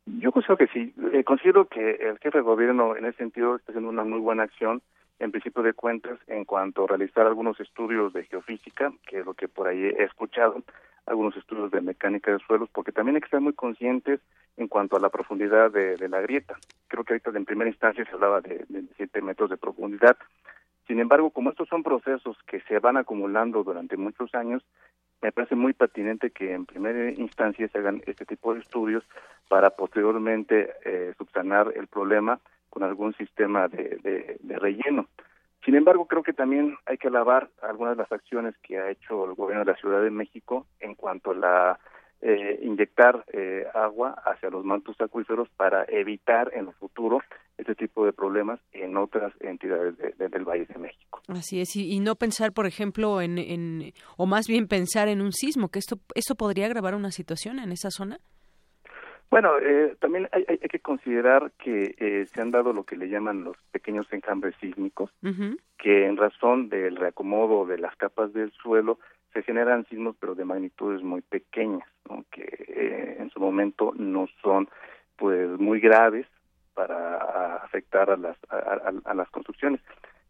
[0.07, 0.95] Yo considero que sí.
[1.13, 4.43] Eh, considero que el jefe de gobierno en ese sentido está haciendo una muy buena
[4.43, 4.83] acción
[5.19, 9.35] en principio de cuentas en cuanto a realizar algunos estudios de geofísica, que es lo
[9.35, 10.63] que por ahí he escuchado,
[11.07, 14.21] algunos estudios de mecánica de suelos, porque también hay que estar muy conscientes
[14.57, 16.57] en cuanto a la profundidad de, la grieta.
[16.89, 20.17] Creo que ahorita en primera instancia se hablaba de, de 7 metros de profundidad.
[20.87, 24.63] Sin embargo, como estos son procesos que se van acumulando durante muchos años,
[25.25, 29.03] me parece muy pertinente que en primera instancia se hagan este tipo de estudios
[29.49, 35.07] para posteriormente eh, subsanar el problema con algún sistema de, relleno.
[35.65, 39.25] Sin embargo, creo que también hay que alabar algunas de las acciones que ha hecho
[39.25, 41.79] el gobierno de la Ciudad de México en cuanto a la
[42.21, 47.23] eh, inyectar eh, agua hacia los mantos acuíferos para evitar en el futuro
[47.59, 51.21] este tipo de problemas en otras entidades del Valle de México.
[51.29, 55.69] Así es, y, no pensar, por ejemplo, en, o más bien pensar en un sismo,
[55.69, 58.19] que esto, esto podría agravar una situación en esa zona.
[59.31, 63.09] Bueno, eh, también hay, hay, que considerar que eh, se han dado lo que le
[63.09, 65.11] llaman los pequeños enjambres sísmicos,
[65.79, 68.99] que en razón del reacomodo de las capas del suelo
[69.33, 71.89] se generan sismos, pero de magnitudes muy pequeñas,
[72.31, 74.69] que eh, en su momento no son
[75.17, 76.27] pues muy graves
[76.75, 79.81] para afectar a las a, las construcciones.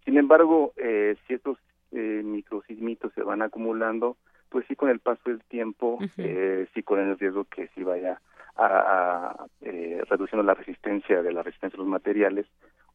[0.04, 1.58] Sin embargo, eh, si estos
[1.92, 4.16] eh, microsismitos se van acumulando,
[4.48, 8.20] pues sí con el paso del tiempo, eh, sí con el riesgo que sí vaya
[8.56, 12.46] a, eh, reduciendo la resistencia de la resistencia de los materiales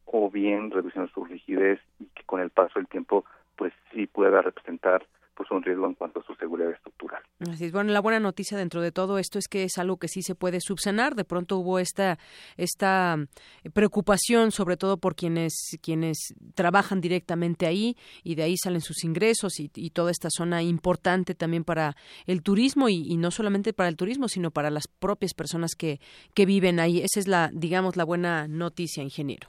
[0.06, 3.24] o bien reduciendo su rigidez y que con el paso del tiempo
[3.56, 5.04] pues sí pueda representar
[5.40, 7.22] pues un riesgo en cuanto a su seguridad estructural.
[7.50, 7.72] Así es.
[7.72, 10.34] Bueno, la buena noticia dentro de todo esto es que es algo que sí se
[10.34, 11.14] puede subsanar.
[11.14, 12.18] De pronto hubo esta
[12.58, 13.16] esta
[13.64, 19.02] eh, preocupación, sobre todo por quienes quienes trabajan directamente ahí y de ahí salen sus
[19.02, 21.96] ingresos y, toda esta zona importante también para
[22.26, 26.00] el turismo y, no solamente para el turismo, sino para las propias personas que
[26.34, 26.98] que viven ahí.
[26.98, 29.48] Esa es la digamos la buena noticia, ingeniero.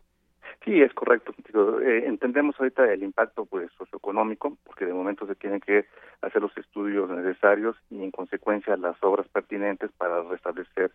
[0.64, 1.34] Sí, es correcto.
[1.82, 5.86] Eh, entendemos ahorita el impacto pues socioeconómico, porque de momento se tienen que
[6.22, 10.92] hacer los estudios necesarios y en consecuencia las obras pertinentes para restablecer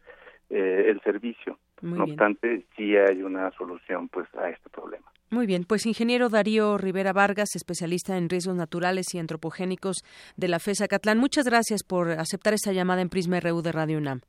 [0.51, 1.59] eh, el servicio.
[1.83, 5.07] no obstante, sí hay una solución pues a este problema.
[5.31, 10.05] Muy bien, pues ingeniero Darío Rivera Vargas, especialista en riesgos naturales y antropogénicos
[10.37, 13.99] de la FESA Catlán, muchas gracias por aceptar esta llamada en Prisma RU de Radio
[13.99, 14.21] UNAM.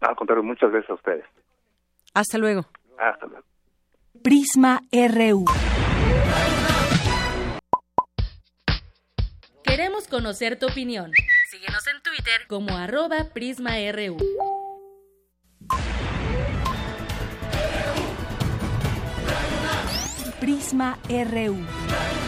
[0.00, 1.24] Al contrario, muchas gracias a ustedes.
[2.14, 2.62] Hasta luego.
[2.98, 3.44] Hasta luego.
[4.22, 5.44] Prisma RU.
[9.64, 11.12] Queremos conocer tu opinión.
[11.50, 14.16] Síguenos en Twitter como arroba PrismaRU.
[20.40, 22.25] Prisma RU.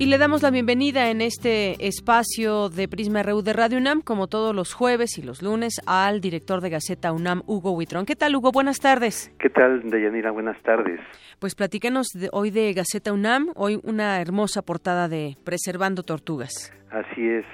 [0.00, 4.28] Y le damos la bienvenida en este espacio de Prisma RU de Radio UNAM, como
[4.28, 8.06] todos los jueves y los lunes, al director de Gaceta UNAM, Hugo Huitrón.
[8.06, 8.50] ¿Qué tal, Hugo?
[8.50, 9.30] Buenas tardes.
[9.38, 10.30] ¿Qué tal, Deyanira?
[10.30, 11.00] Buenas tardes.
[11.38, 16.72] Pues platícanos hoy de Gaceta UNAM, hoy una hermosa portada de Preservando Tortugas.
[16.90, 17.44] Así es.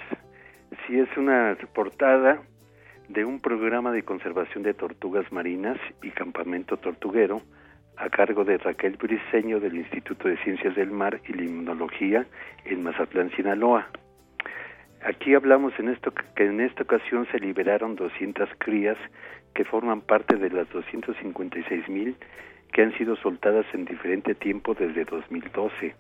[0.86, 2.42] Sí, es una portada
[3.08, 7.42] de un programa de conservación de tortugas marinas y campamento tortuguero
[7.96, 12.26] a cargo de Raquel Briceño del Instituto de Ciencias del Mar y Limnología
[12.64, 13.88] en Mazatlán, Sinaloa.
[15.02, 18.98] Aquí hablamos en esto que en esta ocasión se liberaron 200 crías
[19.54, 22.16] que forman parte de las 256 mil
[22.72, 25.94] que han sido soltadas en diferente tiempo desde 2012.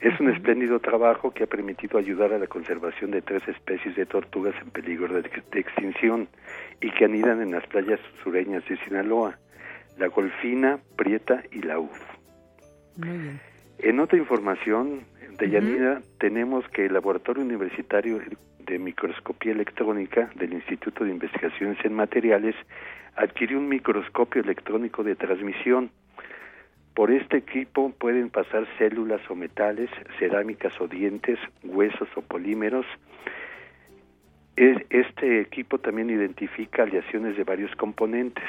[0.00, 4.06] Es un espléndido trabajo que ha permitido ayudar a la conservación de tres especies de
[4.06, 5.28] tortugas en peligro de
[5.60, 6.28] extinción
[6.80, 9.36] y que anidan en las playas sureñas de Sinaloa
[10.00, 12.00] la golfina, prieta y la uf.
[13.78, 15.04] En otra información,
[15.38, 18.18] de Yanira, tenemos que el Laboratorio Universitario
[18.58, 22.54] de Microscopía Electrónica del Instituto de Investigaciones en Materiales
[23.16, 25.90] adquirió un microscopio electrónico de transmisión.
[26.94, 32.86] Por este equipo pueden pasar células o metales, cerámicas o dientes, huesos o polímeros.
[34.56, 38.44] Este equipo también identifica aleaciones de varios componentes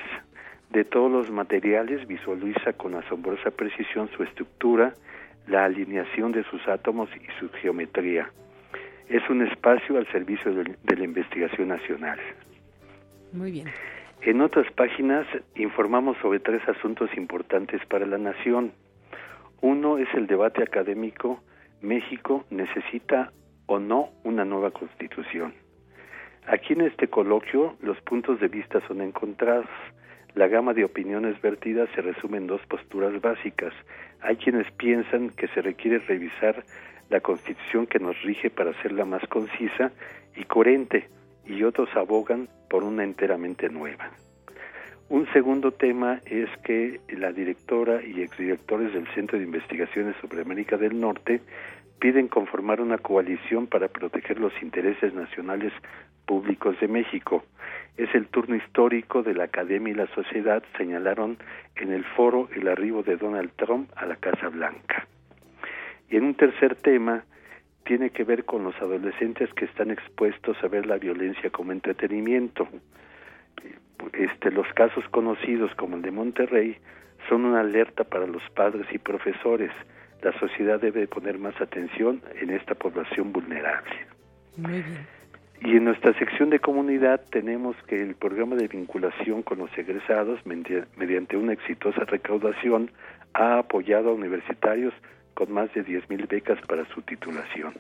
[0.72, 4.94] de todos los materiales visualiza con asombrosa precisión su estructura,
[5.48, 8.32] la alineación de sus átomos y su geometría.
[9.10, 12.20] Es un espacio al servicio de, la investigación nacional.
[13.34, 13.68] Muy bien.
[14.22, 18.72] En otras páginas informamos sobre tres asuntos importantes para la nación.
[19.62, 21.42] Uno es el debate académico,
[21.82, 23.34] México necesita
[23.66, 25.54] o no una nueva constitución.
[26.48, 29.68] Aquí en este coloquio los puntos de vista son encontrados
[30.36, 33.74] la gama de opiniones vertidas se resume en dos posturas básicas.
[34.22, 36.64] Hay quienes piensan que se requiere revisar
[37.10, 39.92] la constitución que nos rige para hacerla más concisa
[40.36, 41.10] y coherente,
[41.46, 44.12] y otros abogan por una enteramente nueva.
[45.10, 50.78] Un segundo tema es que la directora y exdirectores del Centro de Investigaciones sobre América
[50.78, 51.42] del Norte
[52.02, 55.72] piden conformar una coalición para proteger los intereses nacionales
[56.26, 57.44] públicos de México.
[57.96, 61.38] Es el turno histórico de la academia y la sociedad, señalaron
[61.76, 65.06] en el foro el arribo de Donald Trump a la Casa Blanca.
[66.10, 67.24] Y en un tercer tema,
[67.86, 72.68] tiene que ver con los adolescentes que están expuestos a ver la violencia como entretenimiento.
[74.14, 76.78] Este, los casos conocidos como el de Monterrey
[77.30, 79.72] son una alerta para los padres y profesores.
[80.22, 83.96] La sociedad debe poner más atención en esta población vulnerable.
[84.58, 85.08] Muy bien.
[85.64, 90.40] Y en nuestra sección de comunidad tenemos que el programa de vinculación con los egresados,
[90.46, 92.92] mediante una exitosa recaudación,
[93.34, 94.94] ha apoyado a universitarios
[95.36, 97.74] con más de 10.000 becas para su titulación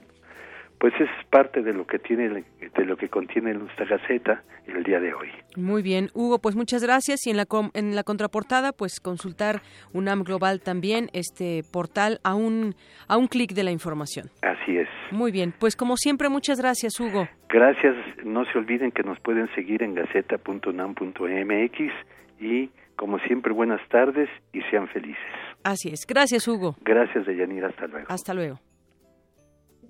[0.82, 5.00] pues es parte de lo que tiene de lo que contiene nuestra gaceta el día
[5.00, 5.30] de hoy.
[5.56, 7.46] Muy bien, Hugo, pues muchas gracias y en la
[7.76, 9.62] en la contraportada pues consultar
[9.94, 12.74] UNAM Global también este portal a un
[13.08, 14.32] a un clic de la información.
[14.42, 14.90] Así es.
[15.12, 17.28] Muy bien, pues como siempre muchas gracias, Hugo.
[17.48, 17.96] Gracias,
[18.26, 21.80] no se olviden que nos pueden seguir en gaceta.unam.mx
[22.40, 25.22] y como siempre buenas tardes y sean felices.
[25.64, 26.08] Así es.
[26.08, 26.76] Gracias, Hugo.
[26.82, 28.08] Gracias, Deyanira, hasta luego.
[28.10, 28.60] Hasta luego.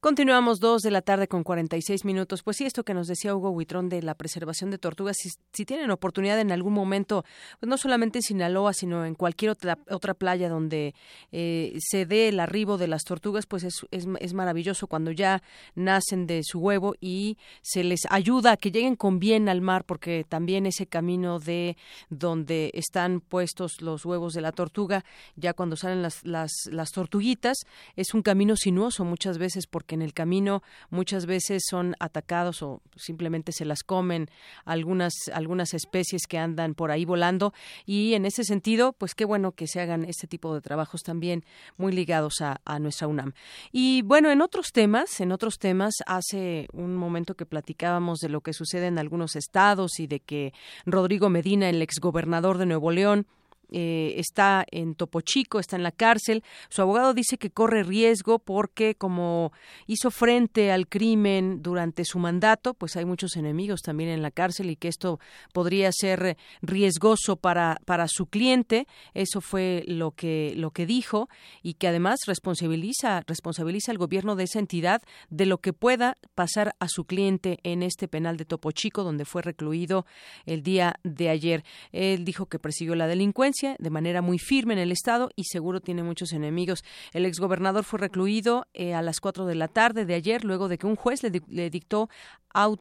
[0.00, 2.44] Continuamos dos de la tarde con 46 minutos.
[2.44, 5.90] Pues sí, esto que nos decía Hugo Huitrón de la preservación de tortugas, si, tienen
[5.90, 7.24] oportunidad en algún momento,
[7.58, 10.94] pues no solamente en Sinaloa, sino en cualquier otra, otra playa donde
[11.32, 15.42] eh, se dé el arribo de las tortugas, pues es, es, es, maravilloso cuando ya
[15.74, 19.82] nacen de su huevo y se les ayuda a que lleguen con bien al mar,
[19.82, 21.76] porque también ese camino de
[22.08, 25.04] donde están puestos los huevos de la tortuga,
[25.34, 27.56] ya cuando salen las, las, las tortuguitas,
[27.96, 32.62] es un camino sinuoso muchas veces porque que en el camino muchas veces son atacados
[32.62, 34.30] o simplemente se las comen
[34.64, 37.52] algunas algunas especies que andan por ahí volando.
[37.86, 41.44] Y en ese sentido pues qué bueno que se hagan este tipo de trabajos también
[41.76, 43.32] muy ligados a, nuestra UNAM.
[43.72, 48.42] Y bueno en otros temas en otros temas hace un momento que platicábamos de lo
[48.42, 50.52] que sucede en algunos estados y de que
[50.84, 53.26] Rodrigo Medina el exgobernador de Nuevo León
[53.70, 56.42] eh, está en Topo Chico, está en la cárcel.
[56.68, 59.52] Su abogado dice que corre riesgo porque como
[59.86, 64.70] hizo frente al crimen durante su mandato, pues hay muchos enemigos también en la cárcel
[64.70, 65.20] y que esto
[65.52, 68.86] podría ser riesgoso para, para su cliente.
[69.14, 71.28] Eso fue lo que, lo que dijo
[71.62, 76.74] y que además responsabiliza, responsabiliza al gobierno de esa entidad de lo que pueda pasar
[76.78, 80.06] a su cliente en este penal de Topo Chico, donde fue recluido
[80.46, 81.64] el día de ayer.
[81.92, 85.80] Él dijo que persiguió la delincuencia de manera muy firme en el Estado y seguro
[85.80, 86.84] tiene muchos enemigos.
[87.12, 90.78] El exgobernador fue recluido eh, a las 4 de la tarde de ayer, luego de
[90.78, 92.08] que un juez le, dictó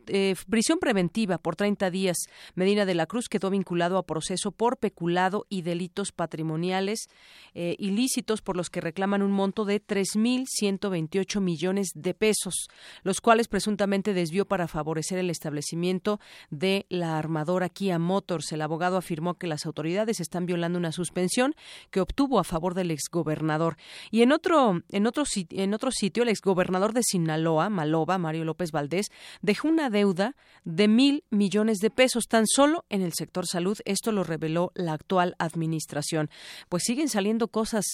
[0.07, 2.17] eh, prisión preventiva por 30 días.
[2.55, 7.07] Medina de la Cruz quedó vinculado a proceso por peculado y delitos patrimoniales
[7.53, 12.67] eh, ilícitos por los que reclaman un monto de 3.128 millones de pesos,
[13.03, 18.51] los cuales presuntamente desvió para favorecer el establecimiento de la armadora Kia Motors.
[18.51, 21.55] El abogado afirmó que las autoridades están violando una suspensión
[21.91, 23.77] que obtuvo a favor del exgobernador.
[24.11, 28.71] Y en otro, en otro, en otro sitio, el exgobernador de Sinaloa, Maloba, Mario López
[28.71, 29.07] Valdés,
[29.41, 33.77] dejó una deuda de mil millones de pesos tan solo en el sector salud.
[33.85, 36.29] Esto lo reveló la actual administración.
[36.69, 37.85] Pues siguen saliendo cosas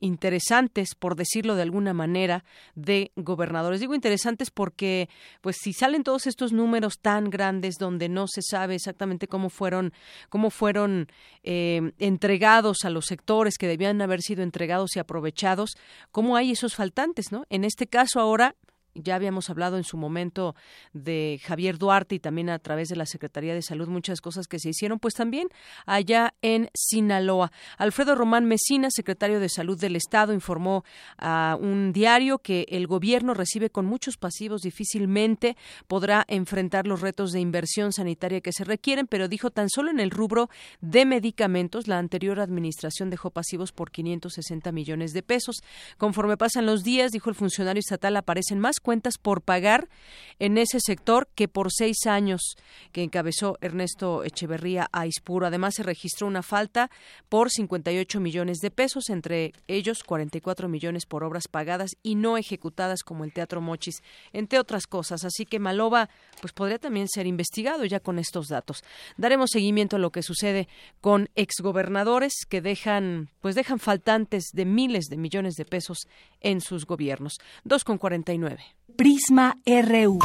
[0.00, 2.44] interesantes, por decirlo de alguna manera,
[2.74, 3.80] de gobernadores.
[3.80, 5.08] Digo interesantes porque,
[5.40, 9.92] pues, si salen todos estos números tan grandes donde no se sabe exactamente cómo fueron,
[10.28, 11.08] cómo fueron
[11.42, 15.76] eh, entregados a los sectores que debían haber sido entregados y aprovechados,
[16.10, 17.44] cómo hay esos faltantes, ¿no?
[17.48, 18.56] En este caso ahora
[19.02, 20.54] ya habíamos hablado en su momento
[20.92, 24.58] de Javier Duarte y también a través de la Secretaría de Salud muchas cosas que
[24.58, 25.48] se hicieron, pues también
[25.86, 27.52] allá en Sinaloa.
[27.76, 30.84] Alfredo Román Mesina, secretario de Salud del Estado, informó
[31.16, 35.56] a un diario que el gobierno recibe con muchos pasivos, difícilmente
[35.86, 40.00] podrá enfrentar los retos de inversión sanitaria que se requieren, pero dijo tan solo en
[40.00, 40.48] el rubro
[40.80, 45.62] de medicamentos, la anterior administración dejó pasivos por 560 millones de pesos.
[45.96, 49.90] Conforme pasan los días, dijo el funcionario estatal, aparecen más cuentas por pagar
[50.38, 52.56] en ese sector que por seis años
[52.90, 55.46] que encabezó Ernesto Echeverría Aispuro.
[55.46, 56.90] Además, se registró una falta
[57.28, 63.02] por 58 millones de pesos, entre ellos 44 millones por obras pagadas y no ejecutadas
[63.02, 64.02] como el Teatro Mochis,
[64.32, 65.22] entre otras cosas.
[65.22, 66.08] Así que Maloba
[66.40, 68.84] pues podría también ser investigado ya con estos datos.
[69.18, 70.66] Daremos seguimiento a lo que sucede
[71.02, 76.08] con exgobernadores que dejan pues dejan faltantes de miles de millones de pesos
[76.40, 77.40] en sus gobiernos.
[77.64, 78.62] Dos con 49.
[78.96, 80.18] Prisma RU.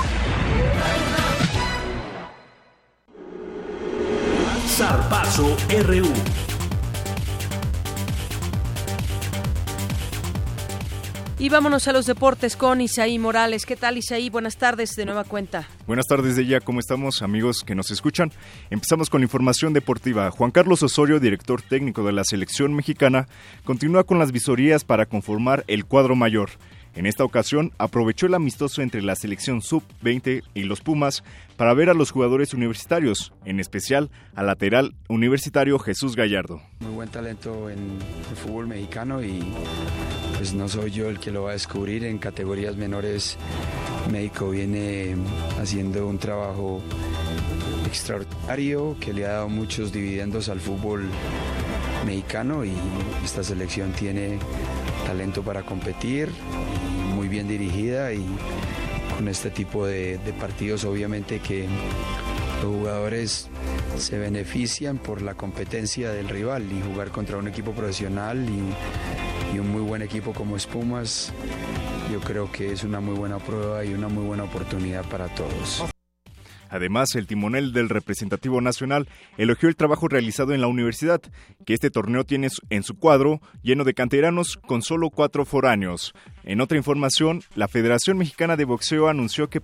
[4.68, 6.53] Zarpazo RU.
[11.44, 13.66] Y vámonos a los deportes con Isaí Morales.
[13.66, 14.30] ¿Qué tal, Isaí?
[14.30, 15.68] Buenas tardes, de nueva cuenta.
[15.86, 16.62] Buenas tardes, de ella.
[16.62, 18.32] ¿Cómo estamos, amigos que nos escuchan?
[18.70, 20.32] Empezamos con la información deportiva.
[20.32, 23.28] Juan Carlos Osorio, director técnico de la selección mexicana,
[23.66, 26.50] continúa con las visorías para conformar el cuadro mayor.
[26.96, 31.24] En esta ocasión aprovechó el amistoso entre la selección sub-20 y los Pumas
[31.58, 36.62] para ver a los jugadores universitarios, en especial al lateral universitario Jesús Gallardo.
[36.82, 37.98] Muy buen talento en
[38.30, 39.44] el fútbol mexicano y
[40.38, 43.38] pues no soy yo el que lo va a descubrir en categorías menores.
[44.12, 45.16] México viene
[45.60, 46.82] haciendo un trabajo
[47.88, 51.10] extraordinario que le ha dado muchos dividendos al fútbol
[52.06, 52.74] mexicano y
[53.24, 54.38] esta selección tiene
[55.06, 56.30] talento para competir
[57.16, 58.26] muy bien dirigida y
[59.16, 61.68] con este tipo de, partidos obviamente que
[62.62, 63.50] los jugadores
[63.98, 69.60] se benefician por la competencia del rival y jugar contra un equipo profesional y, y,
[69.60, 71.32] un muy buen equipo como Espumas,
[72.12, 75.93] yo creo que es una muy buena prueba y una muy buena oportunidad para todos.
[76.74, 81.22] Además, el timonel del representativo nacional elogió el trabajo realizado en la universidad,
[81.68, 86.16] que este torneo tiene en su cuadro lleno de canteranos con solo cuatro foráneos.
[86.44, 89.62] En otra información, la Federación Mexicana de Boxeo anunció que,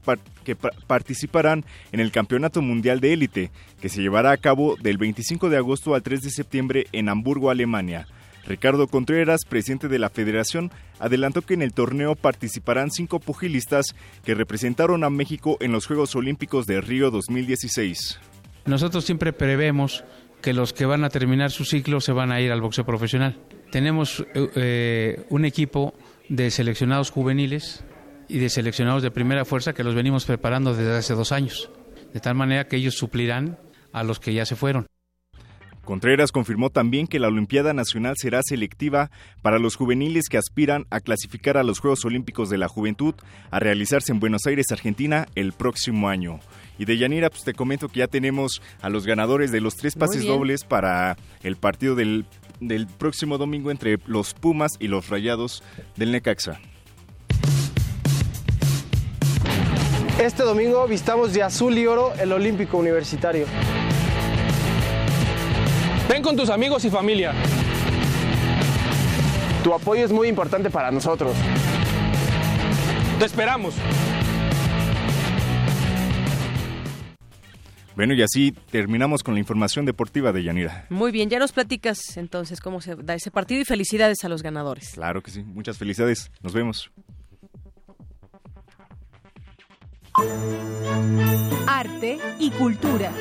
[0.85, 5.57] participarán en el Campeonato Mundial de Élite, que se llevará a cabo del 25 de
[5.57, 8.05] agosto al 3 de septiembre en Hamburgo, Alemania.
[8.49, 13.95] Ricardo Contreras, presidente de la federación, adelantó que en el torneo participarán cinco pugilistas
[14.25, 18.19] que representaron a México en los Juegos Olímpicos de Río 2016.
[18.65, 20.03] Nosotros siempre prevemos
[20.41, 23.37] que los que van a terminar su ciclo se van a ir al boxeo profesional.
[23.69, 25.93] Tenemos eh, un equipo
[26.27, 27.83] de seleccionados juveniles
[28.27, 31.69] y de seleccionados de primera fuerza que los venimos preparando desde hace dos años,
[32.13, 33.59] de tal manera que ellos suplirán
[33.91, 34.87] a los que ya se fueron.
[35.89, 39.09] Contreras confirmó también que la Olimpiada Nacional será selectiva
[39.41, 43.15] para los juveniles que aspiran a clasificar a los Juegos Olímpicos de la Juventud
[43.49, 46.41] a realizarse en Buenos Aires, Argentina, el próximo año.
[46.77, 49.95] Y de Yanira, pues te comento que ya tenemos a los ganadores de los tres
[49.95, 52.27] pases dobles para el partido del,
[52.59, 55.63] del próximo domingo entre los Pumas y los Rayados
[55.95, 56.59] del Necaxa.
[60.21, 63.47] Este domingo vistamos de azul y oro el Olímpico Universitario.
[66.09, 67.33] Ven con tus amigos y familia.
[69.63, 71.35] Tu apoyo es muy importante para nosotros.
[73.19, 73.75] Te esperamos.
[77.95, 80.87] Bueno, y así terminamos con la información deportiva de Yanira.
[80.89, 84.41] Muy bien, ya nos platicas entonces cómo se da ese partido y felicidades a los
[84.41, 84.93] ganadores.
[84.93, 86.31] Claro que sí, muchas felicidades.
[86.41, 86.89] Nos vemos.
[91.67, 93.11] Arte y cultura.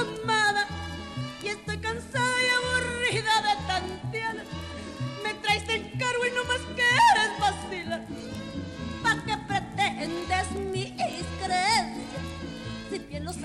[0.00, 0.23] Amada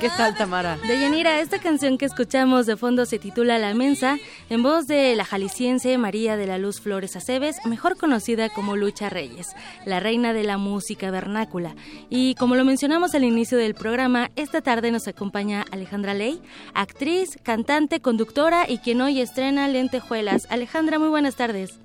[0.10, 0.76] ¿Qué tal, Tamara?
[0.78, 4.18] De Yanira, esta canción que escuchamos de fondo se titula La Mensa,
[4.50, 9.10] en voz de la jalisciense María de la Luz Flores Aceves, mejor conocida como Lucha
[9.10, 9.56] Reyes,
[9.86, 11.76] la reina de la música vernácula.
[12.10, 16.42] Y como lo mencionamos al inicio del programa, esta tarde nos acompaña Alejandra Ley,
[16.74, 20.48] actriz, cantante, conductora y quien hoy estrena Lentejuelas.
[20.50, 21.80] Alejandra, muy buenas tardes.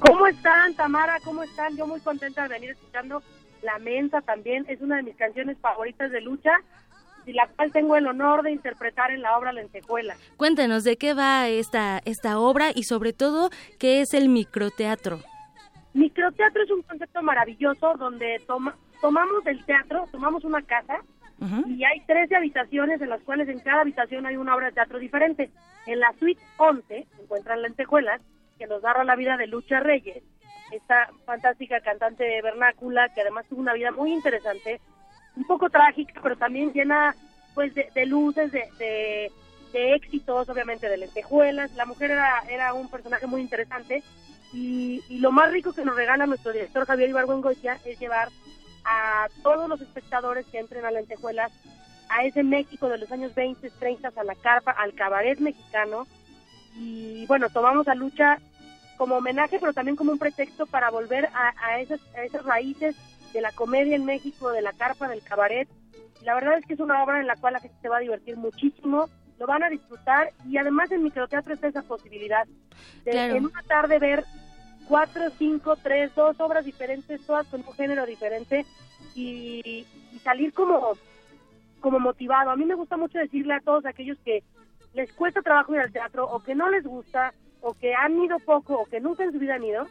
[0.00, 1.16] ¿Cómo están, Tamara?
[1.24, 1.74] ¿Cómo están?
[1.78, 3.22] Yo muy contenta de venir escuchando
[3.62, 4.66] La Mensa también.
[4.68, 6.52] Es una de mis canciones favoritas de lucha
[7.30, 10.16] y la cual tengo el honor de interpretar en la obra Lentejuela.
[10.36, 15.20] Cuéntanos de qué va esta, esta obra y sobre todo qué es el microteatro.
[15.94, 21.02] Microteatro es un concepto maravilloso donde toma, tomamos el teatro, tomamos una casa
[21.66, 24.98] y hay 13 habitaciones en las cuales en cada habitación hay una obra de teatro
[24.98, 25.50] diferente.
[25.86, 28.20] En la suite 11 se encuentran lentejuelas
[28.58, 30.22] que nos narra la vida de Lucha Reyes,
[30.70, 34.80] esta fantástica cantante vernácula que además tuvo una vida muy interesante
[35.40, 37.16] un poco trágica, pero también llena
[37.54, 39.32] pues de, luces, de,
[39.72, 41.72] de, éxitos, obviamente de lentejuelas.
[41.74, 44.02] La mujer era, era un personaje muy interesante
[44.52, 48.28] y, lo más rico que nos regala nuestro director Javier Ibargüengoitia es llevar
[48.84, 51.52] a todos los espectadores que entren a lentejuelas
[52.10, 56.06] a ese México de los años 20, 30, a la carpa, al cabaret mexicano.
[56.76, 58.38] Y bueno, tomamos a Lucha
[58.98, 62.96] como homenaje, pero también como un pretexto para volver a, a, esas, a esas raíces
[63.32, 65.68] de la comedia en México, de la carpa, del cabaret.
[66.22, 68.00] La verdad es que es una obra en la cual la gente se va a
[68.00, 69.08] divertir muchísimo,
[69.38, 72.46] lo van a disfrutar y además en microteatro está esa posibilidad
[73.04, 74.24] de en una tarde ver
[74.86, 78.66] cuatro, cinco, tres, dos obras diferentes, todas con un género diferente
[79.14, 79.86] y,
[80.24, 80.92] salir como,
[81.80, 82.50] como motivado.
[82.50, 84.42] A mí me gusta mucho decirle a todos aquellos que
[84.92, 87.32] les cuesta trabajo ir al teatro o que no les gusta
[87.62, 89.86] o que han ido poco o que nunca en su vida han ido,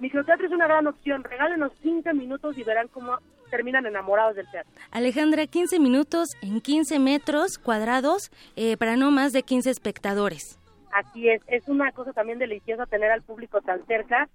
[0.00, 1.24] Microteatro es una gran opción.
[1.24, 3.18] Regálenos 15 minutos y verán cómo
[3.50, 4.72] terminan enamorados del teatro.
[4.90, 10.58] Alejandra, 15 minutos en 15 metros cuadrados eh, para no más de 15 espectadores.
[10.92, 14.28] Así es, es una cosa también deliciosa tener al público tan cerca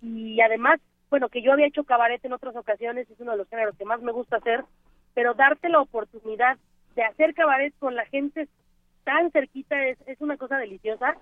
[0.00, 0.80] y además,
[1.10, 3.84] bueno, que yo había hecho cabaret en otras ocasiones, es uno de los géneros que
[3.84, 4.64] más me gusta hacer,
[5.14, 6.58] pero darte la oportunidad
[6.94, 8.48] de hacer cabaret con la gente
[9.04, 11.16] tan cerquita es, es una cosa deliciosa.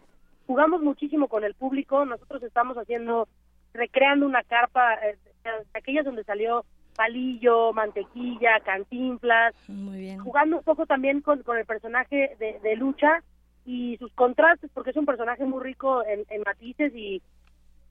[0.46, 3.28] Jugamos muchísimo con el público, nosotros estamos haciendo
[3.74, 5.16] recreando una carpa, eh,
[5.74, 6.64] aquellas donde salió
[6.94, 9.54] palillo, mantequilla, cantinflas,
[10.22, 13.22] jugando un poco también con, con el personaje de, lucha
[13.66, 17.20] y sus contrastes, porque es un personaje muy rico en, matices y,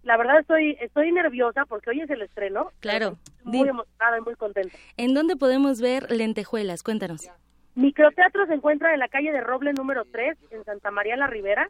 [0.04, 2.72] la verdad estoy estoy nerviosa porque hoy es el estreno.
[2.82, 3.18] Claro.
[3.46, 4.76] Muy emocionada y muy contenta.
[4.98, 6.84] ¿En dónde podemos ver lentejuelas?
[6.84, 7.30] Cuéntanos.
[7.76, 11.70] Microteatro se encuentra en la calle de Roble número 3, en Santa María la Ribera.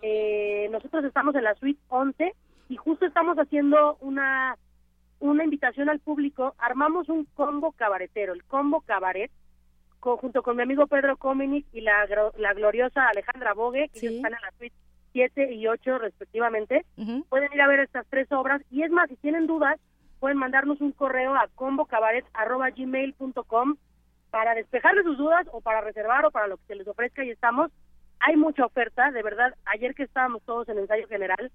[0.00, 2.34] Eh, nosotros estamos en la suite 11
[2.68, 4.56] y justo estamos haciendo una
[5.20, 6.54] una invitación al público.
[6.58, 9.30] Armamos un combo cabaretero, el combo cabaret,
[10.00, 14.38] junto con mi amigo Pedro Cominic y la, la gloriosa Alejandra Bogue, que están en
[14.40, 14.76] la suite
[15.12, 16.86] 7 y 8 respectivamente.
[17.28, 19.80] Pueden ir a ver estas tres obras y es más, si tienen dudas,
[20.20, 23.76] pueden mandarnos un correo a combocabaret.gmail.com
[24.30, 27.30] para despejarles sus dudas o para reservar o para lo que se les ofrezca y
[27.30, 27.72] estamos.
[28.20, 31.50] Hay mucha oferta, de verdad, ayer que estábamos todos en ensayo general,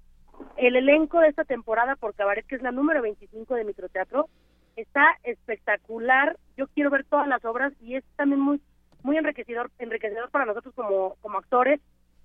[0.58, 4.30] el elenco de esta temporada por Cabaret, que es la número 25 de Microteatro,
[4.76, 6.38] está espectacular.
[6.58, 8.62] Yo quiero ver todas las obras y es también muy
[9.04, 11.82] muy enriquecedor enriquecedor para nosotros como como actores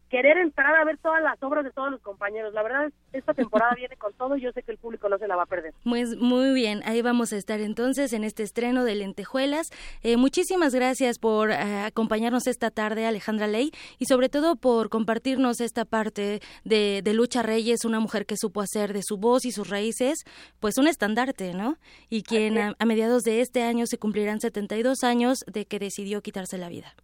[0.09, 2.53] querer entrar a ver todas las obras de todos los compañeros.
[2.55, 5.29] La verdad, esta temporada viene con todo y yo sé que el público no se
[5.29, 5.75] la va a perder.
[5.85, 9.69] Pues muy bien, ahí vamos a estar entonces en este estreno de Lentejuelas.
[10.03, 15.61] Eh, muchísimas gracias por eh, acompañarnos esta tarde, Alejandra Ley, y sobre todo por compartirnos
[15.61, 19.51] esta parte de, de, Lucha Reyes, una mujer que supo hacer de su voz y
[19.51, 20.25] sus raíces,
[20.61, 21.77] pues un estandarte, ¿no?
[22.09, 26.23] Y quien a, a mediados de este año se cumplirán 72 años de que decidió
[26.23, 26.95] quitarse la vida.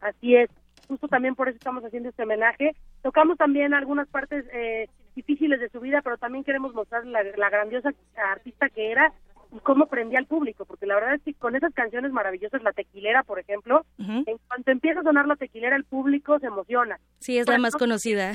[0.00, 0.48] Así es,
[0.90, 2.74] justo también por eso estamos haciendo este homenaje.
[3.00, 7.90] Tocamos también algunas partes eh, difíciles de su vida, pero también queremos mostrar la, grandiosa
[8.16, 9.12] artista que era
[9.52, 12.72] y cómo prendía al público, porque la verdad es que con esas canciones maravillosas, La
[12.72, 16.98] Tequilera, por ejemplo, en cuanto empieza a sonar La Tequilera, el público se emociona.
[17.20, 18.32] Sí, es la más conocida.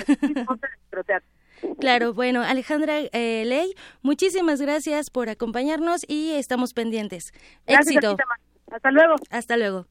[1.79, 7.31] Claro, bueno, Alejandra eh, Ley, muchísimas gracias por acompañarnos y estamos pendientes.
[7.65, 8.17] Éxito.
[8.71, 9.15] Hasta luego.
[9.29, 9.85] Hasta luego.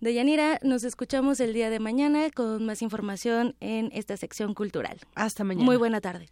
[0.00, 4.98] Deyanira, nos escuchamos el día de mañana con más información en esta sección cultural.
[5.14, 5.66] Hasta mañana.
[5.66, 6.28] Muy buena tarde.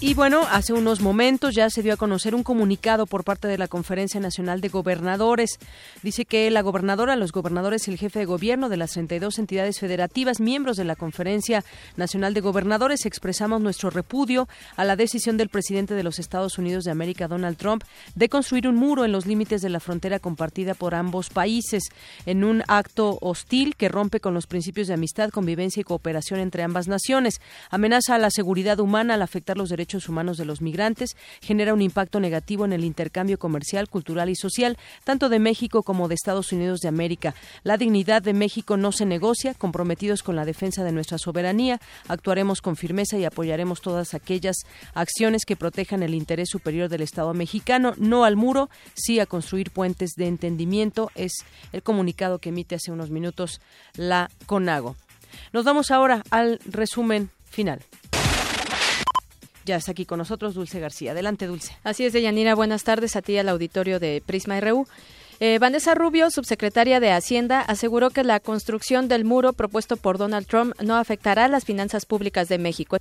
[0.00, 3.58] Y bueno, hace unos momentos ya se dio a conocer un comunicado por parte de
[3.58, 5.58] la Conferencia Nacional de Gobernadores.
[6.04, 9.80] Dice que la gobernadora, los gobernadores y el jefe de gobierno de las 32 entidades
[9.80, 11.64] federativas, miembros de la Conferencia
[11.96, 14.46] Nacional de Gobernadores, expresamos nuestro repudio
[14.76, 17.82] a la decisión del presidente de los Estados Unidos de América, Donald Trump,
[18.14, 21.82] de construir un muro en los límites de la frontera compartida por ambos países,
[22.24, 26.62] en un acto hostil que rompe con los principios de amistad, convivencia y cooperación entre
[26.62, 27.40] ambas naciones.
[27.68, 31.80] Amenaza a la seguridad humana al afectar los derechos humanos de los migrantes, genera un
[31.80, 36.52] impacto negativo en el intercambio comercial, cultural y social, tanto de México como de Estados
[36.52, 37.34] Unidos de América.
[37.62, 42.60] La dignidad de México no se negocia, comprometidos con la defensa de nuestra soberanía, actuaremos
[42.60, 44.56] con firmeza y apoyaremos todas aquellas
[44.94, 49.70] acciones que protejan el interés superior del Estado mexicano, no al muro, sí a construir
[49.70, 51.32] puentes de entendimiento, es
[51.72, 53.60] el comunicado que emite hace unos minutos
[53.94, 54.96] la CONAGO.
[55.52, 57.80] Nos vamos ahora al resumen final.
[59.68, 61.12] Ya está aquí con nosotros Dulce García.
[61.12, 61.76] Adelante, Dulce.
[61.84, 62.54] Así es, Deyanira.
[62.54, 64.88] Buenas tardes a ti al auditorio de Prisma RU.
[65.40, 70.46] Eh, Vanessa Rubio, subsecretaria de Hacienda, aseguró que la construcción del muro propuesto por Donald
[70.46, 72.96] Trump no afectará las finanzas públicas de México.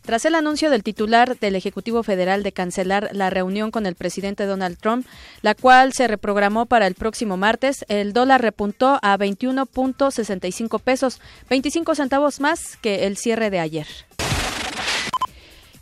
[0.00, 4.46] Tras el anuncio del titular del Ejecutivo Federal de cancelar la reunión con el presidente
[4.46, 5.06] Donald Trump,
[5.42, 11.94] la cual se reprogramó para el próximo martes, el dólar repuntó a 21.65 pesos, 25
[11.94, 13.86] centavos más que el cierre de ayer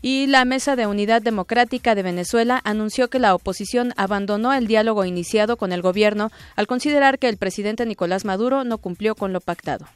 [0.02, 5.04] y la Mesa de Unidad Democrática de Venezuela anunció que la oposición abandonó el diálogo
[5.04, 9.40] iniciado con el gobierno al considerar que el presidente Nicolás Maduro no cumplió con lo
[9.40, 9.86] pactado.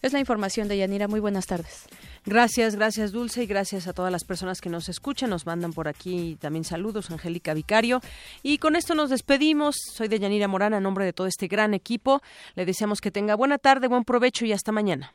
[0.00, 1.06] Es la información de Yanira.
[1.06, 1.84] Muy buenas tardes.
[2.26, 5.30] Gracias, gracias Dulce y gracias a todas las personas que nos escuchan.
[5.30, 8.00] Nos mandan por aquí también saludos, Angélica Vicario.
[8.42, 9.76] Y con esto nos despedimos.
[9.92, 12.20] Soy de Yanira Morán, a nombre de todo este gran equipo.
[12.56, 15.14] Le deseamos que tenga buena tarde, buen provecho y hasta mañana.